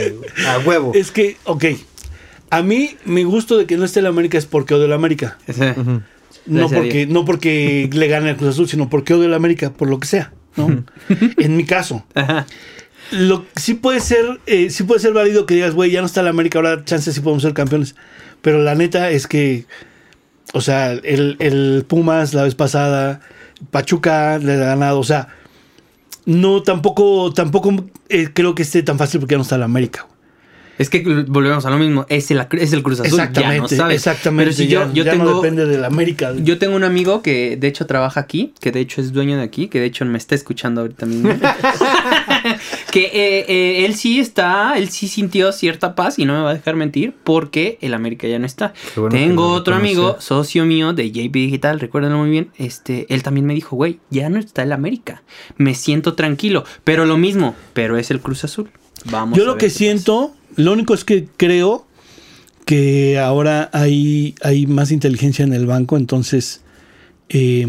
A 0.47 0.59
huevo. 0.59 0.91
Es 0.93 1.09
que, 1.11 1.37
ok. 1.45 1.65
A 2.49 2.61
mí, 2.61 2.95
mi 3.05 3.23
gusto 3.23 3.57
de 3.57 3.65
que 3.65 3.77
no 3.77 3.85
esté 3.85 3.99
el 3.99 4.05
América 4.05 4.37
es 4.37 4.45
porque 4.45 4.73
odio 4.73 4.85
el 4.85 4.93
América. 4.93 5.37
No 6.45 6.69
porque, 6.69 7.07
no 7.07 7.25
porque 7.25 7.89
le 7.91 8.07
gane 8.07 8.29
al 8.29 8.37
Cruz 8.37 8.51
Azul, 8.51 8.69
sino 8.69 8.89
porque 8.89 9.13
odio 9.13 9.25
el 9.25 9.33
América, 9.33 9.73
por 9.73 9.89
lo 9.89 9.99
que 9.99 10.07
sea, 10.07 10.31
¿no? 10.55 10.83
en 11.37 11.57
mi 11.57 11.65
caso. 11.65 12.05
Ajá. 12.13 12.45
Lo, 13.11 13.45
sí 13.55 13.75
puede 13.75 13.99
ser, 13.99 14.39
eh, 14.47 14.69
sí 14.69 14.83
puede 14.83 14.99
ser 14.99 15.13
válido 15.13 15.45
que 15.45 15.55
digas, 15.55 15.73
güey, 15.73 15.91
ya 15.91 16.01
no 16.01 16.07
está 16.07 16.21
el 16.21 16.27
América, 16.27 16.59
ahora 16.59 16.83
chances 16.85 17.13
sí 17.15 17.21
podemos 17.21 17.43
ser 17.43 17.53
campeones. 17.53 17.95
Pero 18.41 18.61
la 18.61 18.75
neta 18.75 19.09
es 19.09 19.27
que, 19.27 19.65
o 20.53 20.61
sea, 20.61 20.91
el, 20.91 21.35
el 21.39 21.85
Pumas 21.87 22.33
la 22.33 22.43
vez 22.43 22.55
pasada, 22.55 23.21
Pachuca 23.71 24.37
le 24.39 24.53
ha 24.53 24.57
ganado, 24.57 24.99
o 24.99 25.03
sea, 25.03 25.29
no 26.25 26.63
tampoco, 26.63 27.31
tampoco 27.33 27.85
eh, 28.09 28.29
creo 28.33 28.55
que 28.55 28.63
esté 28.63 28.83
tan 28.83 28.97
fácil 28.97 29.19
porque 29.19 29.33
ya 29.33 29.37
no 29.37 29.43
está 29.43 29.55
el 29.55 29.63
América. 29.63 30.07
Es 30.77 30.89
que 30.89 31.01
volvemos 31.27 31.65
a 31.65 31.69
lo 31.69 31.77
mismo. 31.77 32.05
Es 32.09 32.29
el, 32.31 32.45
es 32.51 32.73
el 32.73 32.83
Cruz 32.83 32.99
Azul. 32.99 33.11
ya 33.11 33.17
no 33.17 33.23
Exactamente, 33.23 33.75
sabes. 33.75 33.95
exactamente. 33.97 34.43
Pero 34.45 34.55
si 34.55 34.67
ya, 34.67 34.85
yo, 34.87 34.93
yo 34.93 35.03
ya 35.05 35.15
no 35.15 35.25
tengo. 35.25 35.41
depende 35.41 35.65
del 35.65 35.85
América. 35.85 36.33
Yo 36.37 36.57
tengo 36.57 36.75
un 36.75 36.83
amigo 36.83 37.21
que 37.21 37.57
de 37.57 37.67
hecho 37.67 37.85
trabaja 37.85 38.19
aquí, 38.19 38.53
que 38.59 38.71
de 38.71 38.81
hecho 38.81 39.01
es 39.01 39.13
dueño 39.13 39.37
de 39.37 39.43
aquí, 39.43 39.67
que 39.67 39.79
de 39.79 39.85
hecho 39.85 40.05
me 40.05 40.17
está 40.17 40.35
escuchando 40.35 40.81
ahorita 40.81 41.05
mismo. 41.05 41.29
que 42.91 43.05
eh, 43.05 43.45
eh, 43.47 43.85
él 43.85 43.95
sí 43.95 44.19
está, 44.19 44.77
él 44.77 44.89
sí 44.89 45.07
sintió 45.07 45.51
cierta 45.51 45.95
paz 45.95 46.19
y 46.19 46.25
no 46.25 46.33
me 46.33 46.41
va 46.41 46.51
a 46.51 46.53
dejar 46.53 46.75
mentir 46.75 47.13
porque 47.23 47.77
el 47.81 47.93
América 47.93 48.27
ya 48.27 48.39
no 48.39 48.45
está. 48.45 48.73
Bueno 48.95 49.15
tengo 49.15 49.49
otro 49.49 49.75
amigo, 49.75 50.17
socio 50.19 50.65
mío 50.65 50.93
de 50.93 51.11
JP 51.11 51.33
Digital, 51.33 51.79
recuérdenlo 51.79 52.17
muy 52.17 52.29
bien, 52.29 52.49
este, 52.57 53.05
él 53.13 53.23
también 53.23 53.45
me 53.45 53.53
dijo, 53.53 53.75
güey, 53.75 53.99
ya 54.09 54.29
no 54.29 54.39
está 54.39 54.63
el 54.63 54.71
América. 54.71 55.23
Me 55.57 55.73
siento 55.73 56.13
tranquilo, 56.15 56.63
pero 56.83 57.05
lo 57.05 57.17
mismo, 57.17 57.55
pero 57.73 57.97
es 57.97 58.11
el 58.11 58.19
Cruz 58.19 58.43
Azul. 58.43 58.69
Vamos. 59.05 59.37
Yo 59.37 59.43
a 59.43 59.47
lo 59.47 59.53
ver 59.53 59.59
que 59.59 59.67
pasa. 59.67 59.79
Lo 60.55 60.73
único 60.73 60.93
es 60.93 61.03
que 61.03 61.27
creo 61.37 61.85
que 62.65 63.19
ahora 63.19 63.69
hay, 63.73 64.35
hay 64.41 64.65
más 64.67 64.91
inteligencia 64.91 65.43
en 65.45 65.53
el 65.53 65.65
banco, 65.67 65.97
entonces 65.97 66.61
eh, 67.29 67.67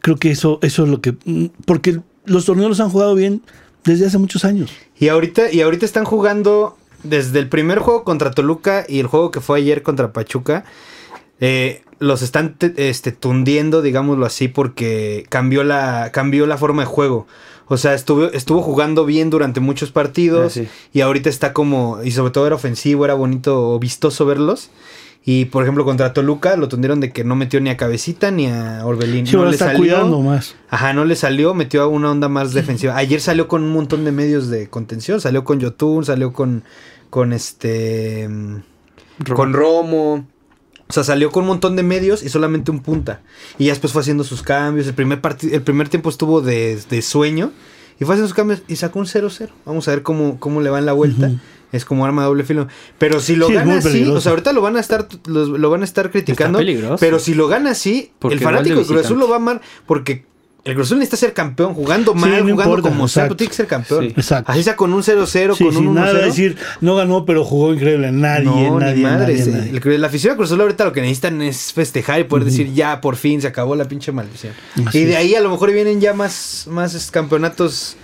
creo 0.00 0.16
que 0.16 0.30
eso, 0.30 0.58
eso 0.62 0.84
es 0.84 0.88
lo 0.88 1.00
que... 1.00 1.12
mm, 1.24 1.46
Porque 1.64 2.00
los 2.26 2.44
torneos 2.44 2.68
los 2.70 2.80
han 2.80 2.90
jugado 2.90 3.14
bien 3.14 3.42
desde 3.84 4.06
hace 4.06 4.18
muchos 4.18 4.44
años. 4.44 4.70
Y 4.98 5.08
ahorita, 5.08 5.50
y 5.52 5.60
ahorita 5.62 5.84
están 5.86 6.04
jugando 6.04 6.76
desde 7.02 7.38
el 7.38 7.48
primer 7.48 7.78
juego 7.78 8.04
contra 8.04 8.30
Toluca 8.30 8.84
y 8.88 8.98
el 9.00 9.06
juego 9.06 9.30
que 9.30 9.40
fue 9.40 9.58
ayer 9.58 9.82
contra 9.82 10.12
Pachuca. 10.12 10.64
eh, 11.40 11.82
los 11.98 12.22
están 12.22 12.54
te- 12.54 12.88
este, 12.88 13.12
tundiendo, 13.12 13.82
digámoslo 13.82 14.24
así, 14.24 14.48
porque 14.48 15.26
cambió 15.28 15.64
la, 15.64 16.10
cambió 16.12 16.46
la 16.46 16.56
forma 16.56 16.82
de 16.82 16.86
juego. 16.86 17.26
O 17.72 17.76
sea, 17.76 17.94
estuvo, 17.94 18.24
estuvo 18.32 18.62
jugando 18.62 19.04
bien 19.04 19.30
durante 19.30 19.60
muchos 19.60 19.92
partidos 19.92 20.46
Ah, 20.56 20.60
sí. 20.60 20.68
y 20.92 21.02
ahorita 21.02 21.30
está 21.30 21.52
como, 21.52 22.02
y 22.02 22.10
sobre 22.10 22.32
todo 22.32 22.46
era 22.46 22.56
ofensivo, 22.56 23.04
era 23.04 23.14
bonito 23.14 23.70
o 23.70 23.78
vistoso 23.78 24.26
verlos. 24.26 24.70
Y 25.24 25.44
por 25.44 25.62
ejemplo, 25.62 25.84
contra 25.84 26.12
Toluca 26.12 26.56
lo 26.56 26.66
tundieron 26.68 26.98
de 26.98 27.12
que 27.12 27.24
no 27.24 27.36
metió 27.36 27.60
ni 27.60 27.70
a 27.70 27.76
Cabecita 27.76 28.30
ni 28.30 28.46
a 28.46 28.84
Orbelín. 28.84 29.26
Sí, 29.26 29.36
no 29.36 29.44
le 29.44 29.50
está 29.52 29.66
salió. 29.66 29.78
cuidando 29.78 30.20
más. 30.20 30.56
Ajá, 30.68 30.92
no 30.94 31.04
le 31.04 31.14
salió, 31.14 31.54
metió 31.54 31.82
a 31.82 31.86
una 31.86 32.10
onda 32.10 32.28
más 32.28 32.52
defensiva. 32.54 32.96
Ayer 32.96 33.20
salió 33.20 33.46
con 33.46 33.62
un 33.62 33.70
montón 33.70 34.04
de 34.04 34.12
medios 34.12 34.48
de 34.48 34.68
contención, 34.68 35.20
salió 35.20 35.44
con 35.44 35.60
Yotun, 35.60 36.04
salió 36.04 36.32
con 36.32 36.64
con 37.10 37.32
este 37.32 38.28
mm, 38.28 38.56
Romo. 39.20 39.36
con 39.36 39.52
Romo. 39.52 40.26
O 40.90 40.92
sea, 40.92 41.04
salió 41.04 41.30
con 41.30 41.42
un 41.44 41.48
montón 41.48 41.76
de 41.76 41.82
medios 41.82 42.22
y 42.22 42.28
solamente 42.28 42.70
un 42.70 42.80
punta. 42.80 43.20
Y 43.58 43.66
ya 43.66 43.72
después 43.72 43.92
fue 43.92 44.02
haciendo 44.02 44.24
sus 44.24 44.42
cambios. 44.42 44.86
El 44.86 44.94
primer 44.94 45.20
el 45.50 45.62
primer 45.62 45.88
tiempo 45.88 46.10
estuvo 46.10 46.40
de, 46.42 46.78
de 46.90 47.00
sueño 47.02 47.52
y 47.98 48.04
fue 48.04 48.14
haciendo 48.14 48.28
sus 48.28 48.34
cambios 48.34 48.62
y 48.68 48.76
sacó 48.76 48.98
un 48.98 49.06
0-0. 49.06 49.48
Vamos 49.64 49.88
a 49.88 49.92
ver 49.92 50.02
cómo, 50.02 50.38
cómo 50.38 50.60
le 50.60 50.68
va 50.70 50.78
en 50.78 50.86
la 50.86 50.92
vuelta. 50.92 51.30
Es 51.72 51.84
como 51.84 52.04
arma 52.04 52.22
de 52.22 52.28
doble 52.28 52.42
filo. 52.44 52.66
Pero 52.98 53.20
si 53.20 53.36
lo 53.36 53.46
Sí, 53.46 53.54
gana 53.54 53.76
así, 53.78 54.04
o 54.04 54.20
sea, 54.20 54.30
ahorita 54.30 54.52
lo 54.52 54.60
van 54.60 54.76
a 54.76 54.80
estar, 54.80 55.06
los- 55.26 55.48
lo 55.50 55.70
van 55.70 55.82
a 55.82 55.84
estar 55.84 56.10
criticando. 56.10 56.58
peligroso. 56.58 56.96
Pero 56.98 57.20
si 57.20 57.34
lo 57.34 57.46
gana 57.46 57.70
así, 57.70 58.10
Porque 58.18 58.34
el 58.34 58.40
fanático 58.40 58.80
de 58.80 58.84
Cruz 58.86 59.04
Azul 59.04 59.20
lo 59.20 59.28
va 59.28 59.34
a 59.36 59.38
amar 59.38 59.60
porque 59.86 60.24
el 60.64 60.74
Cruz 60.74 60.88
Azul 60.88 60.98
necesita 60.98 61.16
ser 61.16 61.32
campeón, 61.32 61.74
jugando 61.74 62.14
mal, 62.14 62.30
no 62.30 62.36
jugando 62.38 62.62
importa, 62.62 62.88
como 62.90 63.08
sea, 63.08 63.24
pero 63.24 63.36
tiene 63.36 63.48
que 63.50 63.56
ser 63.56 63.66
campeón. 63.66 64.06
Sí. 64.08 64.14
Exacto. 64.16 64.52
Así 64.52 64.62
sea 64.62 64.76
con 64.76 64.92
un 64.92 65.02
0-0, 65.02 65.54
Sí, 65.56 65.64
con 65.64 65.72
sí, 65.72 65.78
un 65.78 65.86
1-0. 65.88 65.92
nada 65.94 66.12
de 66.14 66.24
decir, 66.24 66.56
no 66.80 66.96
ganó, 66.96 67.24
pero 67.24 67.44
jugó 67.44 67.72
increíble. 67.72 68.12
Nadie, 68.12 68.44
no, 68.44 68.78
nadie, 68.78 68.94
ni 68.96 69.02
madre. 69.02 69.18
nadie, 69.34 69.44
sí. 69.44 69.50
nadie. 69.50 69.80
El- 69.94 70.00
La 70.00 70.06
afición 70.08 70.32
de 70.32 70.36
Cruz 70.36 70.50
Azul 70.50 70.60
ahorita 70.60 70.84
lo 70.84 70.92
que 70.92 71.00
necesitan 71.00 71.40
es 71.42 71.72
festejar 71.72 72.20
y 72.20 72.24
poder 72.24 72.44
decir 72.44 72.72
ya 72.74 73.00
por 73.00 73.16
fin 73.16 73.40
se 73.40 73.46
acabó 73.48 73.74
la 73.76 73.86
pinche 73.86 74.12
maldición. 74.12 74.52
Así 74.86 74.98
y 74.98 75.04
de 75.04 75.16
ahí 75.16 75.34
a 75.34 75.40
lo 75.40 75.50
mejor 75.50 75.72
vienen 75.72 76.00
ya 76.00 76.12
más, 76.14 76.66
más 76.68 77.10
campeonatos. 77.10 77.96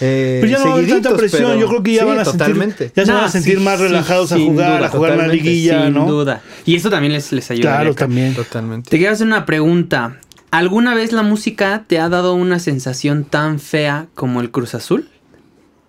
Eh, 0.00 0.38
Pero 0.40 0.50
ya 0.50 0.58
no 0.58 0.64
va 0.64 0.70
a 0.70 0.74
haber 0.74 0.88
tanta 0.88 1.16
presión, 1.16 1.42
pero- 1.50 1.60
yo 1.60 1.68
creo 1.68 1.82
que 1.84 1.92
ya 1.92 2.00
sí, 2.02 2.08
van 2.08 2.18
a 2.18 2.24
totalmente. 2.24 2.78
sentir, 2.86 2.92
ya 2.96 3.04
se 3.06 3.12
van 3.12 3.20
No, 3.20 3.26
a 3.26 3.30
sentir 3.30 3.58
sí, 3.58 3.64
más 3.64 3.78
sí, 3.78 3.82
relajados 3.84 4.32
a 4.32 4.36
jugar, 4.38 4.78
duda, 4.78 4.86
a 4.86 4.90
jugar 4.90 5.12
totalmente, 5.12 5.44
liguilla, 5.44 5.84
Sin 5.84 5.94
¿no? 5.94 6.06
duda. 6.06 6.42
Y 6.66 6.74
esto 6.74 6.90
también 6.90 7.12
les, 7.12 7.30
les 7.30 7.48
ayuda. 7.52 7.62
Claro, 7.76 7.94
también. 7.94 8.34
Totalmente. 8.34 8.90
Te 8.90 8.98
quiero 8.98 9.12
hacer 9.12 9.26
una 9.26 9.46
pregunta. 9.46 10.16
¿Alguna 10.54 10.94
vez 10.94 11.10
la 11.10 11.24
música 11.24 11.84
te 11.88 11.98
ha 11.98 12.08
dado 12.08 12.34
una 12.34 12.60
sensación 12.60 13.24
tan 13.24 13.58
fea 13.58 14.06
como 14.14 14.40
el 14.40 14.52
Cruz 14.52 14.76
Azul? 14.76 15.08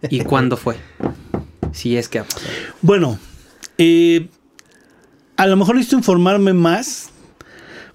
¿Y 0.10 0.21
cuándo 0.23 0.58
fue? 0.58 0.75
Si 1.71 1.95
es 1.97 2.10
que 2.10 2.17
ha 2.17 2.23
pasado. 2.23 2.47
Bueno, 2.82 3.19
eh, 3.78 4.28
a 5.38 5.45
lo 5.45 5.56
mejor 5.56 5.75
necesito 5.75 5.97
informarme 5.97 6.54
más, 6.54 7.12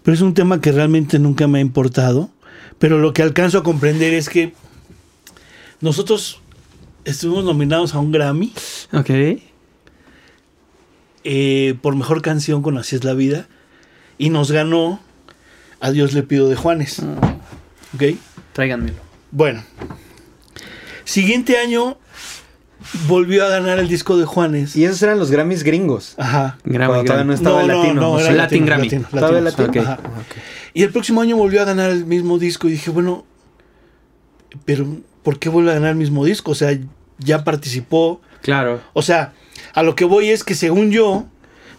pero 0.05 0.15
es 0.15 0.21
un 0.21 0.33
tema 0.33 0.61
que 0.61 0.71
realmente 0.71 1.19
nunca 1.19 1.49
me 1.49 1.59
ha 1.59 1.61
importado. 1.61 2.31
Pero 2.79 3.01
lo 3.01 3.13
que 3.15 3.23
alcanzo 3.23 3.59
a 3.59 3.63
comprender 3.65 4.15
es 4.15 4.29
que 4.29 4.55
nosotros 5.81 6.41
estuvimos 7.05 7.43
nominados 7.43 7.97
a 7.97 7.99
un 7.99 8.13
Grammy 8.13 8.53
Ok. 8.93 9.11
eh, 11.25 11.75
por 11.83 11.97
mejor 11.97 12.23
canción 12.23 12.63
con 12.63 12.79
Así 12.79 12.95
es 12.95 13.03
la 13.03 13.15
vida 13.15 13.49
y 14.19 14.31
nos 14.31 14.53
ganó 14.53 15.01
A 15.81 15.91
Dios 15.91 16.13
le 16.13 16.23
pido 16.23 16.49
de 16.49 16.57
Juanes. 16.57 17.01
¿Ok? 17.95 18.03
Tráiganmelo. 18.53 18.99
Bueno, 19.31 19.63
siguiente 21.05 21.57
año 21.59 21.97
volvió 23.07 23.45
a 23.45 23.49
ganar 23.49 23.79
el 23.79 23.89
disco 23.89 24.17
de 24.19 24.25
Juanes. 24.25 24.77
Y 24.77 24.85
esos 24.85 25.03
eran 25.03 25.19
los 25.19 25.31
Grammys 25.31 25.63
gringos. 25.63 26.15
Ajá. 26.19 26.59
Grammy, 26.65 26.87
Cuando 26.89 27.05
todavía 27.05 27.25
no 27.25 27.33
estaba 27.33 27.63
el 27.63 27.69
latino. 27.69 28.19
era 28.19 28.33
Latin 28.33 28.37
latino, 28.37 28.67
Grammy. 28.67 28.85
latino, 28.85 29.09
¿Todavía 29.11 29.41
latino. 29.41 29.67
latino? 29.67 29.83
Ok. 29.83 29.89
Ajá. 29.89 30.01
Ah. 30.05 30.23
Y 30.75 30.83
el 30.83 30.91
próximo 30.91 31.21
año 31.21 31.37
volvió 31.37 31.63
a 31.63 31.65
ganar 31.65 31.91
el 31.91 32.05
mismo 32.07 32.39
disco 32.39 32.69
y 32.69 32.73
dije, 32.73 32.91
bueno, 32.91 33.25
pero 34.65 34.87
¿por 35.23 35.39
qué 35.39 35.49
vuelve 35.49 35.71
a 35.71 35.75
ganar 35.75 35.91
el 35.91 35.97
mismo 35.97 36.25
disco? 36.25 36.53
O 36.53 36.55
sea, 36.55 36.77
ya 37.19 37.45
participó. 37.45 38.21
Claro. 38.43 38.81
O 38.93 39.03
sea, 39.03 39.33
a 39.75 39.83
lo 39.83 39.95
que 39.95 40.05
voy 40.05 40.31
es 40.31 40.45
que 40.45 40.55
según 40.55 40.91
yo, 40.91 41.27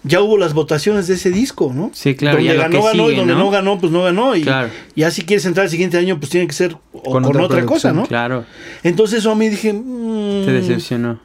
ya 0.03 0.21
hubo 0.21 0.37
las 0.37 0.53
votaciones 0.53 1.07
de 1.07 1.13
ese 1.13 1.29
disco, 1.31 1.71
¿no? 1.75 1.91
Sí, 1.93 2.15
claro, 2.15 2.37
Donde 2.37 2.55
ganó, 2.55 2.81
ganó, 2.83 3.03
sigue, 3.05 3.13
y 3.13 3.17
donde 3.17 3.33
¿no? 3.33 3.39
no 3.39 3.49
ganó, 3.51 3.79
pues 3.79 3.91
no 3.91 4.01
ganó. 4.03 4.35
Y 4.35 4.41
Claro. 4.41 4.69
ya 4.95 5.11
si 5.11 5.21
quieres 5.23 5.45
entrar 5.45 5.65
el 5.65 5.69
siguiente 5.71 5.97
año, 5.97 6.19
pues 6.19 6.29
tiene 6.31 6.47
que 6.47 6.53
ser 6.53 6.75
o 6.91 7.01
con, 7.01 7.23
Con 7.23 7.35
otra, 7.35 7.43
otra 7.43 7.65
cosa, 7.65 7.91
¿no? 7.93 8.05
Claro. 8.07 8.45
Entonces 8.83 9.19
eso 9.19 9.31
a 9.31 9.35
mí 9.35 9.47
dije... 9.49 9.73
mm, 9.73 10.45
Te 10.45 10.51
decepcionó. 10.53 11.19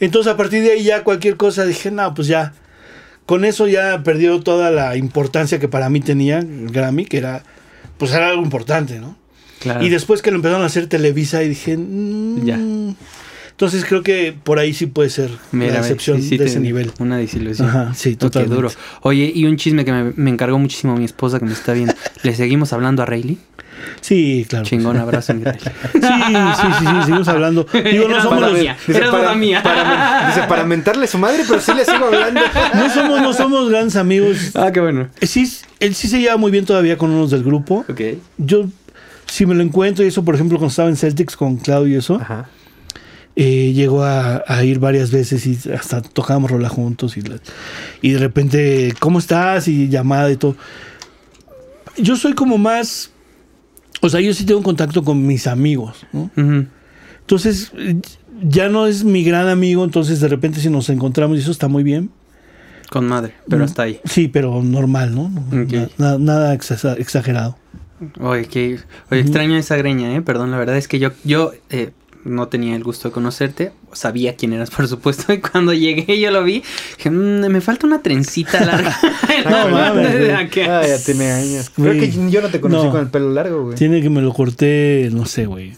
entonces 0.00 0.32
a 0.32 0.36
partir 0.36 0.62
de 0.62 0.72
ahí 0.72 0.82
ya 0.82 1.04
cualquier 1.04 1.36
cosa 1.36 1.64
dije, 1.64 1.90
no, 1.90 2.12
pues 2.14 2.26
ya. 2.28 2.54
Con 3.24 3.44
eso 3.44 3.68
ya 3.68 4.02
perdió 4.02 4.40
toda 4.42 4.72
la 4.72 4.96
importancia 4.96 5.60
que 5.60 5.68
para 5.68 5.88
mí 5.88 6.00
tenía 6.00 6.40
el 6.40 6.70
Grammy, 6.72 7.04
que 7.04 7.18
era, 7.18 7.44
pues 7.98 8.12
era 8.12 8.30
algo 8.30 8.42
importante, 8.42 8.98
¿no? 8.98 9.16
Claro. 9.60 9.84
Y 9.84 9.90
después 9.90 10.22
que 10.22 10.32
lo 10.32 10.36
empezaron 10.38 10.64
a 10.64 10.66
hacer 10.66 10.88
Televisa 10.88 11.40
y 11.44 11.48
dije, 11.50 11.76
mm, 11.76 12.44
Ya. 12.44 12.58
Entonces 13.62 13.84
creo 13.88 14.02
que 14.02 14.34
por 14.42 14.58
ahí 14.58 14.74
sí 14.74 14.86
puede 14.86 15.08
ser 15.08 15.30
Mira, 15.52 15.74
la 15.74 15.78
excepción 15.78 16.20
sí, 16.20 16.30
sí 16.30 16.36
de 16.36 16.46
ese 16.46 16.58
nivel. 16.58 16.90
Una 16.98 17.16
desilusión. 17.16 17.68
Ajá, 17.68 17.94
sí, 17.94 18.16
totalmente. 18.16 18.56
duro. 18.56 18.70
Oye, 19.02 19.30
y 19.32 19.44
un 19.44 19.56
chisme 19.56 19.84
que 19.84 19.92
me, 19.92 20.12
me 20.16 20.30
encargó 20.30 20.58
muchísimo 20.58 20.96
mi 20.96 21.04
esposa 21.04 21.38
que 21.38 21.44
me 21.44 21.52
está 21.52 21.72
viendo. 21.72 21.94
¿Le 22.24 22.34
seguimos 22.34 22.72
hablando 22.72 23.02
a 23.02 23.06
Rayleigh? 23.06 23.38
Sí, 24.00 24.46
claro. 24.48 24.64
Chingón, 24.64 24.96
abrazo, 24.96 25.32
mi 25.34 25.44
Rayleigh. 25.44 25.62
Sí, 25.92 26.00
sí, 26.00 26.66
sí, 26.80 26.84
sí, 26.88 27.02
seguimos 27.04 27.28
hablando. 27.28 27.64
Digo, 27.72 28.08
no 28.08 28.14
Era 28.14 28.22
somos, 28.24 28.38
para 28.40 28.50
los- 28.50 28.58
mía. 28.60 28.76
Era 28.88 29.06
duda 29.10 29.34
mía. 29.36 29.62
para- 29.62 30.26
dice, 30.26 30.42
para 30.48 30.64
mentarle 30.64 31.04
a 31.04 31.08
su 31.08 31.18
madre, 31.18 31.44
pero 31.46 31.60
sí 31.60 31.72
le 31.72 31.84
sigo 31.84 32.06
hablando. 32.06 32.40
no 32.74 32.90
somos, 32.90 33.22
no 33.22 33.32
somos 33.32 33.70
grandes 33.70 33.94
amigos. 33.94 34.38
Ah, 34.56 34.72
qué 34.72 34.80
bueno. 34.80 35.06
Sí, 35.20 35.48
él 35.78 35.94
sí 35.94 36.08
se 36.08 36.18
lleva 36.20 36.36
muy 36.36 36.50
bien 36.50 36.64
todavía 36.64 36.98
con 36.98 37.10
unos 37.12 37.30
del 37.30 37.44
grupo. 37.44 37.84
Ok. 37.88 38.00
Yo, 38.38 38.64
si 39.26 39.46
me 39.46 39.54
lo 39.54 39.62
encuentro, 39.62 40.04
y 40.04 40.08
eso, 40.08 40.24
por 40.24 40.34
ejemplo, 40.34 40.58
cuando 40.58 40.70
estaba 40.70 40.88
en 40.88 40.96
Celtics 40.96 41.36
con 41.36 41.58
Claudio 41.58 41.94
y 41.94 41.98
eso, 41.98 42.16
Ajá. 42.20 42.48
Eh, 43.36 43.72
llegó 43.74 44.02
a, 44.04 44.42
a 44.46 44.64
ir 44.64 44.78
varias 44.78 45.10
veces 45.10 45.46
y 45.46 45.58
hasta 45.72 46.02
tocábamos 46.02 46.50
rola 46.50 46.68
juntos 46.68 47.16
y, 47.16 47.22
la- 47.22 47.38
y 48.02 48.10
de 48.12 48.18
repente, 48.18 48.94
¿cómo 49.00 49.18
estás? 49.18 49.68
Y 49.68 49.88
llamada 49.88 50.30
y 50.30 50.36
todo. 50.36 50.56
Yo 51.96 52.16
soy 52.16 52.32
como 52.34 52.58
más, 52.58 53.10
o 54.00 54.08
sea, 54.08 54.20
yo 54.20 54.32
sí 54.34 54.44
tengo 54.44 54.62
contacto 54.62 55.02
con 55.04 55.26
mis 55.26 55.46
amigos, 55.46 56.06
¿no? 56.12 56.30
Entonces, 57.20 57.72
ya 58.42 58.68
no 58.68 58.86
es 58.86 59.04
mi 59.04 59.22
gran 59.24 59.48
amigo, 59.48 59.84
entonces 59.84 60.20
de 60.20 60.28
repente 60.28 60.60
si 60.60 60.68
nos 60.70 60.88
encontramos 60.88 61.36
y 61.38 61.40
eso 61.40 61.50
está 61.50 61.68
muy 61.68 61.82
bien. 61.82 62.10
Con 62.90 63.06
madre, 63.06 63.34
pero 63.48 63.62
Mm. 63.62 63.64
hasta 63.64 63.82
ahí. 63.82 64.00
Sí, 64.04 64.28
pero 64.28 64.62
normal, 64.62 65.14
¿no? 65.14 65.30
Nada 66.18 66.54
exa- 66.54 66.98
exagerado. 66.98 67.56
Oye, 68.20 68.46
que, 68.46 68.78
oye, 69.10 69.20
extraño 69.20 69.56
esa 69.56 69.76
greña, 69.76 70.14
¿eh? 70.16 70.20
Perdón, 70.22 70.50
la 70.50 70.58
verdad 70.58 70.76
es 70.76 70.88
que 70.88 70.98
yo, 70.98 71.10
yo 71.24 71.52
eh, 71.70 71.92
no 72.24 72.48
tenía 72.48 72.76
el 72.76 72.84
gusto 72.84 73.08
de 73.08 73.12
conocerte. 73.12 73.72
Sabía 73.92 74.36
quién 74.36 74.52
eras, 74.52 74.70
por 74.76 74.86
supuesto. 74.88 75.32
Y 75.32 75.38
cuando 75.40 75.72
llegué 75.72 76.18
yo 76.20 76.30
lo 76.30 76.44
vi. 76.44 76.62
Dije, 76.96 77.10
"Mm, 77.10 77.46
me 77.48 77.60
falta 77.60 77.86
una 77.86 78.02
trencita 78.02 78.64
larga. 78.64 78.96
No 79.44 79.68
mames, 79.68 80.12
de 80.12 80.18
güey. 80.18 80.30
acá. 80.32 80.80
Ah, 80.80 80.86
ya 80.86 80.98
tiene 81.02 81.32
años. 81.32 81.70
Creo 81.70 81.92
que 81.94 82.10
yo 82.30 82.40
no 82.42 82.48
te 82.48 82.60
conocí 82.60 82.86
No. 82.86 82.92
con 82.92 83.00
el 83.00 83.08
pelo 83.08 83.30
largo, 83.32 83.64
güey. 83.64 83.76
Tiene 83.76 84.00
que 84.02 84.10
me 84.10 84.20
lo 84.22 84.32
corté, 84.32 85.08
no 85.12 85.26
sé, 85.26 85.46
güey. 85.46 85.74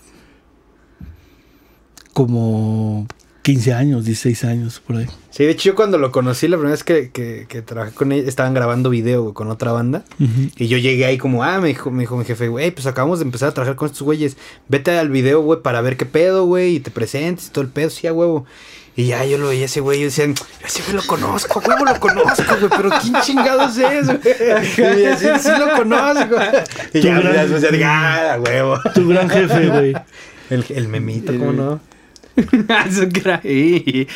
Como 2.12 3.06
15 3.44 3.74
años, 3.74 4.04
16 4.06 4.44
años, 4.44 4.80
por 4.86 4.96
ahí. 4.96 5.06
Sí, 5.28 5.44
de 5.44 5.50
hecho 5.50 5.68
yo 5.68 5.74
cuando 5.74 5.98
lo 5.98 6.10
conocí, 6.10 6.48
la 6.48 6.56
primera 6.56 6.70
vez 6.72 6.82
que, 6.82 7.10
que, 7.10 7.44
que 7.46 7.60
trabajé 7.60 7.92
con 7.92 8.10
él, 8.10 8.26
estaban 8.26 8.54
grabando 8.54 8.88
video 8.88 9.34
con 9.34 9.50
otra 9.50 9.70
banda. 9.72 10.02
Y 10.56 10.66
yo 10.68 10.78
llegué 10.78 11.04
ahí 11.04 11.18
como, 11.18 11.44
ah, 11.44 11.60
me 11.60 11.68
dijo, 11.68 11.90
me 11.90 12.00
dijo 12.04 12.16
mi 12.16 12.24
jefe, 12.24 12.48
güey, 12.48 12.70
pues 12.70 12.86
acabamos 12.86 13.18
de 13.18 13.26
empezar 13.26 13.50
a 13.50 13.54
trabajar 13.54 13.76
con 13.76 13.86
estos 13.86 14.00
güeyes. 14.02 14.38
Vete 14.68 14.98
al 14.98 15.10
video, 15.10 15.42
güey, 15.42 15.60
para 15.60 15.82
ver 15.82 15.98
qué 15.98 16.06
pedo, 16.06 16.46
güey, 16.46 16.76
y 16.76 16.80
te 16.80 16.90
presentes 16.90 17.48
y 17.48 17.50
todo 17.50 17.62
el 17.62 17.68
pedo, 17.70 17.90
sí, 17.90 18.06
a 18.06 18.14
huevo. 18.14 18.46
Y 18.96 19.08
ya 19.08 19.24
yo 19.26 19.36
lo 19.36 19.48
veía 19.48 19.66
ese 19.66 19.80
güey 19.80 20.00
y 20.00 20.04
decía, 20.04 20.24
ese 20.64 20.82
güey 20.84 20.94
lo 20.96 21.02
conozco, 21.06 21.60
huevo 21.66 21.84
lo 21.84 22.00
conozco, 22.00 22.44
güey, 22.60 22.70
pero 22.74 22.90
¿quién 23.02 23.14
chingados 23.22 23.76
es, 23.76 24.06
güey? 24.06 24.20
Y 24.22 25.38
sí, 25.38 25.50
lo 25.58 25.76
conozco. 25.76 26.36
Y 26.94 27.00
ya, 27.00 27.20
gran- 27.20 27.60
ya 27.60 27.70
ya 27.76 28.32
ah, 28.34 28.40
huevo. 28.40 28.78
Tu 28.94 29.06
gran 29.06 29.28
jefe, 29.28 29.68
güey. 29.68 29.94
El, 30.48 30.64
el 30.70 30.88
memito, 30.88 31.32
¿cómo 31.38 31.52
no? 31.52 31.80
Eso 32.88 33.04
y- 33.48 34.06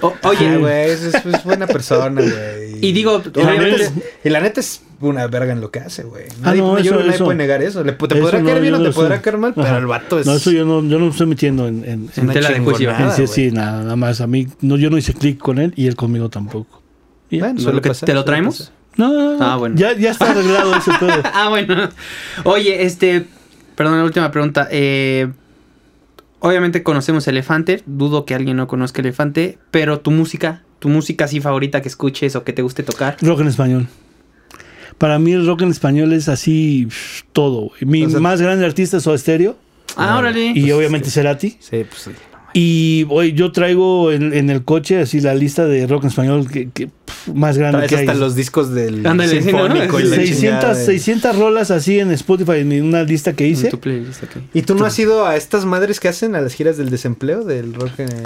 O- 0.00 0.14
Oye, 0.24 0.56
güey, 0.58 0.90
es, 0.90 1.02
es- 1.02 1.26
es 1.26 1.44
buena 1.44 1.66
persona, 1.66 2.20
güey. 2.20 2.78
Y 2.80 2.92
digo, 2.92 3.22
y 3.34 3.42
la, 3.42 3.54
neta 3.54 3.76
es, 3.76 3.92
y 4.24 4.28
la 4.30 4.40
neta 4.40 4.60
es 4.60 4.82
una 5.00 5.26
verga 5.26 5.52
en 5.52 5.60
lo 5.60 5.70
que 5.70 5.80
hace, 5.80 6.02
güey. 6.04 6.24
Nadie, 6.40 6.60
no, 6.62 6.78
yo 6.78 6.92
eso- 6.92 6.98
nadie 7.00 7.14
eso- 7.14 7.24
puede 7.24 7.36
negar 7.38 7.62
eso. 7.62 7.84
Le, 7.84 7.92
te 7.92 8.04
Eso 8.14 8.22
podrá 8.24 8.38
no, 8.40 8.46
caer 8.46 8.62
bien 8.62 8.74
o 8.74 8.78
te 8.78 8.84
no 8.88 8.92
podrá 8.92 9.20
caer 9.20 9.38
mal, 9.38 9.52
pero 9.54 9.76
el 9.78 9.86
vato 9.86 10.18
es. 10.18 10.26
No, 10.26 10.34
eso 10.34 10.50
yo 10.50 10.64
no, 10.64 10.82
yo 10.88 10.98
no 10.98 11.04
me 11.06 11.10
estoy 11.10 11.26
metiendo 11.26 11.68
en... 11.68 11.84
en- 11.84 12.10
En 12.16 12.28
tela 12.28 12.48
de 12.50 12.58
juicio. 12.60 12.90
sí, 12.90 13.22
güey. 13.22 13.26
sí, 13.28 13.50
nada, 13.52 13.82
nada 13.82 13.96
más. 13.96 14.20
A 14.20 14.26
mí, 14.26 14.48
no, 14.60 14.76
yo 14.76 14.90
no 14.90 14.96
hice 14.98 15.12
clic 15.14 15.38
con 15.38 15.58
él 15.58 15.72
y 15.76 15.86
él 15.86 15.94
conmigo 15.96 16.28
tampoco. 16.30 16.82
Bueno, 17.30 17.46
¿Solo 17.48 17.60
suele 17.60 17.80
que 17.82 17.88
pasar, 17.90 18.06
¿Te 18.06 18.14
lo 18.14 18.24
traemos? 18.24 18.58
pasar. 18.58 18.74
No, 18.96 19.12
no, 19.12 19.38
no. 19.38 19.44
Ah, 19.44 19.56
bueno. 19.56 19.74
Ya, 19.76 19.94
ya 19.96 20.10
está 20.10 20.30
arreglado 20.30 20.74
ese 20.76 20.90
pedo. 20.98 21.22
Ah, 21.32 21.48
bueno. 21.48 21.88
Oye, 22.44 22.82
este. 22.84 23.24
Perdón, 23.74 23.96
la 23.98 24.04
última 24.04 24.30
pregunta. 24.30 24.68
Eh, 24.70 25.28
obviamente 26.42 26.82
conocemos 26.82 27.26
Elefante. 27.26 27.82
Dudo 27.86 28.24
que 28.26 28.34
alguien 28.34 28.56
no 28.58 28.66
conozca 28.68 29.00
Elefante. 29.00 29.58
Pero 29.70 30.00
tu 30.00 30.10
música, 30.10 30.62
tu 30.78 30.88
música 30.90 31.24
así 31.24 31.40
favorita 31.40 31.80
que 31.80 31.88
escuches 31.88 32.36
o 32.36 32.44
que 32.44 32.52
te 32.52 32.60
guste 32.62 32.82
tocar. 32.82 33.16
Rock 33.22 33.40
en 33.40 33.48
español. 33.48 33.88
Para 34.98 35.18
mí 35.18 35.32
el 35.32 35.46
rock 35.46 35.62
en 35.62 35.70
español 35.70 36.12
es 36.12 36.28
así 36.28 36.86
todo. 37.32 37.68
güey. 37.70 37.80
Mi 37.86 38.04
O 38.04 38.10
sea- 38.10 38.20
más 38.20 38.40
grande 38.40 38.64
artista 38.66 38.98
es 38.98 39.02
Soda 39.02 39.16
Stereo 39.18 39.56
Ah, 39.96 40.18
órale. 40.18 40.52
y 40.54 40.70
obviamente 40.70 41.10
Cerati. 41.10 41.56
Sí, 41.60 41.84
pues 41.88 42.02
sí. 42.02 42.10
Y 42.54 43.06
hoy 43.08 43.32
yo 43.32 43.50
traigo 43.50 44.12
en, 44.12 44.34
en 44.34 44.50
el 44.50 44.62
coche 44.64 45.00
así 45.00 45.20
la 45.20 45.34
lista 45.34 45.64
de 45.66 45.86
rock 45.86 46.02
en 46.04 46.08
español 46.10 46.50
que, 46.50 46.68
que, 46.70 46.86
pff, 46.88 47.28
más 47.28 47.56
grande 47.56 47.78
Traes 47.78 47.88
que 47.90 47.96
hay. 47.96 48.06
hasta 48.06 48.14
los 48.18 48.34
discos 48.34 48.74
del 48.74 49.06
Ándale, 49.06 49.30
sí, 49.42 49.52
¿no? 49.52 49.58
sinfónico 49.66 50.00
y 50.00 50.02
la 50.04 50.16
600, 50.16 50.38
chingada 50.40 50.74
de- 50.74 50.84
600 50.84 51.36
rolas 51.38 51.70
así 51.70 51.98
en 51.98 52.10
Spotify 52.12 52.58
en 52.58 52.82
una 52.84 53.04
lista 53.04 53.32
que 53.32 53.46
En 53.46 53.52
hice. 53.52 53.70
tu 53.70 53.80
playlist, 53.80 54.22
ok. 54.24 54.30
¿Y 54.52 54.62
tú 54.62 54.74
no 54.74 54.84
has 54.84 54.98
ido 54.98 55.26
a 55.26 55.36
estas 55.36 55.64
madres 55.64 55.98
que 55.98 56.08
hacen 56.08 56.34
a 56.34 56.40
las 56.42 56.52
giras 56.54 56.76
del 56.76 56.90
desempleo 56.90 57.42
del 57.44 57.72
rock 57.72 58.00
en, 58.00 58.12
en 58.12 58.22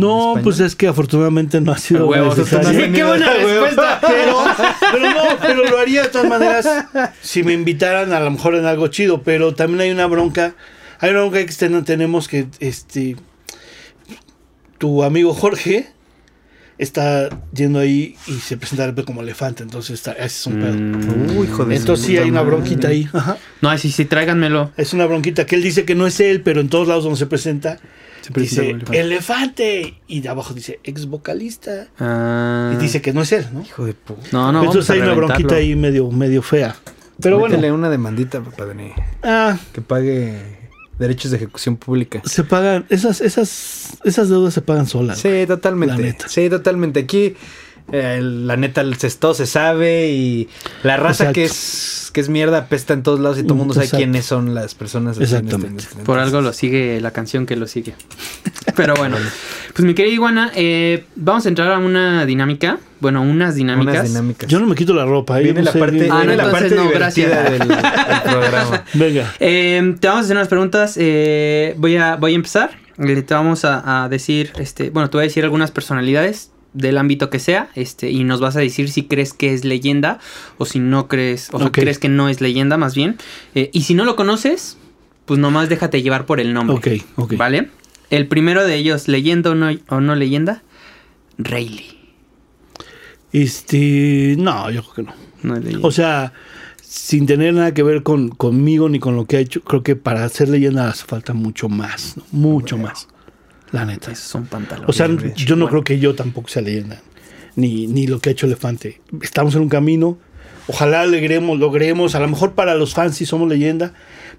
No, 0.00 0.30
español? 0.30 0.40
pues 0.42 0.60
es 0.60 0.74
que 0.74 0.88
afortunadamente 0.88 1.60
no 1.60 1.70
ha 1.72 1.78
sido 1.78 2.00
no 2.00 2.12
has 2.30 2.34
¡Qué 2.34 3.04
buena 3.04 3.30
Huevo. 3.44 3.64
respuesta! 3.66 4.00
Pero, 4.00 4.36
pero 4.92 5.10
no, 5.12 5.22
pero 5.40 5.64
lo 5.70 5.78
haría 5.78 6.02
de 6.02 6.08
todas 6.08 6.28
maneras 6.28 6.66
si 7.22 7.42
me 7.44 7.52
invitaran 7.52 8.12
a 8.12 8.20
lo 8.20 8.30
mejor 8.32 8.54
en 8.56 8.64
algo 8.66 8.88
chido, 8.88 9.22
pero 9.22 9.54
también 9.54 9.80
hay 9.82 9.90
una 9.90 10.06
bronca, 10.06 10.54
hay 10.98 11.10
una 11.10 11.20
bronca 11.20 11.44
que 11.46 11.52
ten- 11.52 11.84
tenemos 11.84 12.26
que, 12.28 12.46
este, 12.60 13.16
tu 14.78 15.02
amigo 15.04 15.34
Jorge 15.34 15.88
está 16.78 17.28
yendo 17.52 17.80
ahí 17.80 18.14
y 18.28 18.34
se 18.34 18.56
presenta 18.56 19.04
como 19.04 19.20
elefante, 19.22 19.62
entonces 19.64 19.94
está, 19.94 20.12
ese 20.12 20.26
es 20.26 20.46
un 20.46 20.60
pedo. 20.60 20.74
Mm. 20.74 21.36
Uy, 21.36 21.46
hijo 21.48 21.64
de 21.64 21.76
Entonces 21.76 22.06
sí 22.06 22.16
hay 22.16 22.30
una 22.30 22.42
madre. 22.42 22.56
bronquita 22.56 22.88
ahí. 22.88 23.08
Ajá. 23.12 23.36
No, 23.60 23.76
sí, 23.78 23.90
sí, 23.90 24.04
tráiganmelo. 24.04 24.70
Es 24.76 24.92
una 24.92 25.06
bronquita 25.06 25.44
que 25.44 25.56
él 25.56 25.62
dice 25.62 25.84
que 25.84 25.94
no 25.96 26.06
es 26.06 26.20
él, 26.20 26.40
pero 26.42 26.60
en 26.60 26.68
todos 26.68 26.86
lados 26.86 27.02
donde 27.04 27.18
se 27.18 27.26
presenta, 27.26 27.78
Se 28.20 28.30
presenta 28.30 28.62
dice 28.62 28.70
elefante. 28.70 29.00
elefante. 29.00 29.94
Y 30.06 30.20
de 30.20 30.28
abajo 30.28 30.54
dice 30.54 30.78
ex 30.84 31.06
vocalista. 31.06 31.88
Ah. 31.98 32.72
Y 32.74 32.76
dice 32.80 33.02
que 33.02 33.12
no 33.12 33.22
es 33.22 33.32
él, 33.32 33.46
¿no? 33.52 33.62
Hijo 33.62 33.84
de 33.84 33.94
puta. 33.94 34.28
No, 34.30 34.52
no, 34.52 34.62
Entonces 34.62 34.88
hay 34.90 35.00
una 35.00 35.14
bronquita 35.14 35.56
ahí 35.56 35.74
medio, 35.74 36.08
medio 36.12 36.42
fea. 36.42 36.76
Pero 37.20 37.40
Métele 37.40 37.56
bueno, 37.62 37.74
una 37.74 37.90
demandita, 37.90 38.40
padre. 38.40 38.92
ah, 39.24 39.58
Que 39.72 39.80
pague 39.80 40.57
derechos 40.98 41.30
de 41.30 41.36
ejecución 41.36 41.76
pública. 41.76 42.20
se 42.24 42.44
pagan, 42.44 42.86
esas, 42.88 43.20
esas, 43.20 43.98
esas 44.04 44.28
deudas 44.28 44.54
se 44.54 44.62
pagan 44.62 44.86
solas. 44.86 45.18
Sí, 45.18 45.44
totalmente. 45.46 45.94
La 45.94 46.00
neta. 46.00 46.28
Sí, 46.28 46.48
totalmente. 46.50 47.00
Aquí, 47.00 47.34
eh, 47.92 48.20
la 48.22 48.56
neta, 48.56 48.80
el 48.82 48.96
todo 49.18 49.34
se 49.34 49.46
sabe 49.46 50.08
y 50.10 50.48
la 50.82 50.96
raza 50.96 51.24
Exacto. 51.24 51.32
que 51.34 51.44
es, 51.44 52.10
que 52.12 52.20
es 52.20 52.28
mierda 52.28 52.58
apesta 52.58 52.92
en 52.94 53.02
todos 53.02 53.20
lados 53.20 53.38
y 53.38 53.42
todo 53.42 53.54
el 53.54 53.58
mundo 53.58 53.74
sabe 53.74 53.86
Exacto. 53.86 54.02
quiénes 54.04 54.26
son 54.26 54.54
las 54.54 54.74
personas. 54.74 55.12
este- 55.18 55.24
Exactamente. 55.24 55.68
en 55.68 55.78
este- 55.78 56.04
Por 56.04 56.18
algo 56.18 56.40
lo 56.40 56.52
sigue 56.52 57.00
la 57.00 57.10
canción 57.12 57.46
que 57.46 57.56
lo 57.56 57.66
sigue. 57.66 57.94
Pero 58.76 58.94
bueno, 58.94 59.16
pues 59.74 59.84
mi 59.84 59.94
querida 59.94 60.12
Iguana, 60.14 60.52
eh, 60.54 61.04
vamos 61.16 61.46
a 61.46 61.48
entrar 61.48 61.72
a 61.72 61.78
una 61.78 62.24
dinámica. 62.26 62.78
Bueno, 63.00 63.22
unas 63.22 63.54
dinámicas. 63.54 63.94
Unas 63.94 64.08
dinámicas. 64.08 64.48
Yo 64.50 64.58
no 64.60 64.66
me 64.66 64.74
quito 64.74 64.92
la 64.94 65.04
ropa. 65.04 65.38
¿eh? 65.40 65.44
viene 65.44 65.60
no 65.60 65.64
la 65.66 65.72
sé 65.72 65.78
parte, 65.78 65.94
bien. 65.96 66.12
Ah, 66.12 66.18
viene 66.18 66.36
no, 66.36 66.42
la 66.42 66.48
entonces 66.50 66.72
parte 66.78 66.84
no, 66.84 66.90
gracias. 66.98 67.50
del, 67.50 67.58
del 67.68 67.68
programa. 68.24 68.84
Venga. 68.94 69.34
Eh, 69.40 69.94
te 70.00 70.06
vamos 70.08 70.22
a 70.22 70.24
hacer 70.24 70.36
unas 70.36 70.48
preguntas. 70.48 70.94
eh, 70.96 71.74
voy, 71.78 71.96
a, 71.96 72.16
voy 72.16 72.32
a 72.32 72.36
empezar. 72.36 72.70
Te 72.96 73.34
vamos 73.34 73.64
a, 73.64 74.04
a 74.04 74.08
decir, 74.08 74.52
este, 74.58 74.90
bueno, 74.90 75.08
te 75.10 75.16
voy 75.16 75.22
a 75.24 75.28
decir 75.28 75.44
algunas 75.44 75.70
personalidades 75.70 76.50
del 76.78 76.96
ámbito 76.98 77.28
que 77.30 77.38
sea, 77.38 77.68
este, 77.74 78.10
y 78.10 78.24
nos 78.24 78.40
vas 78.40 78.56
a 78.56 78.60
decir 78.60 78.90
si 78.90 79.04
crees 79.04 79.32
que 79.32 79.52
es 79.52 79.64
leyenda 79.64 80.18
o 80.56 80.64
si 80.64 80.78
no 80.78 81.08
crees, 81.08 81.48
o 81.52 81.58
si 81.58 81.66
Ok. 81.66 81.72
crees 81.74 81.98
que 81.98 82.08
no 82.08 82.28
es 82.28 82.40
leyenda, 82.40 82.76
más 82.76 82.94
bien. 82.94 83.16
Eh, 83.54 83.70
y 83.72 83.82
si 83.82 83.94
no 83.94 84.04
lo 84.04 84.16
conoces, 84.16 84.76
pues 85.26 85.38
nomás 85.38 85.68
déjate 85.68 86.00
llevar 86.02 86.24
por 86.26 86.40
el 86.40 86.54
nombre. 86.54 86.76
Ok, 86.76 87.04
ok. 87.16 87.34
¿Vale? 87.36 87.68
El 88.10 88.26
primero 88.28 88.64
de 88.64 88.74
ellos, 88.76 89.08
leyenda 89.08 89.50
o 89.50 89.54
no, 89.54 89.68
o 89.88 90.00
no 90.00 90.14
leyenda, 90.14 90.62
Rayleigh. 91.36 91.98
Este, 93.32 94.36
no, 94.38 94.70
yo 94.70 94.82
creo 94.82 94.94
que 94.94 95.02
no. 95.02 95.14
No 95.42 95.56
es 95.56 95.64
leyenda. 95.64 95.86
O 95.86 95.90
sea, 95.90 96.32
sin 96.80 97.26
tener 97.26 97.52
nada 97.54 97.74
que 97.74 97.82
ver 97.82 98.02
con, 98.02 98.30
conmigo 98.30 98.88
ni 98.88 98.98
con 98.98 99.14
lo 99.16 99.26
que 99.26 99.36
ha 99.36 99.40
hecho, 99.40 99.60
creo 99.62 99.82
que 99.82 99.96
para 99.96 100.26
ser 100.30 100.48
leyenda 100.48 100.88
hace 100.88 101.04
falta 101.04 101.34
mucho 101.34 101.68
más, 101.68 102.16
¿no? 102.16 102.24
mucho 102.32 102.78
más. 102.78 103.08
La 103.72 103.84
neta. 103.84 104.10
Esos 104.12 104.24
son 104.26 104.46
pantalones. 104.46 104.88
O 104.88 104.92
sea, 104.92 105.06
yo 105.06 105.14
no 105.56 105.64
Bueno. 105.64 105.68
creo 105.68 105.84
que 105.84 105.98
yo 105.98 106.14
tampoco 106.14 106.48
sea 106.48 106.62
leyenda, 106.62 107.00
ni, 107.56 107.86
ni 107.86 108.06
lo 108.06 108.20
que 108.20 108.30
ha 108.30 108.32
hecho 108.32 108.46
Elefante. 108.46 109.00
Estamos 109.22 109.54
en 109.54 109.62
un 109.62 109.68
camino, 109.68 110.18
ojalá 110.68 111.04
logremos, 111.06 111.58
logremos, 111.58 112.14
a 112.14 112.20
lo 112.20 112.28
mejor 112.28 112.54
para 112.54 112.74
los 112.74 112.94
fans 112.94 113.16
sí 113.16 113.26
somos 113.26 113.48
leyenda, 113.48 113.92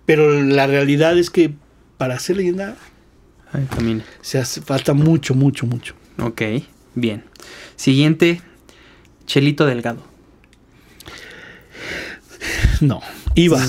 pero 0.06 0.42
la 0.42 0.66
realidad 0.68 1.18
es 1.18 1.30
que 1.30 1.54
para 1.98 2.18
ser 2.20 2.38
leyenda 2.38 2.76
Ay, 3.54 3.68
camina. 3.76 4.04
se 4.22 4.38
hace 4.40 4.62
falta 4.62 4.94
mucho, 4.94 5.36
mucho, 5.36 5.66
mucho. 5.68 5.94
Ok, 6.22 6.42
bien. 6.96 7.24
Siguiente, 7.76 8.42
Chelito 9.26 9.66
Delgado. 9.66 10.04
No, 12.82 13.02
iba, 13.36 13.60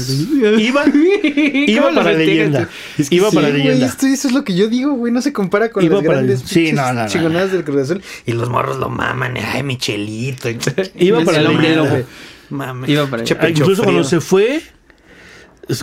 iba, 0.58 0.84
iba 1.66 1.82
¿Cómo 1.82 1.90
lo 1.94 2.02
para 2.02 2.12
leyenda, 2.16 2.68
iba 3.10 3.28
Sí, 3.30 3.34
para 3.34 3.48
güey, 3.50 3.62
leyenda. 3.62 3.86
esto- 3.86 4.06
eso 4.06 4.28
es 4.28 4.34
lo 4.34 4.44
que 4.44 4.54
yo 4.54 4.68
digo, 4.68 4.92
güey. 4.92 5.12
No 5.12 5.20
se 5.22 5.32
compara 5.32 5.70
con 5.70 5.84
Iba 5.84 5.96
las 5.96 6.04
para 6.04 6.16
grandes 6.18 6.42
sí, 6.46 6.72
no, 6.72 6.92
no, 6.92 7.02
no. 7.02 7.08
chingonadas 7.08 7.52
del 7.52 7.64
Cruz 7.64 7.82
Azul. 7.82 8.02
Y 8.26 8.32
los 8.32 8.48
morros 8.48 8.78
lo 8.78 8.88
maman. 8.88 9.34
Ay, 9.36 9.62
Michelito. 9.64 10.48
Iba 10.96 11.24
para 11.24 11.38
el 11.38 11.46
hombre 11.48 11.68
leyenda. 11.70 11.90
lobo. 11.94 12.04
Mames. 12.50 12.90
Iba 12.90 13.06
para. 13.06 13.22
Ah, 13.40 13.48
incluso 13.48 13.82
cuando 13.82 14.04
se 14.04 14.20
fue, 14.20 14.62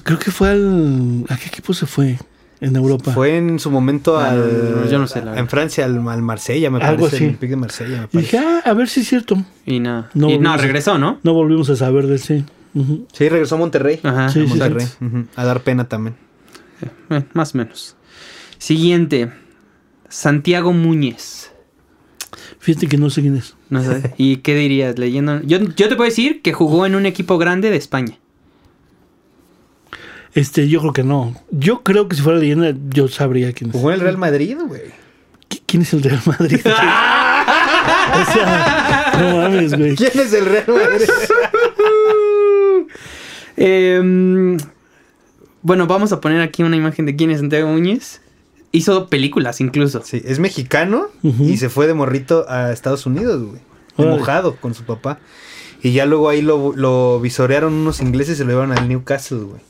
creo 0.03 0.19
que 0.19 0.31
fue 0.31 0.49
al. 0.49 1.25
¿A 1.29 1.37
qué 1.37 1.47
equipo 1.47 1.73
se 1.73 1.85
fue 1.85 2.17
en 2.59 2.75
Europa? 2.75 3.11
Fue 3.13 3.37
en 3.37 3.59
su 3.59 3.69
momento 3.71 4.17
al. 4.19 4.37
no, 4.37 4.81
no, 4.81 4.89
yo 4.89 4.99
no 4.99 5.07
sé, 5.07 5.23
la 5.23 5.37
En. 5.37 5.47
Francia, 5.47 5.85
al, 5.85 6.05
al 6.07 6.21
Marsella, 6.21 6.69
me 6.69 6.79
Algo 6.79 7.05
parece. 7.05 7.15
así. 7.17 7.25
El 7.25 7.35
Pic 7.35 7.49
de 7.51 7.55
Marsella, 7.55 7.89
me 7.99 8.03
Y 8.03 8.07
parece. 8.07 8.37
dije, 8.37 8.37
ah, 8.39 8.61
a 8.69 8.73
ver 8.73 8.89
si 8.89 9.01
es 9.01 9.07
cierto. 9.07 9.41
Y 9.65 9.79
nada. 9.79 10.09
No, 10.13 10.29
y 10.29 10.37
no, 10.39 10.51
no 10.51 10.57
regresó, 10.57 10.97
¿no? 10.97 11.19
No 11.23 11.33
volvimos 11.33 11.69
a 11.69 11.75
saber 11.75 12.07
del 12.07 12.19
sí. 12.19 12.43
Sí, 13.13 13.29
regresó 13.29 13.55
a 13.55 13.57
Monterrey. 13.57 13.99
Ajá. 14.03 14.29
Sí, 14.29 14.39
a 14.39 14.43
sí, 14.43 14.47
sí. 14.53 14.57
Monterrey. 14.59 14.87
A 15.35 15.45
dar 15.45 15.61
pena 15.61 15.87
también. 15.87 16.15
Eh, 17.09 17.23
más 17.33 17.55
o 17.55 17.57
menos. 17.59 17.95
Siguiente, 18.57 19.31
Santiago 20.09 20.73
Muñez. 20.73 21.51
Fíjate 22.59 22.87
que 22.87 22.97
no 22.97 23.09
sé 23.09 23.21
quién 23.21 23.37
es. 23.37 23.55
No 23.69 23.83
sé. 23.83 24.13
¿Y 24.17 24.37
qué 24.37 24.55
dirías 24.55 24.97
leyendo? 24.99 25.41
Yo, 25.43 25.59
yo 25.59 25.89
te 25.89 25.95
puedo 25.95 26.09
decir 26.09 26.41
que 26.41 26.53
jugó 26.53 26.85
en 26.85 26.95
un 26.95 27.05
equipo 27.05 27.37
grande 27.37 27.69
de 27.69 27.77
España. 27.77 28.17
Este, 30.33 30.67
yo 30.67 30.79
creo 30.81 30.93
que 30.93 31.03
no. 31.03 31.33
Yo 31.51 31.81
creo 31.83 32.07
que 32.07 32.15
si 32.15 32.21
fuera 32.21 32.37
leyenda, 32.37 32.73
yo 32.89 33.07
sabría 33.07 33.53
quién 33.53 33.69
es. 33.71 33.75
Jugó 33.75 33.89
en 33.89 33.95
el 33.95 34.01
Real 34.01 34.17
Madrid, 34.17 34.55
güey. 34.67 34.81
¿Qui- 35.49 35.61
¿Quién 35.65 35.81
es 35.81 35.93
el 35.93 36.03
Real 36.03 36.21
Madrid? 36.25 36.59
o 36.65 38.31
sea, 38.33 39.13
no 39.19 39.37
mames, 39.37 39.73
güey. 39.75 39.95
¿Quién 39.95 40.11
es 40.13 40.33
el 40.33 40.45
Real 40.45 40.65
Madrid? 40.67 41.07
Em, 43.57 44.57
bueno, 45.61 45.87
vamos 45.87 46.11
a 46.13 46.21
poner 46.21 46.41
aquí 46.41 46.63
una 46.63 46.77
imagen 46.77 47.05
de 47.05 47.15
quién 47.15 47.31
es 47.31 47.39
Santiago 47.39 47.67
Muñez. 47.67 48.21
Hizo 48.71 49.07
películas 49.07 49.59
incluso. 49.61 50.01
Sí, 50.05 50.21
es 50.25 50.39
mexicano 50.39 51.07
y 51.23 51.57
se 51.57 51.69
fue 51.69 51.87
de 51.87 51.93
morrito 51.93 52.45
a 52.49 52.71
Estados 52.71 53.05
Unidos, 53.05 53.43
güey. 53.43 53.61
Mojado 53.97 54.55
con 54.57 54.73
su 54.73 54.83
papá. 54.83 55.19
Y 55.81 55.91
ya 55.91 56.05
luego 56.05 56.29
ahí 56.29 56.41
lo, 56.41 56.73
lo 56.75 57.19
visorearon 57.19 57.73
unos 57.73 58.01
ingleses 58.01 58.35
y 58.35 58.37
se 58.37 58.43
lo 58.43 58.51
llevaron 58.51 58.77
al 58.77 58.87
Newcastle, 58.87 59.39
güey. 59.39 59.61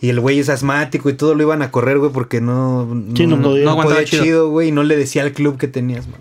Y 0.00 0.08
el 0.10 0.20
güey 0.20 0.38
es 0.38 0.48
asmático 0.48 1.08
y 1.08 1.14
todo 1.14 1.34
lo 1.34 1.42
iban 1.42 1.62
a 1.62 1.70
correr, 1.70 1.98
güey, 1.98 2.12
porque 2.12 2.40
no, 2.40 2.88
Sí, 3.14 3.26
no 3.26 3.40
podía. 3.40 3.64
No 3.64 3.70
aguantaba 3.70 3.96
podía 4.00 4.04
chido. 4.08 4.22
chido, 4.24 4.48
güey, 4.50 4.68
y 4.68 4.72
no 4.72 4.82
le 4.82 4.96
decía 4.96 5.22
al 5.22 5.32
club 5.32 5.56
que 5.56 5.68
tenías, 5.68 6.08
man. 6.08 6.20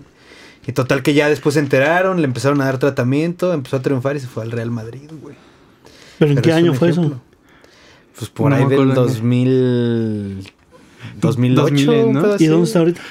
Y 0.65 0.71
total 0.71 1.03
que 1.03 1.13
ya 1.13 1.27
después 1.27 1.53
se 1.55 1.59
enteraron, 1.59 2.17
le 2.21 2.25
empezaron 2.25 2.61
a 2.61 2.65
dar 2.65 2.77
tratamiento, 2.79 3.51
empezó 3.53 3.77
a 3.77 3.81
triunfar 3.81 4.15
y 4.15 4.19
se 4.19 4.27
fue 4.27 4.43
al 4.43 4.51
Real 4.51 4.71
Madrid, 4.71 5.09
güey. 5.21 5.35
¿Pero 6.25 6.31
en 6.31 6.35
Pero 6.35 6.41
qué 6.43 6.49
es 6.51 6.55
año 6.55 6.73
fue 6.73 6.89
ejemplo. 6.89 7.15
eso? 7.15 7.21
Pues 8.17 8.29
por 8.29 8.49
No 8.51 8.55
ahí 8.55 8.63
del 8.65 8.73
acuerdo. 8.81 9.05
2000... 9.05 10.51
2008, 11.19 11.61
2000, 11.61 11.89
un 11.89 12.13
¿no? 12.13 12.19
¿Y 12.19 12.21
dónde 12.21 12.47
güey. 12.47 12.63
está 12.63 12.79
ahorita? 12.79 13.01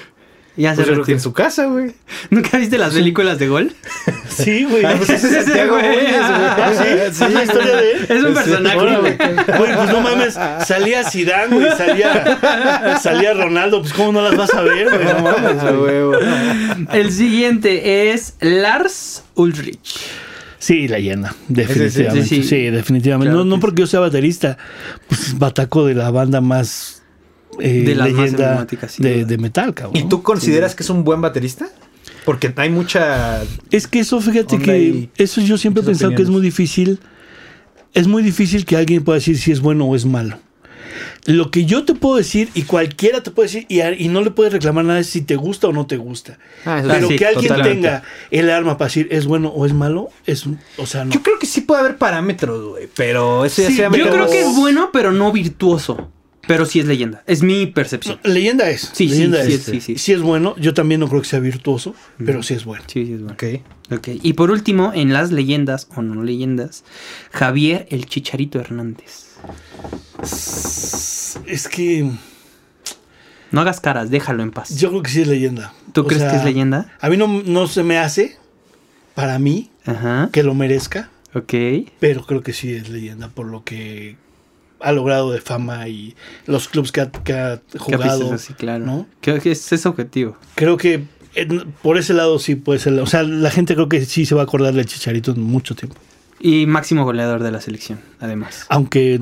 Ya 0.55 0.71
se 0.73 0.77
Pues 0.77 0.85
creo 0.87 0.97
que 0.97 1.01
retiró. 1.01 1.17
en 1.17 1.21
su 1.23 1.33
casa, 1.33 1.65
güey. 1.67 1.93
¿Nunca 2.31 2.59
viste 2.59 2.77
las 2.77 2.93
películas 2.93 3.39
de 3.39 3.49
gol? 3.49 3.75
Sí, 4.29 4.65
güey. 4.65 4.85
Ah, 4.85 4.95
pues 4.99 5.09
ese 5.09 5.39
es 5.39 5.45
Santiago 5.47 5.77
güey. 5.79 5.89
Muñez, 5.89 6.11
güey. 6.13 6.21
¿Ah, 6.21 6.73
sí? 6.75 7.25
¿Es 7.25 7.33
la 7.33 7.43
historia 7.45 7.77
de 7.77 7.93
él? 7.93 8.07
Es 8.09 8.23
un 8.23 8.35
personaje. 8.35 8.77
Órale. 8.77 9.17
Güey, 9.59 9.75
pues 9.77 9.93
no 9.93 10.01
mames, 10.03 10.39
salía 10.67 11.09
Zidane, 11.09 11.55
güey, 11.57 11.71
salía, 11.77 12.99
salía 13.01 13.33
Ronaldo, 13.33 13.81
pues 13.81 13.95
cómo 13.95 14.13
no 14.13 14.21
las 14.23 14.37
vas 14.37 14.53
a 14.53 14.61
ver, 14.63 14.89
güey, 14.91 15.05
no 15.15 15.21
mames, 15.21 15.63
Ah, 15.63 15.71
güey. 15.71 16.99
El 17.01 17.11
siguiente 17.13 18.13
es 18.13 18.35
Lars 18.41 19.25
Ulrich. 19.35 20.01
Sí, 20.63 20.87
leyenda, 20.87 21.35
definitivamente. 21.49 22.29
sí, 22.29 22.43
Sí, 22.43 22.49
sí. 22.49 22.71
definitivamente. 22.71 23.33
Claro 23.33 23.45
no, 23.45 23.51
no 23.51 23.57
que 23.57 23.61
porque 23.63 23.81
yo 23.81 23.89
sea 23.89 23.99
baterista, 23.99 24.57
pues 25.09 25.37
bataco 25.37 25.85
de 25.85 25.95
la 25.97 26.09
banda 26.13 26.41
más 26.41 27.03
eh, 27.59 27.83
De 27.83 27.97
las 27.97 28.13
leyenda 28.13 28.65
de, 28.99 29.39
metal, 29.39 29.75
cabrón. 29.75 29.97
¿Y 29.97 30.09
tú 30.09 30.23
consideras 30.23 30.77
que 30.77 30.85
es 30.85 30.91
un 30.91 31.03
buen 31.03 31.21
baterista? 31.21 31.69
Porque 32.25 32.55
hay 32.55 32.71
mucha... 32.71 33.43
Es 33.73 33.89
que 33.89 33.99
eso, 33.99 34.21
fíjate 34.21 34.61
que 34.61 35.11
eso 35.17 35.41
yo 35.41 35.59
siempre 35.59 35.83
he 35.83 35.87
pensado 35.87 36.15
que 36.15 36.23
es 36.23 36.29
muy 36.29 36.41
difícil. 36.41 37.01
Es 37.93 38.07
muy 38.07 38.23
difícil 38.23 38.65
que 38.65 38.77
alguien 38.77 39.03
pueda 39.03 39.17
decir 39.17 39.39
si 39.39 39.51
es 39.51 39.59
bueno 39.59 39.87
o 39.87 39.97
es 39.97 40.05
malo. 40.05 40.39
Lo 41.27 41.51
que 41.51 41.65
yo 41.65 41.85
te 41.85 41.95
puedo 41.95 42.17
decir 42.17 42.49
y 42.55 42.63
cualquiera 42.63 43.23
te 43.23 43.31
puede 43.31 43.49
decir 43.49 43.67
y, 43.69 44.09
no 44.09 44.23
le 44.23 44.31
puedes 44.31 44.53
reclamar 44.53 44.85
nada 44.85 45.01
es 45.01 45.07
si 45.09 45.23
te 45.23 45.37
gusta 45.37 45.69
o 45.69 45.73
no 45.73 45.87
te 45.87 45.97
gusta. 45.97 46.39
Ah, 46.65 46.83
Pero 46.87 47.09
sí, 47.09 47.17
que 47.17 47.27
alguien 47.27 47.49
totalmente. 47.49 47.75
tenga 47.89 48.03
el 48.31 48.51
arma 48.51 48.77
para 48.79 48.89
decir 48.89 49.09
es 49.11 49.27
bueno 49.27 49.49
o 49.49 49.67
es 49.67 49.73
malo, 49.73 50.09
es 50.27 50.47
un- 50.47 50.59
o 50.77 50.87
sea, 50.87 51.05
no. 51.05 51.13
Yo 51.13 51.23
creo 51.23 51.39
que 51.39 51.47
sí 51.47 51.63
puede 51.63 51.81
haber 51.81 51.97
parámetros, 51.97 52.63
güey. 52.71 52.89
Pero 52.95 53.45
eso 53.45 53.63
ya 53.63 53.69
Sí, 53.69 53.77
sea 53.77 53.91
yo 53.91 54.11
creo 54.11 54.29
que 54.29 54.41
es 54.41 54.57
bueno, 54.57 54.91
pero 54.93 55.13
no 55.13 55.33
virtuoso. 55.33 56.11
Pero 56.49 56.67
sí 56.67 56.81
es 56.81 56.87
leyenda. 56.87 57.23
Es 57.29 57.45
mi 57.45 57.67
percepción. 57.69 58.19
Leyenda 58.25 58.69
es. 58.69 58.81
Sí, 58.93 59.09
sí, 59.09 59.11
leyenda 59.11 59.45
sí, 59.45 59.53
es. 59.53 59.63
sí, 59.63 59.81
sí. 59.81 59.97
Sí 59.97 60.13
es 60.13 60.23
bueno. 60.23 60.57
Yo 60.59 60.75
también 60.75 60.99
no 61.01 61.09
creo 61.09 61.23
que 61.23 61.29
sea 61.29 61.39
virtuoso, 61.39 61.95
pero 62.25 62.43
sí 62.43 62.55
es 62.55 62.65
bueno. 62.65 62.83
Sí, 62.89 63.07
sí 63.07 63.13
es 63.13 63.21
bueno. 63.23 63.35
Ok. 63.35 63.95
Ok. 63.97 64.09
Y 64.23 64.33
por 64.33 64.51
último, 64.51 64.91
en 64.93 65.13
las 65.13 65.31
leyendas 65.31 65.87
o 65.95 66.03
no 66.03 66.25
leyendas, 66.25 66.83
Javier 67.31 67.87
el 67.91 68.07
Chicharito 68.07 68.59
Hernández. 68.59 69.32
Es 71.47 71.69
que 71.69 72.11
No 73.51 73.61
hagas 73.61 73.81
caras, 73.81 74.11
déjalo 74.11 74.43
en 74.43 74.51
paz. 74.51 74.77
yo 74.77 74.91
creo 74.91 75.03
que 75.03 75.11
sí 75.11 75.21
es 75.23 75.29
leyenda. 75.29 75.73
¿Tú 75.93 76.03
O 76.03 76.07
crees 76.07 76.23
que 76.25 76.37
es 76.37 76.45
leyenda? 76.45 76.93
A 77.01 77.09
mí 77.11 77.17
no, 77.17 77.27
no 77.29 77.67
se 77.67 77.83
me 77.83 77.99
hace, 77.99 78.37
para 79.15 79.39
mí, 79.39 79.71
Ajá. 79.85 80.31
que 80.33 80.43
lo 80.43 80.55
merezca, 80.55 81.11
Ok. 81.35 81.55
pero 82.01 82.25
creo 82.25 82.43
que 82.43 82.53
sí 82.53 82.73
es 82.73 82.89
leyenda 82.89 83.29
por 83.29 83.47
lo 83.47 83.65
que 83.65 84.17
ha 84.81 84.93
logrado 84.93 85.31
de 85.33 85.41
fama 85.41 85.87
y 85.89 86.17
los 86.47 86.69
clubes 86.69 86.93
que 86.93 87.01
ha, 87.03 87.11
que 87.11 87.33
ha 87.35 87.61
¿Qué 87.73 87.79
jugado. 87.79 88.33
así, 88.33 88.53
claro. 88.55 88.85
¿no? 88.85 89.07
Creo 89.21 89.41
que 89.41 89.53
es, 89.53 89.71
es 89.73 89.87
objetivo. 89.87 90.37
Creo 90.55 90.77
que 90.77 91.05
en- 91.35 91.71
por 91.83 91.99
ese 91.99 92.15
lado 92.15 92.39
sí 92.39 92.55
puede 92.57 92.79
ser. 92.81 92.95
O 93.01 93.07
sea, 93.07 93.23
la 93.23 93.51
gente 93.51 93.75
creo 93.75 93.89
que 93.89 94.05
sí 94.05 94.27
se 94.27 94.35
va 94.35 94.41
a 94.41 94.45
acordar 94.45 94.75
del 94.75 94.87
Chicharito 94.87 95.33
en 95.33 95.43
mucho 95.43 95.75
tiempo. 95.77 95.97
Y 96.45 96.67
máximo 96.67 97.05
goleador 97.05 97.43
de 97.43 97.53
la 97.53 97.61
selección, 97.61 98.01
además. 98.21 98.67
Aunque 98.69 99.19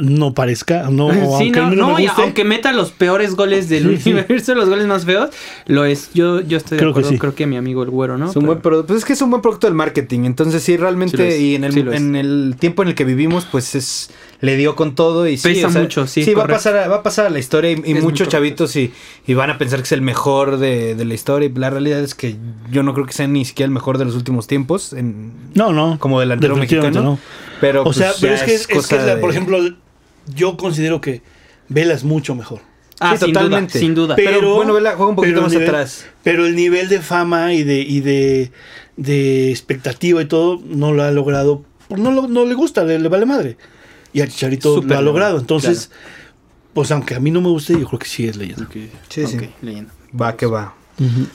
no 0.00 0.32
parezca, 0.34 0.88
no, 0.90 1.10
sí, 1.12 1.18
aunque 1.20 1.60
no, 1.60 1.70
no, 1.70 1.74
no, 1.90 1.94
me 1.96 2.02
guste. 2.06 2.22
aunque 2.22 2.44
meta 2.44 2.72
los 2.72 2.90
peores 2.92 3.34
goles 3.34 3.68
del 3.68 3.96
Sí, 3.96 3.96
sí. 4.04 4.12
universo, 4.12 4.54
los 4.54 4.68
goles 4.68 4.86
más 4.86 5.04
feos, 5.04 5.30
lo 5.66 5.84
es. 5.84 6.10
Yo, 6.14 6.40
yo 6.40 6.56
estoy 6.56 6.76
de 6.76 6.82
Creo 6.82 6.90
que 6.92 7.00
acuerdo. 7.00 7.10
sí. 7.10 7.18
Creo 7.18 7.34
que 7.34 7.46
mi 7.46 7.56
amigo 7.56 7.82
el 7.82 7.90
güero, 7.90 8.16
¿no? 8.18 8.30
Es 8.30 8.36
un 8.36 8.46
buen 8.46 8.58
Pero- 8.58 8.62
producto. 8.62 8.86
Pues 8.88 8.98
es 9.00 9.04
que 9.04 9.12
es 9.12 9.22
un 9.22 9.30
buen 9.30 9.42
producto 9.42 9.66
del 9.66 9.74
marketing. 9.74 10.20
Entonces, 10.24 10.62
sí, 10.62 10.72
Sí 10.72 10.76
realmente. 10.76 11.28
es, 11.28 11.40
y 11.40 11.54
en 11.56 11.64
el, 11.64 11.72
sí 11.72 11.80
en 11.80 12.16
el 12.16 12.54
tiempo 12.58 12.82
en 12.82 12.88
el 12.90 12.94
que 12.94 13.04
vivimos, 13.04 13.46
pues 13.50 13.74
es. 13.74 14.10
Le 14.42 14.56
dio 14.56 14.74
con 14.74 14.94
todo 14.94 15.28
y 15.28 15.36
sí. 15.36 15.48
Pesa 15.48 15.66
o 15.66 15.70
sea, 15.70 15.82
mucho, 15.82 16.06
sí, 16.06 16.32
va 16.32 16.44
a, 16.44 16.46
pasar 16.46 16.74
a, 16.78 16.88
va 16.88 16.96
a 16.96 17.02
pasar 17.02 17.26
a 17.26 17.30
la 17.30 17.38
historia 17.38 17.72
y, 17.72 17.94
muchos 17.94 18.28
chavitos 18.28 18.74
y, 18.76 18.90
y 19.26 19.34
van 19.34 19.50
a 19.50 19.58
pensar 19.58 19.80
que 19.80 19.84
es 19.84 19.92
el 19.92 20.00
mejor 20.00 20.56
de, 20.56 20.94
de 20.94 21.04
la 21.04 21.12
historia. 21.12 21.50
Y 21.54 21.58
la 21.58 21.68
realidad 21.68 22.00
es 22.00 22.14
que 22.14 22.36
yo 22.70 22.82
no 22.82 22.94
creo 22.94 23.04
que 23.04 23.12
sea 23.12 23.26
ni 23.26 23.44
siquiera 23.44 23.66
el 23.66 23.72
mejor 23.74 23.98
de 23.98 24.06
los 24.06 24.14
últimos 24.14 24.46
tiempos. 24.46 24.94
En, 24.94 25.32
No, 25.54 25.72
no. 25.74 25.98
como 25.98 26.20
delantero 26.20 26.56
mexicano. 26.56 27.02
no. 27.02 27.18
Pero, 27.60 27.82
O 27.84 27.92
sea, 27.92 28.08
pues, 28.12 28.20
pero 28.22 28.34
es 28.34 28.42
que, 28.66 28.74
es 28.78 28.86
que 28.86 28.96
de- 28.98 29.16
por 29.18 29.30
ejemplo, 29.30 29.58
yo 30.34 30.56
considero 30.56 31.02
que 31.02 31.20
Vela 31.68 31.92
es 31.92 32.04
mucho 32.04 32.34
mejor. 32.34 32.60
Ah, 32.98 33.16
Sí, 33.18 33.26
sin 33.26 33.34
totalmente. 33.34 33.72
duda, 33.74 33.80
sin 33.80 33.94
duda. 33.94 34.16
Pero, 34.16 34.54
bueno, 34.54 34.72
Vela 34.72 34.92
juega 34.96 35.10
un 35.10 35.16
poquito 35.16 35.42
más 35.42 35.52
el 35.52 35.58
nivel- 35.60 35.68
atrás. 35.68 36.06
Pero 36.22 36.46
el 36.46 36.56
nivel 36.56 36.88
de 36.88 37.00
fama 37.00 37.52
y 37.52 37.62
de, 37.62 37.80
y 37.80 38.00
de, 38.00 38.52
de 38.96 39.50
expectativa 39.50 40.22
y 40.22 40.24
todo 40.26 40.60
no 40.64 40.92
lo 40.92 41.02
ha 41.02 41.10
logrado. 41.10 41.62
No, 41.90 42.10
lo- 42.10 42.26
no 42.28 42.46
le 42.46 42.54
gusta, 42.54 42.84
le, 42.84 42.98
le 42.98 43.08
vale 43.10 43.26
madre. 43.26 43.56
Y 44.12 44.20
a 44.20 44.26
Chicharito 44.26 44.74
Súper 44.74 44.90
lo 44.90 44.98
ha 44.98 45.02
logrado. 45.02 45.38
Entonces, 45.38 45.90
pues 46.74 46.90
aunque 46.90 47.14
a 47.14 47.20
mí 47.20 47.30
no 47.30 47.40
me 47.40 47.48
guste, 47.48 47.72
yo 47.78 47.86
creo 47.86 47.98
que 47.98 48.06
sí 48.08 48.26
es 48.26 48.36
leyenda. 48.36 48.68
Sí, 49.08 49.26
sí. 49.26 49.38
leyenda. 49.62 49.92
Va, 50.18 50.36
que 50.36 50.46
va. 50.46 50.74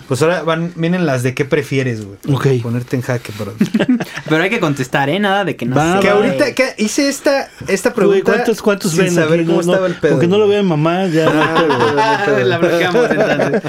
Pues 0.08 0.22
ahora 0.22 0.44
van, 0.44 0.74
vienen 0.76 1.08
las 1.08 1.24
de 1.24 1.34
qué 1.34 1.44
prefieres, 1.44 2.06
güey. 2.06 2.20
Ok. 2.32 2.62
Ponerte 2.62 2.98
en 2.98 3.02
jaque, 3.02 3.34
bro. 3.40 3.52
Pero 4.30 4.44
hay 4.44 4.50
que 4.52 4.60
contestar, 4.60 5.10
¿eh? 5.10 5.20
Nada 5.20 5.44
de 5.44 5.56
que 5.56 5.66
no 5.66 5.76
Va, 5.76 5.96
sé. 5.96 6.02
que 6.02 6.10
ahorita 6.10 6.54
que 6.54 6.76
hice 6.78 7.10
esta, 7.10 7.50
esta 7.68 7.92
pregunta. 7.92 8.32
¿Cuántos, 8.32 8.62
cuántos 8.62 8.92
sin 8.92 9.06
ven? 9.06 9.14
saber 9.16 9.40
aquí? 9.40 9.48
cómo 9.50 9.64
No, 9.64 9.72
estaba 9.72 9.88
el 9.88 9.96
pedo. 9.96 10.12
Aunque 10.12 10.28
no 10.28 10.38
lo 10.38 10.48
vean 10.48 10.68
mamá, 10.68 11.08
ya. 11.08 11.26
no. 11.34 11.42
Ah, 11.42 12.28
La 12.46 12.58
bloqueamos 12.60 13.10
entonces. 13.10 13.62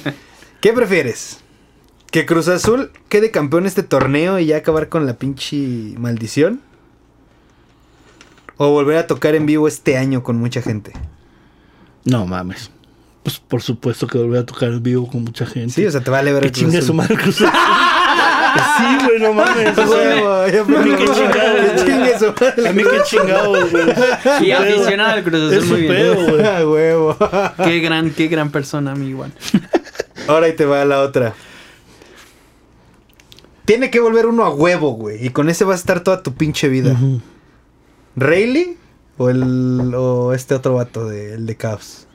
¿Qué 0.62 0.72
prefieres? 0.72 1.40
¿Que 2.10 2.24
Cruz 2.24 2.48
Azul 2.48 2.90
quede 3.10 3.30
campeón 3.30 3.66
este 3.66 3.82
torneo 3.82 4.38
y 4.38 4.46
ya 4.46 4.56
acabar 4.56 4.88
con 4.88 5.06
la 5.06 5.14
pinche 5.18 5.56
maldición? 5.98 6.62
¿O 8.62 8.68
volver 8.72 8.98
a 8.98 9.06
tocar 9.06 9.34
en 9.34 9.46
vivo 9.46 9.66
este 9.68 9.96
año 9.96 10.22
con 10.22 10.36
mucha 10.36 10.60
gente? 10.60 10.92
No 12.04 12.26
mames. 12.26 12.70
Pues 13.22 13.38
por 13.38 13.62
supuesto 13.62 14.06
que 14.06 14.18
volver 14.18 14.40
a 14.40 14.44
tocar 14.44 14.68
en 14.68 14.82
vivo 14.82 15.08
con 15.08 15.24
mucha 15.24 15.46
gente. 15.46 15.72
Sí, 15.72 15.86
o 15.86 15.90
sea, 15.90 16.02
te 16.02 16.10
vale 16.10 16.30
ver 16.30 16.42
que 16.42 16.48
el 16.48 16.52
Cruz 16.52 16.74
Azul. 16.74 16.82
su 16.86 16.92
madre 16.92 17.16
Cruz 17.16 17.40
Azul. 17.40 17.50
sí, 18.76 19.06
güey, 19.06 19.20
no 19.20 19.32
mames. 19.32 19.78
o 19.78 19.86
sea, 19.86 20.44
a 20.44 20.64
mí 20.82 20.90
qué 20.94 21.04
chingados, 21.06 21.70
Que 21.70 21.84
chingue 21.86 22.18
su 22.18 22.26
madre. 22.26 22.68
a 22.68 22.72
mí 22.74 22.82
qué 22.82 23.00
chingados, 23.06 23.70
güey. 23.70 23.84
Y 24.46 24.50
aficionado 24.50 25.10
al 25.12 25.24
Cruz 25.24 25.52
Es 25.54 25.58
Azul, 25.64 25.70
muy 25.70 25.80
bien. 25.80 25.92
pedo, 25.94 26.14
güey. 26.26 26.44
Ah, 26.46 26.66
huevo. 26.68 27.16
Qué 27.64 27.80
gran, 27.80 28.10
qué 28.10 28.28
gran 28.28 28.50
persona, 28.50 28.94
mi 28.94 29.06
igual. 29.08 29.32
Ahora 30.28 30.44
ahí 30.46 30.52
te 30.54 30.66
va 30.66 30.84
la 30.84 31.00
otra. 31.00 31.32
Tiene 33.64 33.90
que 33.90 34.00
volver 34.00 34.26
uno 34.26 34.44
a 34.44 34.50
huevo, 34.50 34.90
güey. 34.92 35.24
Y 35.24 35.30
con 35.30 35.48
ese 35.48 35.64
vas 35.64 35.76
a 35.76 35.80
estar 35.80 36.00
toda 36.00 36.22
tu 36.22 36.34
pinche 36.34 36.68
vida. 36.68 36.92
Ujú. 36.92 37.22
¿Rayleigh 38.16 38.76
o 39.18 39.30
el 39.30 39.92
o 39.94 40.32
este 40.32 40.54
otro 40.54 40.74
vato 40.74 41.08
de, 41.08 41.34
el 41.34 41.46
de 41.46 41.56
Caos? 41.56 42.06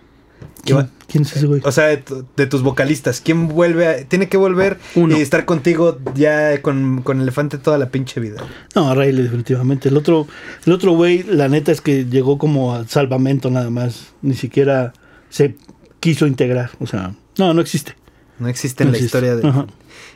¿Quién, 0.64 0.90
quién 1.08 1.24
es 1.24 1.36
ese 1.36 1.46
güey? 1.46 1.62
O 1.64 1.72
sea, 1.72 1.86
de, 1.86 1.98
tu- 1.98 2.26
de 2.36 2.48
tus 2.48 2.62
vocalistas, 2.64 3.22
¿quién 3.22 3.48
vuelve 3.48 3.88
a, 3.88 4.04
tiene 4.06 4.28
que 4.30 4.38
volver 4.38 4.80
Uno. 4.96 5.16
y 5.18 5.22
estar 5.22 5.46
contigo 5.46 6.00
ya 6.16 6.62
con, 6.62 7.02
con 7.04 7.22
Elefante 7.22 7.58
toda 7.60 7.78
la 7.78 7.90
pinche 7.90 8.20
vida? 8.20 8.44
No, 8.76 8.94
Riley, 8.96 9.24
definitivamente. 9.24 9.90
El 9.90 9.98
otro, 9.98 10.28
el 10.66 10.74
otro 10.74 10.92
güey, 10.94 11.24
la 11.24 11.48
neta 11.50 11.72
es 11.72 11.82
que 11.82 12.06
llegó 12.06 12.38
como 12.40 12.74
al 12.76 12.90
salvamento 12.90 13.50
nada 13.52 13.70
más. 13.70 14.14
Ni 14.24 14.34
siquiera 14.34 14.94
se 15.30 15.56
quiso 16.00 16.26
integrar. 16.28 16.72
O 16.80 16.88
sea, 16.88 17.14
no, 17.38 17.54
no 17.54 17.62
existe. 17.62 17.96
No 18.40 18.48
existe 18.48 18.84
en 18.84 18.90
No 18.90 18.92
la 18.94 18.98
existe. 18.98 19.18
historia 19.20 19.36
de... 19.38 19.48
Ajá. 19.48 19.68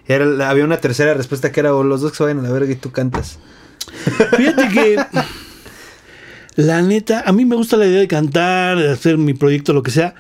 Era 0.08 0.50
había 0.50 0.66
una 0.66 0.78
tercera 0.78 1.14
respuesta 1.14 1.52
que 1.52 1.60
era 1.60 1.74
o 1.76 1.84
los 1.84 2.02
dos 2.02 2.12
que 2.12 2.18
se 2.18 2.24
vayan 2.24 2.40
a 2.40 2.44
la 2.44 2.52
verga 2.52 2.72
y 2.72 2.76
tú 2.76 2.92
cantas. 2.92 3.38
Fíjate 4.36 4.68
que 4.70 4.98
la 6.66 6.82
neta, 6.82 7.24
a 7.26 7.32
mí 7.32 7.46
me 7.46 7.56
gusta 7.56 7.78
la 7.78 7.86
idea 7.86 8.00
de 8.00 8.08
cantar, 8.08 8.78
de 8.78 8.90
hacer 8.92 9.18
mi 9.18 9.34
proyecto, 9.34 9.74
lo 9.74 9.84
que 9.84 9.92
sea. 9.92 10.16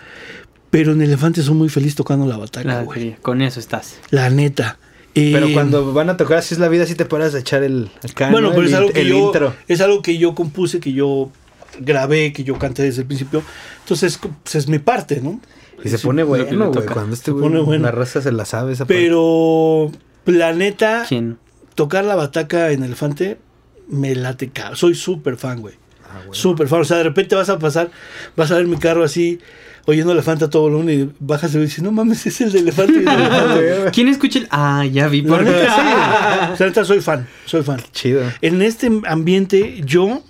Pero 0.69 0.91
en 0.91 1.01
Elefante 1.01 1.41
soy 1.41 1.55
muy 1.55 1.69
feliz 1.69 1.95
tocando 1.95 2.25
la 2.27 2.37
bataca, 2.37 2.67
La- 2.67 2.83
güey. 2.83 3.15
con 3.21 3.41
eso 3.41 3.59
estás. 3.59 3.97
La 4.11 4.29
neta. 4.29 4.77
Eh, 5.15 5.31
Pero 5.33 5.47
cuando 5.53 5.91
van 5.93 6.09
a 6.11 6.17
tocar 6.17 6.37
así 6.37 6.53
es 6.53 6.59
la 6.59 6.67
vida, 6.69 6.85
sí 6.85 6.93
te 6.93 7.05
paras 7.05 7.33
a 7.33 7.39
echar 7.39 7.63
el 7.63 7.89
acá, 8.07 8.29
Bueno, 8.29 8.49
¿no? 8.49 8.55
pero 8.55 8.63
el, 8.67 8.69
es 8.69 8.73
algo 8.75 8.91
que 8.91 9.01
el 9.01 9.07
yo 9.09 9.17
intro. 9.25 9.55
es 9.67 9.81
algo 9.81 10.01
que 10.03 10.17
yo 10.19 10.35
compuse, 10.35 10.79
que 10.79 10.93
yo 10.93 11.31
grabé, 11.79 12.31
que 12.33 12.43
yo 12.43 12.57
canté 12.59 12.83
desde 12.83 13.01
el 13.01 13.07
principio. 13.07 13.41
Entonces, 13.81 14.19
pues, 14.43 14.55
es 14.55 14.67
mi 14.67 14.77
parte, 14.77 15.21
¿no? 15.21 15.39
Y 15.83 15.89
se 15.89 15.97
pone 15.97 16.21
bueno, 16.23 16.71
güey. 16.71 16.85
Cuando 16.85 17.13
este 17.15 17.25
Se 17.25 17.31
güey, 17.31 17.61
bueno. 17.63 17.83
la 17.85 17.91
raza 17.91 18.21
se 18.21 18.31
la 18.31 18.45
sabe 18.45 18.73
esa 18.73 18.85
parte. 18.85 18.93
Pero 19.01 19.91
la 20.25 20.53
neta, 20.53 21.05
¿Quién? 21.09 21.37
tocar 21.73 22.05
la 22.05 22.15
bataca 22.15 22.71
en 22.71 22.83
Elefante 22.83 23.39
me 23.87 24.13
late. 24.13 24.51
Soy 24.73 24.93
súper 24.93 25.37
fan, 25.37 25.61
güey. 25.61 25.73
Ah, 26.09 26.21
güey. 26.25 26.39
Súper 26.39 26.67
fan. 26.67 26.81
O 26.81 26.85
sea, 26.85 26.97
de 26.97 27.03
repente 27.03 27.35
vas 27.35 27.49
a 27.49 27.59
pasar, 27.59 27.91
vas 28.35 28.51
a 28.51 28.55
ver 28.55 28.67
mi 28.67 28.77
carro 28.77 29.03
así, 29.03 29.39
oyendo 29.85 30.11
Elefante 30.11 30.45
a 30.45 30.49
todo 30.49 30.63
volumen 30.63 30.99
y 31.01 31.15
bajas 31.19 31.53
y 31.55 31.59
dices, 31.59 31.83
no 31.83 31.91
mames, 31.91 32.25
es 32.25 32.41
el 32.41 32.51
de 32.51 32.59
Elefante. 32.59 32.93
y 32.93 32.97
el 32.97 33.05
de 33.05 33.11
Elefante". 33.13 33.77
Güey, 33.79 33.91
¿Quién 33.91 34.07
escucha 34.07 34.39
el.? 34.39 34.47
Ah, 34.51 34.85
ya 34.85 35.07
vi 35.07 35.21
La 35.21 35.27
por 35.29 35.43
neta, 35.43 35.75
sí. 35.75 36.51
O 36.53 36.57
sea, 36.57 36.67
neta, 36.67 36.85
soy 36.85 37.01
fan, 37.01 37.27
soy 37.45 37.63
fan. 37.63 37.79
Chido. 37.91 38.23
En 38.41 38.61
este 38.61 38.89
ambiente, 39.07 39.81
yo, 39.85 40.23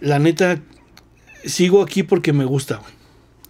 la 0.00 0.18
neta, 0.18 0.58
sigo 1.44 1.82
aquí 1.82 2.02
porque 2.02 2.32
me 2.32 2.44
gusta, 2.44 2.76
güey. 2.76 2.92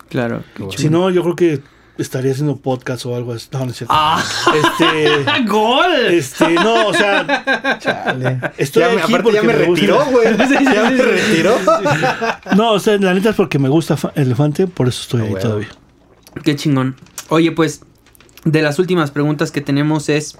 Claro. 0.09 0.45
Bueno. 0.59 0.73
Si 0.77 0.91
no, 0.91 1.09
yo 1.11 1.23
creo 1.23 1.37
que 1.37 1.61
estaría 1.99 2.33
haciendo 2.33 2.57
podcast 2.57 3.05
o 3.07 3.15
algo 3.15 3.33
así. 3.33 3.49
No, 3.53 3.65
no 3.65 3.71
es 3.71 3.77
cierto. 3.77 3.95
¡Ah! 3.97 4.23
Este, 4.55 5.43
¡Gol! 5.47 5.93
este, 6.09 6.51
no, 6.55 6.87
o 6.89 6.95
sea, 6.95 7.79
Chale. 7.79 8.41
Estoy 8.59 8.83
ya 8.83 8.89
aquí 8.93 8.99
aparte 9.15 9.23
porque 9.23 9.37
ya 9.39 9.43
me, 9.43 9.53
retiró, 9.53 10.05
güey. 10.07 10.27
ya 10.75 10.91
me 10.91 10.97
retiró. 10.97 11.57
no, 12.57 12.73
o 12.73 12.79
sea, 12.79 12.97
la 12.99 13.15
neta 13.15 13.31
es 13.31 13.37
porque 13.37 13.59
me 13.59 13.69
gusta 13.69 13.97
fa- 13.97 14.13
Elefante, 14.15 14.67
por 14.67 14.89
eso 14.89 15.03
estoy 15.03 15.21
Ah, 15.23 15.25
ahí 15.25 15.35
todavía. 15.43 15.69
Qué 16.43 16.57
chingón. 16.57 16.97
Oye, 17.29 17.53
pues, 17.53 17.83
de 18.45 18.63
las 18.63 18.79
últimas 18.79 19.11
preguntas 19.11 19.51
que 19.53 19.61
tenemos 19.61 20.09
es. 20.09 20.39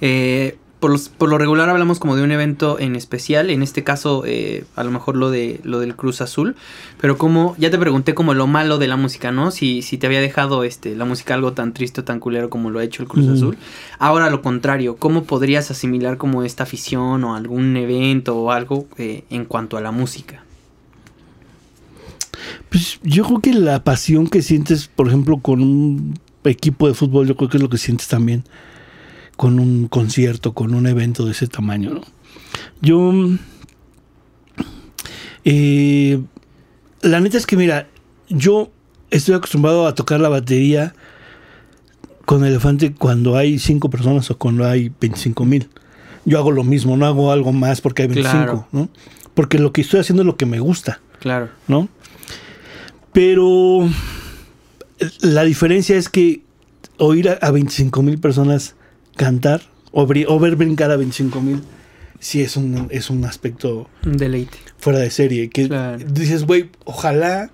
eh, 0.00 0.58
por, 0.84 0.90
los- 0.90 1.08
por 1.08 1.30
lo 1.30 1.38
regular 1.38 1.70
hablamos 1.70 1.98
como 1.98 2.14
de 2.14 2.22
un 2.22 2.30
evento 2.30 2.78
en 2.78 2.94
especial. 2.94 3.48
En 3.48 3.62
este 3.62 3.82
caso, 3.84 4.22
eh, 4.26 4.66
a 4.76 4.84
lo 4.84 4.90
mejor 4.90 5.16
lo 5.16 5.30
de 5.30 5.58
lo 5.64 5.80
del 5.80 5.96
Cruz 5.96 6.20
Azul. 6.20 6.56
Pero 7.00 7.16
como, 7.16 7.56
ya 7.56 7.70
te 7.70 7.78
pregunté 7.78 8.12
como 8.12 8.34
lo 8.34 8.46
malo 8.46 8.76
de 8.76 8.86
la 8.86 8.98
música, 8.98 9.32
¿no? 9.32 9.50
Si, 9.50 9.80
si 9.80 9.96
te 9.96 10.06
había 10.06 10.20
dejado 10.20 10.62
este, 10.62 10.94
la 10.94 11.06
música 11.06 11.32
algo 11.32 11.54
tan 11.54 11.72
triste 11.72 12.02
o 12.02 12.04
tan 12.04 12.20
culero 12.20 12.50
como 12.50 12.68
lo 12.68 12.80
ha 12.80 12.84
hecho 12.84 13.02
el 13.02 13.08
Cruz. 13.08 13.26
Azul. 13.28 13.56
Ahora 13.98 14.28
lo 14.28 14.42
contrario, 14.42 14.96
¿cómo 14.96 15.24
podrías 15.24 15.70
asimilar 15.70 16.18
como 16.18 16.42
esta 16.42 16.64
afición 16.64 17.24
o 17.24 17.34
algún 17.34 17.74
evento 17.78 18.36
o 18.36 18.50
algo 18.50 18.86
eh, 18.98 19.24
en 19.30 19.46
cuanto 19.46 19.78
a 19.78 19.80
la 19.80 19.90
música? 19.90 20.44
Pues 22.68 23.00
yo 23.02 23.24
creo 23.24 23.40
que 23.40 23.54
la 23.54 23.82
pasión 23.84 24.26
que 24.26 24.42
sientes, 24.42 24.88
por 24.94 25.08
ejemplo, 25.08 25.38
con 25.38 25.62
un 25.62 26.18
equipo 26.44 26.88
de 26.88 26.92
fútbol, 26.92 27.26
yo 27.26 27.36
creo 27.38 27.48
que 27.48 27.56
es 27.56 27.62
lo 27.62 27.70
que 27.70 27.78
sientes 27.78 28.06
también 28.06 28.44
con 29.36 29.58
un 29.58 29.88
concierto, 29.88 30.52
con 30.52 30.74
un 30.74 30.86
evento 30.86 31.24
de 31.24 31.32
ese 31.32 31.46
tamaño, 31.46 31.94
¿no? 31.94 32.00
Yo. 32.80 33.12
eh, 35.44 36.20
la 37.02 37.20
neta 37.20 37.36
es 37.36 37.46
que, 37.46 37.56
mira, 37.56 37.88
yo 38.28 38.70
estoy 39.10 39.34
acostumbrado 39.34 39.86
a 39.86 39.94
tocar 39.94 40.20
la 40.20 40.28
batería 40.28 40.94
con 42.24 42.44
elefante 42.44 42.94
cuando 42.94 43.36
hay 43.36 43.58
cinco 43.58 43.90
personas 43.90 44.30
o 44.30 44.38
cuando 44.38 44.66
hay 44.66 44.90
25 45.00 45.44
mil. 45.44 45.68
Yo 46.24 46.38
hago 46.38 46.50
lo 46.50 46.64
mismo, 46.64 46.96
no 46.96 47.04
hago 47.06 47.30
algo 47.30 47.52
más 47.52 47.80
porque 47.82 48.02
hay 48.02 48.08
25, 48.08 48.34
Claro. 48.44 48.68
¿no? 48.72 48.88
Porque 49.34 49.58
lo 49.58 49.72
que 49.72 49.82
estoy 49.82 50.00
haciendo 50.00 50.22
es 50.22 50.26
lo 50.26 50.36
que 50.36 50.46
me 50.46 50.58
gusta. 50.60 51.00
Claro. 51.20 51.50
¿no? 51.68 51.88
Pero 53.12 53.88
la 55.20 55.44
diferencia 55.44 55.96
es 55.96 56.08
que 56.08 56.42
oír 56.98 57.28
a, 57.28 57.32
a 57.34 57.50
25 57.50 58.02
mil 58.02 58.18
personas 58.18 58.74
cantar 59.16 59.62
o, 59.92 60.06
bri- 60.06 60.26
o 60.28 60.38
ver 60.38 60.56
brincar 60.56 60.90
a 60.90 60.96
25 60.96 61.40
mil, 61.40 61.60
sí 62.18 62.40
es 62.42 62.56
un, 62.56 62.88
es 62.90 63.10
un 63.10 63.24
aspecto 63.24 63.88
Un 64.04 64.16
deleite. 64.16 64.58
fuera 64.78 64.98
de 64.98 65.10
serie. 65.10 65.50
Que 65.50 65.68
Claro. 65.68 65.98
dices, 66.10 66.44
güey, 66.44 66.70
ojalá 66.84 67.50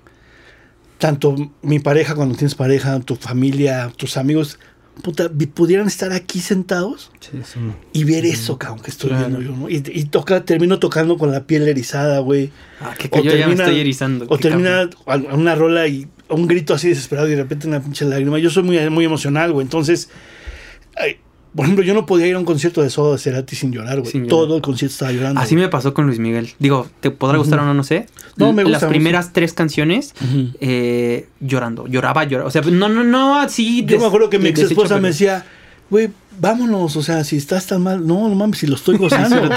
tanto 0.98 1.34
mi 1.62 1.78
pareja 1.78 2.14
cuando 2.14 2.34
tienes 2.34 2.54
pareja, 2.54 3.00
tu 3.00 3.16
familia, 3.16 3.90
tus 3.96 4.16
amigos 4.16 4.58
puta, 5.02 5.30
pudieran 5.54 5.86
estar 5.86 6.12
aquí 6.12 6.40
sentados 6.40 7.10
Sí, 7.20 7.38
y 7.94 8.04
ver 8.04 8.26
eso, 8.26 8.58
cabrón, 8.58 8.80
que 8.80 8.90
estoy 8.90 9.08
Claro. 9.10 9.28
viendo 9.28 9.40
yo, 9.50 9.56
¿no? 9.56 9.70
Y, 9.70 9.82
y 9.94 10.04
toca, 10.04 10.44
termino 10.44 10.78
tocando 10.78 11.16
con 11.16 11.32
la 11.32 11.44
piel 11.46 11.66
erizada, 11.66 12.18
güey. 12.18 12.50
Ah, 12.82 12.94
que, 12.98 13.08
que 13.08 13.22
yo 13.22 13.34
ya 13.34 13.46
me 13.48 13.54
estoy 13.54 13.80
erizando. 13.80 14.26
O 14.28 14.36
termina 14.38 14.90
cabrón. 15.06 15.26
una 15.40 15.54
rola 15.54 15.86
y 15.88 16.06
un 16.28 16.46
grito 16.46 16.74
así 16.74 16.88
desesperado 16.88 17.28
y 17.28 17.30
de 17.30 17.36
repente 17.38 17.66
una 17.66 17.80
pinche 17.80 18.04
lágrima. 18.04 18.38
Yo 18.38 18.50
soy 18.50 18.62
muy, 18.62 18.90
muy 18.90 19.06
emocional, 19.06 19.52
güey. 19.52 19.64
Entonces, 19.64 20.10
ay, 20.98 21.16
por 21.54 21.64
ejemplo, 21.64 21.84
yo 21.84 21.94
no 21.94 22.06
podía 22.06 22.28
ir 22.28 22.36
a 22.36 22.38
un 22.38 22.44
concierto 22.44 22.80
de 22.82 22.90
Soda 22.90 23.18
Cerati 23.18 23.56
sin 23.56 23.72
llorar, 23.72 24.00
güey. 24.00 24.26
Todo 24.28 24.56
el 24.56 24.62
concierto 24.62 24.92
estaba 24.92 25.12
llorando. 25.12 25.40
Así 25.40 25.56
me 25.56 25.68
pasó 25.68 25.94
con 25.94 26.06
Luis 26.06 26.20
Miguel. 26.20 26.50
Digo, 26.60 26.86
¿te 27.00 27.10
podrá 27.10 27.38
gustar 27.38 27.58
o 27.58 27.64
no? 27.64 27.74
No 27.74 27.82
sé. 27.82 28.06
No, 28.36 28.52
me 28.52 28.62
gusta, 28.62 28.76
Las 28.76 28.82
me 28.84 28.88
primeras 28.88 29.32
tres 29.32 29.52
canciones 29.52 30.14
eh, 30.60 31.28
llorando. 31.40 31.88
Lloraba, 31.88 32.24
lloraba. 32.24 32.48
O 32.48 32.50
sea, 32.52 32.62
no, 32.62 32.88
no, 32.88 33.02
no 33.02 33.40
así. 33.40 33.84
Yo 33.84 33.98
me 33.98 34.06
acuerdo 34.06 34.30
que 34.30 34.38
mi 34.38 34.48
ex 34.48 34.60
esposa 34.60 35.00
me 35.00 35.08
decía, 35.08 35.44
güey, 35.90 36.10
vámonos, 36.38 36.96
o 36.96 37.02
sea, 37.02 37.24
si 37.24 37.36
estás 37.36 37.66
tan 37.66 37.82
mal, 37.82 38.06
no, 38.06 38.28
no 38.28 38.34
mames, 38.34 38.58
si 38.58 38.66
lo 38.66 38.76
estoy 38.76 38.96
gozando. 38.98 39.36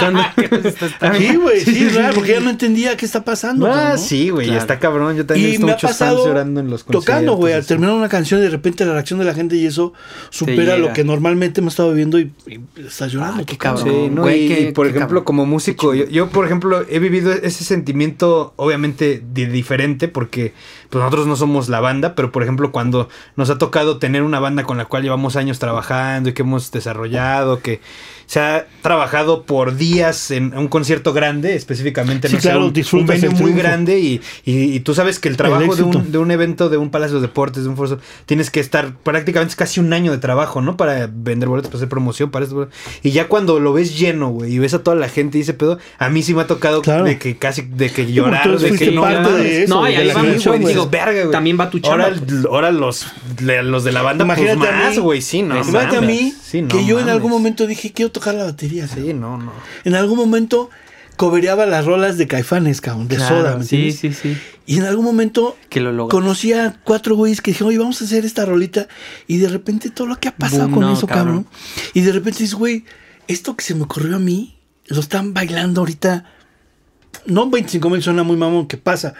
Sí, 1.18 1.36
güey, 1.36 1.60
sí, 1.60 1.88
real, 1.88 2.12
porque 2.14 2.32
ya 2.32 2.40
no 2.40 2.50
entendía 2.50 2.96
qué 2.96 3.06
está 3.06 3.24
pasando. 3.24 3.66
Ah, 3.72 3.90
¿no? 3.92 3.98
sí, 3.98 4.30
güey, 4.30 4.46
Claro. 4.46 4.60
está 4.60 4.78
cabrón. 4.78 5.16
Yo 5.16 5.26
también 5.26 5.46
he 5.46 5.48
Y 5.48 5.52
visto 5.52 5.66
me 5.66 5.72
ha 5.72 5.74
muchos 5.76 5.90
pasado 5.90 6.16
fans 6.16 6.26
llorando 6.28 6.60
en 6.60 6.70
los 6.70 6.84
conciertos. 6.84 7.04
tocando, 7.06 7.34
güey, 7.36 7.54
al 7.54 7.64
terminar 7.66 7.94
una 7.94 8.08
canción 8.08 8.40
y 8.40 8.42
de 8.44 8.50
repente 8.50 8.84
la 8.84 8.92
reacción 8.92 9.18
de 9.18 9.24
la 9.24 9.34
gente 9.34 9.56
y 9.56 9.66
eso 9.66 9.92
supera 10.30 10.76
lo 10.76 10.92
que 10.92 11.04
normalmente 11.04 11.60
hemos 11.60 11.72
estado 11.74 11.90
viviendo 11.90 12.18
y, 12.18 12.32
y 12.46 12.60
estás 12.86 13.12
llorando. 13.12 13.42
Ah, 13.42 13.46
qué 13.46 13.54
tocando. 13.54 13.80
cabrón. 13.84 14.04
Sí, 14.04 14.10
no, 14.14 14.22
Güey, 14.22 14.44
y, 14.44 14.48
qué- 14.48 14.60
y 14.68 14.72
por 14.72 14.86
qué 14.86 14.90
ejemplo, 14.90 15.20
cabrón. 15.20 15.24
como 15.24 15.46
músico, 15.46 15.94
yo, 15.94 16.06
yo, 16.08 16.28
por 16.30 16.44
ejemplo, 16.46 16.84
he 16.88 16.98
vivido 16.98 17.32
ese 17.32 17.64
sentimiento, 17.64 18.52
obviamente, 18.56 19.22
di- 19.32 19.46
diferente, 19.46 20.08
porque 20.08 20.52
pues 20.90 21.00
nosotros 21.02 21.26
no 21.26 21.36
somos 21.36 21.68
la 21.68 21.80
banda, 21.80 22.14
pero 22.14 22.30
por 22.30 22.42
ejemplo, 22.42 22.70
cuando 22.72 23.08
nos 23.36 23.50
ha 23.50 23.58
tocado 23.58 23.98
tener 23.98 24.22
una 24.22 24.38
banda 24.40 24.62
con 24.64 24.78
la 24.78 24.84
cual 24.84 25.02
llevamos 25.02 25.36
años 25.36 25.58
trabajando 25.58 26.28
y 26.30 26.32
que 26.34 26.42
hemos 26.42 26.63
desarrollado, 26.70 27.60
que 27.60 27.80
se 28.26 28.40
ha 28.40 28.66
trabajado 28.82 29.42
por 29.44 29.76
días 29.76 30.30
en 30.30 30.56
un 30.56 30.68
concierto 30.68 31.12
grande, 31.12 31.54
específicamente 31.56 32.28
Sí, 32.28 32.34
no 32.34 32.40
sé, 32.40 32.48
claro, 32.48 32.66
un, 32.66 32.72
un 33.00 33.06
venue 33.06 33.30
muy 33.30 33.52
grande 33.52 33.98
y, 34.00 34.20
y- 34.44 34.74
y 34.74 34.80
tú 34.80 34.94
sabes 34.94 35.18
que 35.18 35.28
el 35.28 35.36
trabajo 35.36 35.74
de, 35.76 35.82
un, 35.82 36.12
de 36.12 36.18
un 36.18 36.30
evento, 36.30 36.68
de 36.68 36.76
un 36.76 36.90
Palacio 36.90 37.16
de 37.16 37.22
Deportes, 37.22 37.64
de 37.64 37.68
un 37.68 37.76
Foro 37.76 37.88
Sol, 37.88 38.00
tienes 38.26 38.50
que 38.50 38.60
estar 38.60 38.94
prácticamente 39.02 39.52
es 39.52 39.56
casi 39.56 39.80
un 39.80 39.92
año 39.92 40.12
de 40.12 40.18
trabajo, 40.18 40.60
¿no? 40.60 40.76
Para 40.76 41.08
vender 41.12 41.48
boletos, 41.48 41.68
para 41.70 41.78
hacer 41.78 41.88
promoción, 41.88 42.30
para 42.30 42.44
esto. 42.44 42.68
Y 43.02 43.10
ya 43.10 43.28
cuando 43.28 43.60
lo 43.60 43.72
ves 43.72 43.98
lleno, 43.98 44.28
güey, 44.30 44.54
y 44.54 44.58
ves 44.58 44.74
a 44.74 44.82
toda 44.82 44.96
la 44.96 45.08
gente 45.08 45.38
y 45.38 45.42
ese 45.42 45.54
pedo, 45.54 45.78
a 45.98 46.08
mí 46.08 46.22
sí 46.22 46.34
me 46.34 46.42
ha 46.42 46.46
tocado 46.46 46.82
Claro. 46.82 47.04
de 47.04 47.18
que 47.18 47.36
casi, 47.36 47.62
de 47.62 47.90
que 47.90 48.10
llorar, 48.12 48.58
de 48.58 48.72
que 48.76 48.90
no 48.90 49.02
parte 49.02 49.32
de 49.32 49.62
eso, 49.64 49.74
No, 49.74 49.88
y 49.88 49.94
ahí 49.94 50.08
va 50.08 50.22
güey. 50.22 50.64
Digo, 50.64 50.88
verga, 50.88 51.20
güey. 51.20 51.30
también 51.30 51.58
va 51.58 51.70
tu 51.70 51.78
chamba. 51.78 52.04
Ahora, 52.04 52.16
ahora 52.50 52.70
los, 52.72 53.06
los 53.40 53.84
de 53.84 53.92
la 53.92 54.02
banda, 54.02 54.24
pues 54.26 54.38
Imagínate 54.38 54.68
a 54.68 54.72
más, 54.76 54.90
mí- 54.96 54.98
güey, 55.02 55.22
sí, 55.22 55.42
no. 55.42 55.54
Imagínate 55.56 55.96
a 55.96 56.00
mí 56.00 56.34
Sí, 56.42 56.62
no 56.62 56.68
que 56.68 56.84
yo 56.86 57.00
en 57.00 57.08
algún 57.08 57.30
momento 57.30 57.66
dije, 57.66 57.92
quiero 57.92 58.10
tocar 58.14 58.34
la 58.34 58.44
batería. 58.44 58.86
cabrón. 58.86 59.04
Sí, 59.06 59.12
no, 59.12 59.36
no. 59.36 59.52
En 59.84 59.94
algún 59.94 60.16
momento 60.16 60.70
cobereaba 61.16 61.66
las 61.66 61.84
rolas 61.84 62.16
de 62.18 62.26
Caifanes, 62.26 62.80
cabrón, 62.80 63.06
de 63.08 63.16
Claro, 63.16 63.36
soda, 63.42 63.56
¿me 63.56 63.64
sí, 63.64 63.76
entiendes? 63.88 64.18
sí, 64.20 64.34
sí. 64.34 64.38
Y 64.66 64.78
en 64.78 64.84
algún 64.84 65.04
momento 65.04 65.56
Que 65.68 65.80
lo 65.80 65.92
logras. 65.92 66.10
conocí 66.18 66.52
a 66.54 66.80
cuatro 66.84 67.14
güeyes 67.16 67.40
que 67.42 67.50
dijeron, 67.50 67.68
oye, 67.68 67.78
vamos 67.78 68.00
a 68.00 68.06
hacer 68.06 68.24
esta 68.24 68.44
rolita. 68.46 68.88
Y 69.26 69.36
de 69.36 69.48
repente 69.48 69.90
todo 69.90 70.06
lo 70.06 70.16
que 70.18 70.28
ha 70.28 70.34
pasado 70.34 70.62
Boom, 70.64 70.72
con 70.72 70.80
no, 70.82 70.92
eso, 70.94 71.06
cabrón. 71.06 71.44
cabrón. 71.44 71.46
Y 71.92 72.00
de 72.00 72.12
repente 72.12 72.38
dices, 72.40 72.54
güey, 72.54 72.84
esto 73.28 73.54
que 73.56 73.62
se 73.64 73.74
me 73.74 73.82
ocurrió 73.84 74.16
a 74.16 74.18
mí, 74.18 74.56
lo 74.86 74.98
están 75.00 75.34
bailando 75.34 75.82
ahorita. 75.82 76.24
No 77.26 77.48
25 77.48 77.90
mil 77.90 78.02
suena 78.02 78.22
muy 78.22 78.36
mamón, 78.36 78.66
¿qué 78.66 78.76
pasa? 78.76 79.14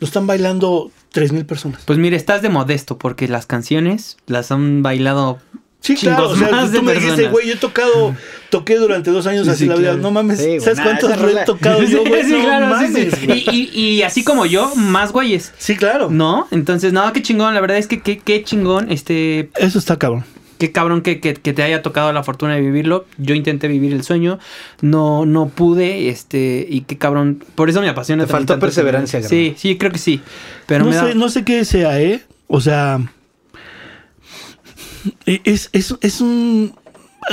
Lo 0.00 0.06
están 0.06 0.26
bailando 0.26 0.90
3 1.12 1.32
mil 1.32 1.46
personas. 1.46 1.80
Pues 1.84 1.98
mire, 1.98 2.16
estás 2.16 2.42
de 2.42 2.48
modesto 2.50 2.98
porque 2.98 3.28
las 3.28 3.46
canciones 3.46 4.16
las 4.26 4.50
han 4.52 4.82
bailado. 4.82 5.38
Sí, 5.82 5.94
claro. 5.96 6.30
O 6.30 6.36
sea, 6.36 6.48
más 6.50 6.66
tú 6.70 6.76
de 6.76 6.82
me 6.82 6.94
dijiste, 6.94 7.28
güey, 7.28 7.48
yo 7.48 7.54
he 7.54 7.56
tocado, 7.56 8.14
toqué 8.50 8.76
durante 8.76 9.10
dos 9.10 9.26
años 9.26 9.44
Sí, 9.46 9.50
así 9.50 9.58
sí, 9.64 9.66
la 9.66 9.74
vida. 9.74 9.88
claro. 9.88 9.98
No 10.02 10.10
mames, 10.12 10.38
Sí, 10.38 10.60
¿sabes 10.60 10.80
cuántos 10.80 11.18
re 11.20 11.32
he 11.42 11.44
tocado 11.44 11.82
yo, 11.84 12.04
güey? 12.04 12.22
Sí, 12.24 12.30
no 12.32 12.44
claro, 12.44 12.66
mames. 12.68 13.08
Y, 13.28 13.50
y- 13.50 13.70
y 13.96 14.02
así 14.02 14.22
como 14.24 14.46
yo, 14.46 14.72
más 14.76 15.12
güeyes. 15.12 15.52
Sí, 15.58 15.76
claro. 15.76 16.08
¿No? 16.08 16.46
Entonces, 16.52 16.92
nada, 16.92 17.12
qué 17.12 17.20
chingón. 17.20 17.52
La 17.54 17.60
verdad 17.60 17.78
es 17.78 17.88
que 17.88 18.00
qué, 18.00 18.18
qué 18.18 18.44
chingón. 18.44 18.90
Este, 18.92 19.50
Eso 19.56 19.78
está 19.80 19.96
cabrón. 19.98 20.24
qué 20.58 20.70
cabrón 20.70 21.02
que, 21.02 21.18
que- 21.18 21.34
que 21.34 21.52
te 21.52 21.64
haya 21.64 21.82
tocado 21.82 22.12
la 22.12 22.22
fortuna 22.22 22.54
de 22.54 22.60
vivirlo. 22.60 23.04
Yo 23.18 23.34
intenté 23.34 23.66
vivir 23.66 23.92
el 23.92 24.04
sueño, 24.04 24.38
no, 24.82 25.26
no 25.26 25.48
pude, 25.48 26.08
este, 26.10 26.64
y 26.70 26.82
qué 26.82 26.96
cabrón. 26.96 27.42
Por 27.56 27.68
eso 27.68 27.80
me 27.80 27.88
apasiona. 27.88 28.24
Te 28.26 28.30
faltó 28.30 28.56
perseverancia. 28.60 29.20
Sí, 29.24 29.54
sí, 29.56 29.76
creo 29.76 29.90
que 29.90 29.98
sí. 29.98 30.20
Pero 30.66 30.84
no, 30.84 30.90
me 30.90 30.96
da- 30.96 31.14
no 31.14 31.28
sé 31.28 31.42
qué 31.44 31.64
sea, 31.64 32.00
¿eh? 32.00 32.22
O 32.46 32.60
sea. 32.60 33.00
E- 35.26 35.40
Es, 35.44 35.70
es, 35.72 35.94
es 36.00 36.20
un. 36.20 36.74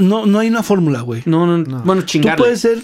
No, 0.02 0.26
no 0.28 0.38
hay 0.40 0.50
una 0.50 0.62
fórmula, 0.62 1.02
güey. 1.02 1.24
no, 1.26 1.48
no, 1.48 1.58
No. 1.58 1.82
bueno, 1.84 2.02
Tú 2.04 2.08
chingarle. 2.10 2.38
puedes 2.44 2.62
ser, 2.62 2.78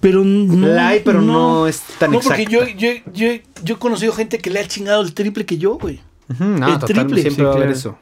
pero 0.00 0.22
no. 0.24 0.68
La 0.68 0.88
hay, 0.88 1.00
pero 1.04 1.20
no 1.20 1.66
es 1.66 1.82
tan 1.98 2.12
No, 2.12 2.20
porque 2.20 2.46
yo, 2.46 2.60
yo, 2.68 2.90
yo, 3.12 3.28
yo 3.64 3.74
he 3.74 3.78
conocido 3.78 4.12
gente 4.12 4.38
que 4.38 4.50
le 4.50 4.60
ha 4.60 4.66
chingado 4.68 5.02
el 5.02 5.12
triple 5.12 5.44
que 5.44 5.58
yo, 5.58 5.76
güey. 5.76 6.00
No, 6.38 6.68
el 6.68 6.78
total, 6.78 6.86
triple. 7.06 7.22
siempre 7.22 7.34
Sí, 7.34 7.42
va 7.42 7.48
a 7.48 7.52
haber 7.52 7.62
claro. 7.66 7.78
eso. 7.78 7.98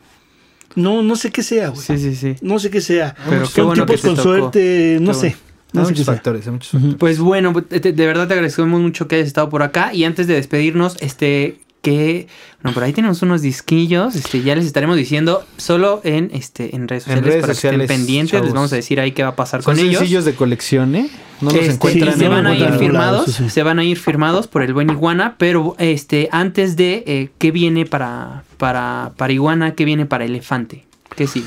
No, 0.76 1.02
no 1.02 1.16
sé 1.16 1.30
qué 1.30 1.42
sea, 1.42 1.68
güey. 1.68 1.80
Sí, 1.82 1.96
sí, 1.98 2.14
sí. 2.16 2.34
No 2.42 2.58
sé 2.58 2.68
qué 2.70 2.80
sea. 2.80 3.14
Pero 3.28 3.42
qué 3.42 3.46
Son 3.48 3.66
bueno 3.66 3.86
tipos 3.86 4.00
que 4.02 4.06
con 4.08 4.16
tocó. 4.16 4.28
suerte, 4.28 4.98
no 5.00 5.12
Qué 5.12 5.18
sé. 5.18 5.26
bueno. 5.28 5.38
No 5.72 5.80
hay 5.80 5.86
qué 5.86 5.92
muchos 5.92 6.06
factores, 6.06 6.46
hay 6.46 6.52
muchos 6.52 6.70
factores. 6.70 6.96
Pues 6.98 7.18
bueno, 7.18 7.52
de, 7.52 7.80
de 7.80 8.06
verdad 8.06 8.28
te 8.28 8.34
agradecemos 8.34 8.80
mucho 8.80 9.08
que 9.08 9.16
hayas 9.16 9.26
estado 9.28 9.48
por 9.48 9.62
acá. 9.62 9.94
Y 9.94 10.04
antes 10.04 10.26
de 10.26 10.34
despedirnos, 10.34 10.96
este, 11.00 11.60
que, 11.84 12.26
bueno, 12.62 12.74
por 12.74 12.82
ahí 12.82 12.92
tenemos 12.92 13.22
unos 13.22 13.42
disquillos, 13.42 14.16
este, 14.16 14.42
ya 14.42 14.56
les 14.56 14.64
estaremos 14.66 14.96
diciendo 14.96 15.44
solo 15.58 16.00
en, 16.02 16.30
este, 16.32 16.74
en 16.74 16.88
redes 16.88 17.04
En 17.06 17.18
sociales 17.18 17.24
redes 17.26 17.40
para 17.42 17.52
que 17.52 17.54
sociales, 17.54 17.80
estén 17.82 17.96
pendientes. 18.00 18.30
chavos. 18.32 18.46
Les 18.46 18.54
vamos 18.54 18.72
a 18.72 18.76
decir 18.76 18.98
ahí 19.00 19.12
qué 19.12 19.22
va 19.22 19.28
a 19.28 19.36
pasar 19.36 19.62
Son 19.62 19.76
con 19.76 19.84
ellos. 19.84 19.98
sencillos 19.98 20.24
de 20.24 20.34
colección, 20.34 20.96
¿eh? 20.96 21.08
No 21.40 21.50
los 21.50 21.60
Este, 21.60 21.74
encuentran 21.74 22.18
se 22.18 22.24
no 22.24 22.30
van 22.30 22.46
a 22.46 22.54
ir 22.56 22.72
firmados, 22.78 23.28
lados, 23.28 23.34
sí. 23.36 23.50
se 23.50 23.62
van 23.62 23.78
a 23.78 23.84
ir 23.84 23.98
firmados 23.98 24.48
por 24.48 24.62
el 24.62 24.72
buen 24.74 24.90
Iguana, 24.90 25.36
pero 25.38 25.76
este, 25.78 26.28
antes 26.32 26.74
de 26.76 27.04
eh, 27.06 27.30
qué 27.38 27.50
viene 27.52 27.84
para, 27.86 28.42
para, 28.56 29.12
para 29.16 29.32
Iguana, 29.32 29.74
qué 29.74 29.84
viene 29.84 30.06
para 30.06 30.24
Elefante, 30.24 30.84
qué 31.16 31.26
sí. 31.26 31.44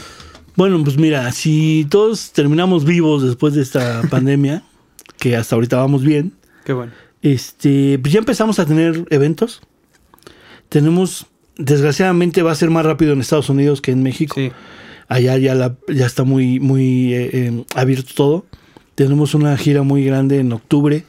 Bueno, 0.55 0.83
pues 0.83 0.97
mira, 0.97 1.31
si 1.31 1.85
todos 1.89 2.31
terminamos 2.31 2.85
vivos 2.85 3.23
después 3.23 3.53
de 3.55 3.61
esta 3.63 4.01
pandemia, 4.09 4.63
que 5.19 5.35
hasta 5.35 5.55
ahorita 5.55 5.77
vamos 5.77 6.03
bien, 6.03 6.33
Qué 6.63 6.73
bueno. 6.73 6.91
este, 7.23 7.97
pues 7.99 8.13
ya 8.13 8.19
empezamos 8.19 8.59
a 8.59 8.65
tener 8.65 9.05
eventos. 9.09 9.61
Tenemos, 10.69 11.27
desgraciadamente 11.57 12.41
va 12.43 12.51
a 12.51 12.55
ser 12.55 12.69
más 12.69 12.85
rápido 12.85 13.13
en 13.13 13.21
Estados 13.21 13.49
Unidos 13.49 13.81
que 13.81 13.91
en 13.91 14.03
México. 14.03 14.35
Sí. 14.35 14.51
Allá 15.07 15.37
ya, 15.37 15.55
la, 15.55 15.77
ya 15.87 16.05
está 16.05 16.23
muy, 16.23 16.59
muy 16.59 17.13
eh, 17.13 17.29
eh, 17.33 17.63
abierto 17.75 18.11
todo. 18.13 18.45
Tenemos 18.95 19.35
una 19.35 19.55
gira 19.57 19.83
muy 19.83 20.03
grande 20.03 20.39
en 20.39 20.51
octubre, 20.51 21.05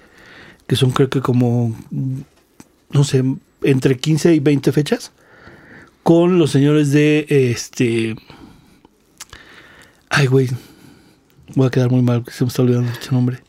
que 0.66 0.76
son 0.76 0.90
creo 0.90 1.09
que 1.09 1.20
como, 1.20 1.74
no 2.90 3.02
sé, 3.02 3.24
entre 3.62 3.96
15 3.96 4.34
y 4.34 4.40
20 4.40 4.72
fechas, 4.72 5.12
con 6.02 6.38
los 6.38 6.50
señores 6.50 6.92
de, 6.92 7.26
este... 7.28 8.14
Ay, 10.11 10.26
güey. 10.26 10.48
Voy 11.54 11.66
a 11.66 11.70
quedar 11.70 11.90
muy 11.90 12.02
mal, 12.02 12.22
porque 12.22 12.36
se 12.36 12.44
me 12.44 12.48
está 12.48 12.62
olvidando 12.62 12.90
este 12.92 13.11
nombre. 13.11 13.40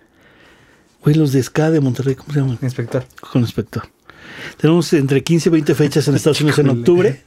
Güey, 1.04 1.16
los 1.16 1.32
de 1.32 1.44
Ska 1.44 1.70
de 1.70 1.80
Monterrey, 1.80 2.16
¿cómo 2.16 2.34
se 2.34 2.40
llaman? 2.40 2.58
Inspector. 2.62 3.06
Con 3.32 3.44
Spector. 3.44 3.84
Tenemos 4.58 4.92
entre 4.94 5.24
15 5.24 5.50
y 5.50 5.52
20 5.52 5.76
fechas 5.76 6.08
en 6.08 6.16
Estados 6.16 6.42
Unidos 6.42 6.60
en 6.60 6.70
octubre. 6.70 7.22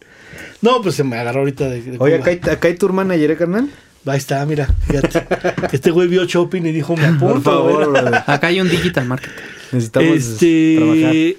No, 0.60 0.80
pues 0.80 0.94
se 0.94 1.04
me 1.04 1.16
agarró 1.18 1.40
ahorita 1.40 1.68
de... 1.68 1.82
de 1.82 1.96
Oye, 1.98 2.16
acá 2.16 2.30
hay, 2.30 2.40
acá 2.50 2.68
hay 2.68 2.76
tour 2.76 2.92
manager, 2.92 3.32
¿eh, 3.32 3.36
carnal? 3.36 3.68
Ahí 4.06 4.18
está, 4.18 4.44
mira, 4.46 4.68
fíjate. 4.86 5.26
Este 5.72 5.90
güey 5.90 6.08
vio 6.08 6.24
shopping 6.24 6.62
y 6.62 6.72
dijo, 6.72 6.96
me 6.96 7.06
apunto. 7.06 7.34
Por 7.34 7.42
favor, 7.42 7.88
güey". 7.88 8.02
brother. 8.02 8.22
Acá 8.26 8.48
hay 8.48 8.60
un 8.60 8.68
digital 8.68 9.06
marketing. 9.06 9.34
Necesitamos 9.72 10.38
trabajar. 10.38 11.16
Este 11.16 11.36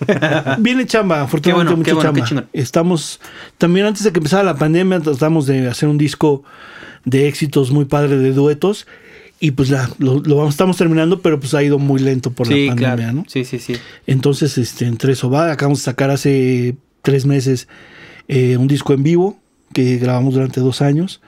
viene 0.59 0.85
chamba, 0.85 1.21
afortunadamente 1.21 1.83
Qué 1.85 1.93
bueno, 1.93 2.11
mucha 2.11 2.11
bueno, 2.11 2.27
chamba. 2.27 2.45
Estamos 2.53 3.19
también 3.57 3.85
antes 3.85 4.03
de 4.03 4.11
que 4.11 4.19
empezara 4.19 4.43
la 4.43 4.55
pandemia 4.55 4.99
tratamos 5.01 5.45
de 5.45 5.67
hacer 5.67 5.89
un 5.89 5.97
disco 5.97 6.43
de 7.05 7.27
éxitos 7.27 7.71
muy 7.71 7.85
padre 7.85 8.17
de 8.17 8.31
duetos 8.31 8.87
y 9.45 9.51
pues 9.51 9.69
la, 9.69 9.89
lo, 9.99 10.21
lo 10.21 10.37
vamos- 10.37 10.53
estamos 10.53 10.77
terminando, 10.77 11.21
pero 11.21 11.37
pues 11.37 11.53
ha 11.53 11.61
ido 11.61 11.77
muy 11.77 11.99
lento 11.99 12.31
por 12.31 12.47
sí, 12.47 12.67
la 12.67 12.71
pandemia, 12.75 12.95
claro. 12.95 13.13
¿no? 13.13 13.25
Sí, 13.27 13.43
sí, 13.43 13.59
sí. 13.59 13.75
Entonces, 14.07 14.57
este, 14.57 14.85
entre 14.85 15.11
eso 15.13 15.29
va, 15.29 15.51
acabamos 15.51 15.79
de 15.79 15.83
sacar 15.83 16.09
hace 16.11 16.75
tres 17.01 17.25
meses 17.25 17.67
eh, 18.29 18.55
un 18.55 18.67
disco 18.67 18.93
en 18.93 19.03
vivo 19.03 19.37
que 19.73 19.97
grabamos 19.97 20.35
durante 20.35 20.61
dos 20.61 20.81
años 20.81 21.19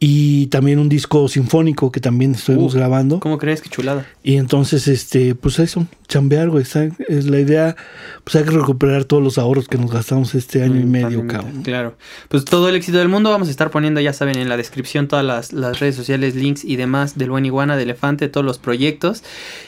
y 0.00 0.46
también 0.46 0.78
un 0.78 0.88
disco 0.88 1.26
sinfónico 1.28 1.90
que 1.90 2.00
también 2.00 2.34
estuvimos 2.34 2.74
Uh, 2.74 2.76
grabando. 2.78 3.18
¿Cómo 3.20 3.36
crees 3.38 3.60
que 3.62 3.68
chulada? 3.68 4.06
Y 4.22 4.36
entonces, 4.36 4.86
este, 4.86 5.34
pues 5.34 5.58
eso, 5.58 5.86
chambear, 6.06 6.50
güey. 6.50 6.64
Es 7.08 7.24
la 7.26 7.40
idea, 7.40 7.74
pues 8.22 8.36
hay 8.36 8.44
que 8.44 8.50
recuperar 8.50 9.04
todos 9.06 9.22
los 9.22 9.38
ahorros 9.38 9.66
que 9.66 9.76
nos 9.76 9.90
gastamos 9.90 10.34
este 10.36 10.62
año 10.62 10.78
y 10.78 10.84
Mm, 10.84 10.90
medio, 10.90 11.26
cabrón. 11.26 11.62
Claro. 11.62 11.96
Pues 12.28 12.44
todo 12.44 12.68
el 12.68 12.76
éxito 12.76 12.98
del 12.98 13.08
mundo 13.08 13.30
vamos 13.30 13.48
a 13.48 13.50
estar 13.50 13.70
poniendo, 13.70 14.00
ya 14.00 14.12
saben, 14.12 14.38
en 14.38 14.48
la 14.48 14.56
descripción 14.56 15.08
todas 15.08 15.24
las, 15.24 15.52
las 15.52 15.80
redes 15.80 15.96
sociales, 15.96 16.34
links 16.36 16.64
y 16.64 16.76
demás 16.76 17.18
del 17.18 17.30
buen 17.30 17.44
iguana, 17.44 17.76
de 17.76 17.82
elefante, 17.82 18.28
todos 18.28 18.44
los 18.46 18.58
proyectos. 18.58 19.24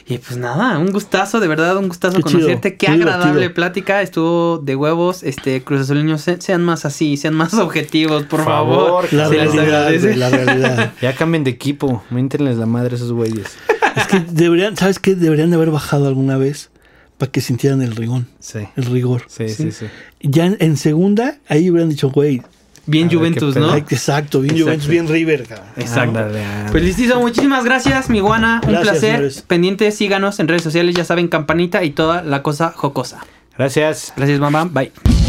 Y 0.06 0.18
pues 0.18 0.36
nada, 0.36 0.78
un 0.78 0.92
gustazo, 0.92 1.40
de 1.40 1.48
verdad, 1.48 1.76
un 1.76 1.88
gustazo 1.88 2.18
Qué 2.18 2.22
chido, 2.24 2.40
conocerte. 2.40 2.76
Qué 2.76 2.86
qué 2.86 2.92
agradable 2.92 3.32
divertido. 3.32 3.54
plática, 3.54 4.02
estuvo 4.02 4.58
de 4.58 4.76
huevos. 4.76 5.22
Este, 5.24 5.62
Cruz 5.62 5.80
Azuliños, 5.80 6.20
se- 6.20 6.40
sean 6.40 6.62
más 6.62 6.84
así, 6.84 7.16
sean 7.16 7.34
más 7.34 7.52
objetivos, 7.54 8.22
por 8.24 8.44
favor. 8.44 9.08
Favor, 9.08 9.12
La 9.12 9.28
Se 9.28 9.34
les 9.36 9.54
agradece. 9.54 10.19
La 10.20 10.30
realidad. 10.30 10.92
Ya 11.02 11.14
cambien 11.14 11.42
de 11.44 11.50
equipo. 11.50 12.02
Méntenles 12.10 12.56
la 12.56 12.66
madre 12.66 12.92
a 12.92 12.96
esos 12.96 13.12
güeyes. 13.12 13.56
Es 13.96 14.06
que 14.06 14.20
deberían, 14.20 14.76
¿sabes 14.76 14.98
qué? 15.00 15.14
Deberían 15.16 15.50
de 15.50 15.56
haber 15.56 15.70
bajado 15.70 16.06
alguna 16.06 16.36
vez 16.36 16.70
para 17.18 17.32
que 17.32 17.40
sintieran 17.40 17.82
el 17.82 17.96
rigón, 17.96 18.28
Sí. 18.38 18.60
el 18.76 18.84
rigor. 18.84 19.24
Sí, 19.28 19.48
sí, 19.48 19.72
sí. 19.72 19.86
Ya 20.20 20.46
en, 20.46 20.56
en 20.60 20.76
segunda, 20.76 21.38
ahí 21.48 21.68
hubieran 21.70 21.88
dicho, 21.90 22.10
güey, 22.10 22.40
Bien 22.86 23.08
ver, 23.08 23.18
Juventus, 23.18 23.56
¿no? 23.56 23.74
exacto, 23.76 24.40
bien 24.40 24.54
Exacto. 24.54 24.64
Juventus, 24.86 24.88
bien 24.88 25.06
River. 25.08 25.44
cabrón. 25.46 25.66
Exacto. 25.76 26.18
Ándale, 26.18 26.42
ándale. 26.44 26.70
Pues 26.72 26.82
listizo, 26.82 27.20
muchísimas 27.20 27.64
gracias, 27.64 28.08
mi 28.08 28.20
guana. 28.20 28.60
Un 28.64 28.70
Gracias, 28.72 28.90
placer. 28.90 29.10
señores. 29.16 29.42
Pendientes, 29.46 29.94
síganos 29.96 30.40
en 30.40 30.48
redes 30.48 30.62
sociales, 30.62 30.94
ya 30.96 31.04
saben, 31.04 31.28
campanita 31.28 31.84
y 31.84 31.90
toda 31.90 32.22
la 32.22 32.42
cosa 32.42 32.72
jocosa. 32.74 33.20
Gracias. 33.58 34.12
Gracias, 34.16 34.40
mamá. 34.40 34.64
Bye. 34.64 35.19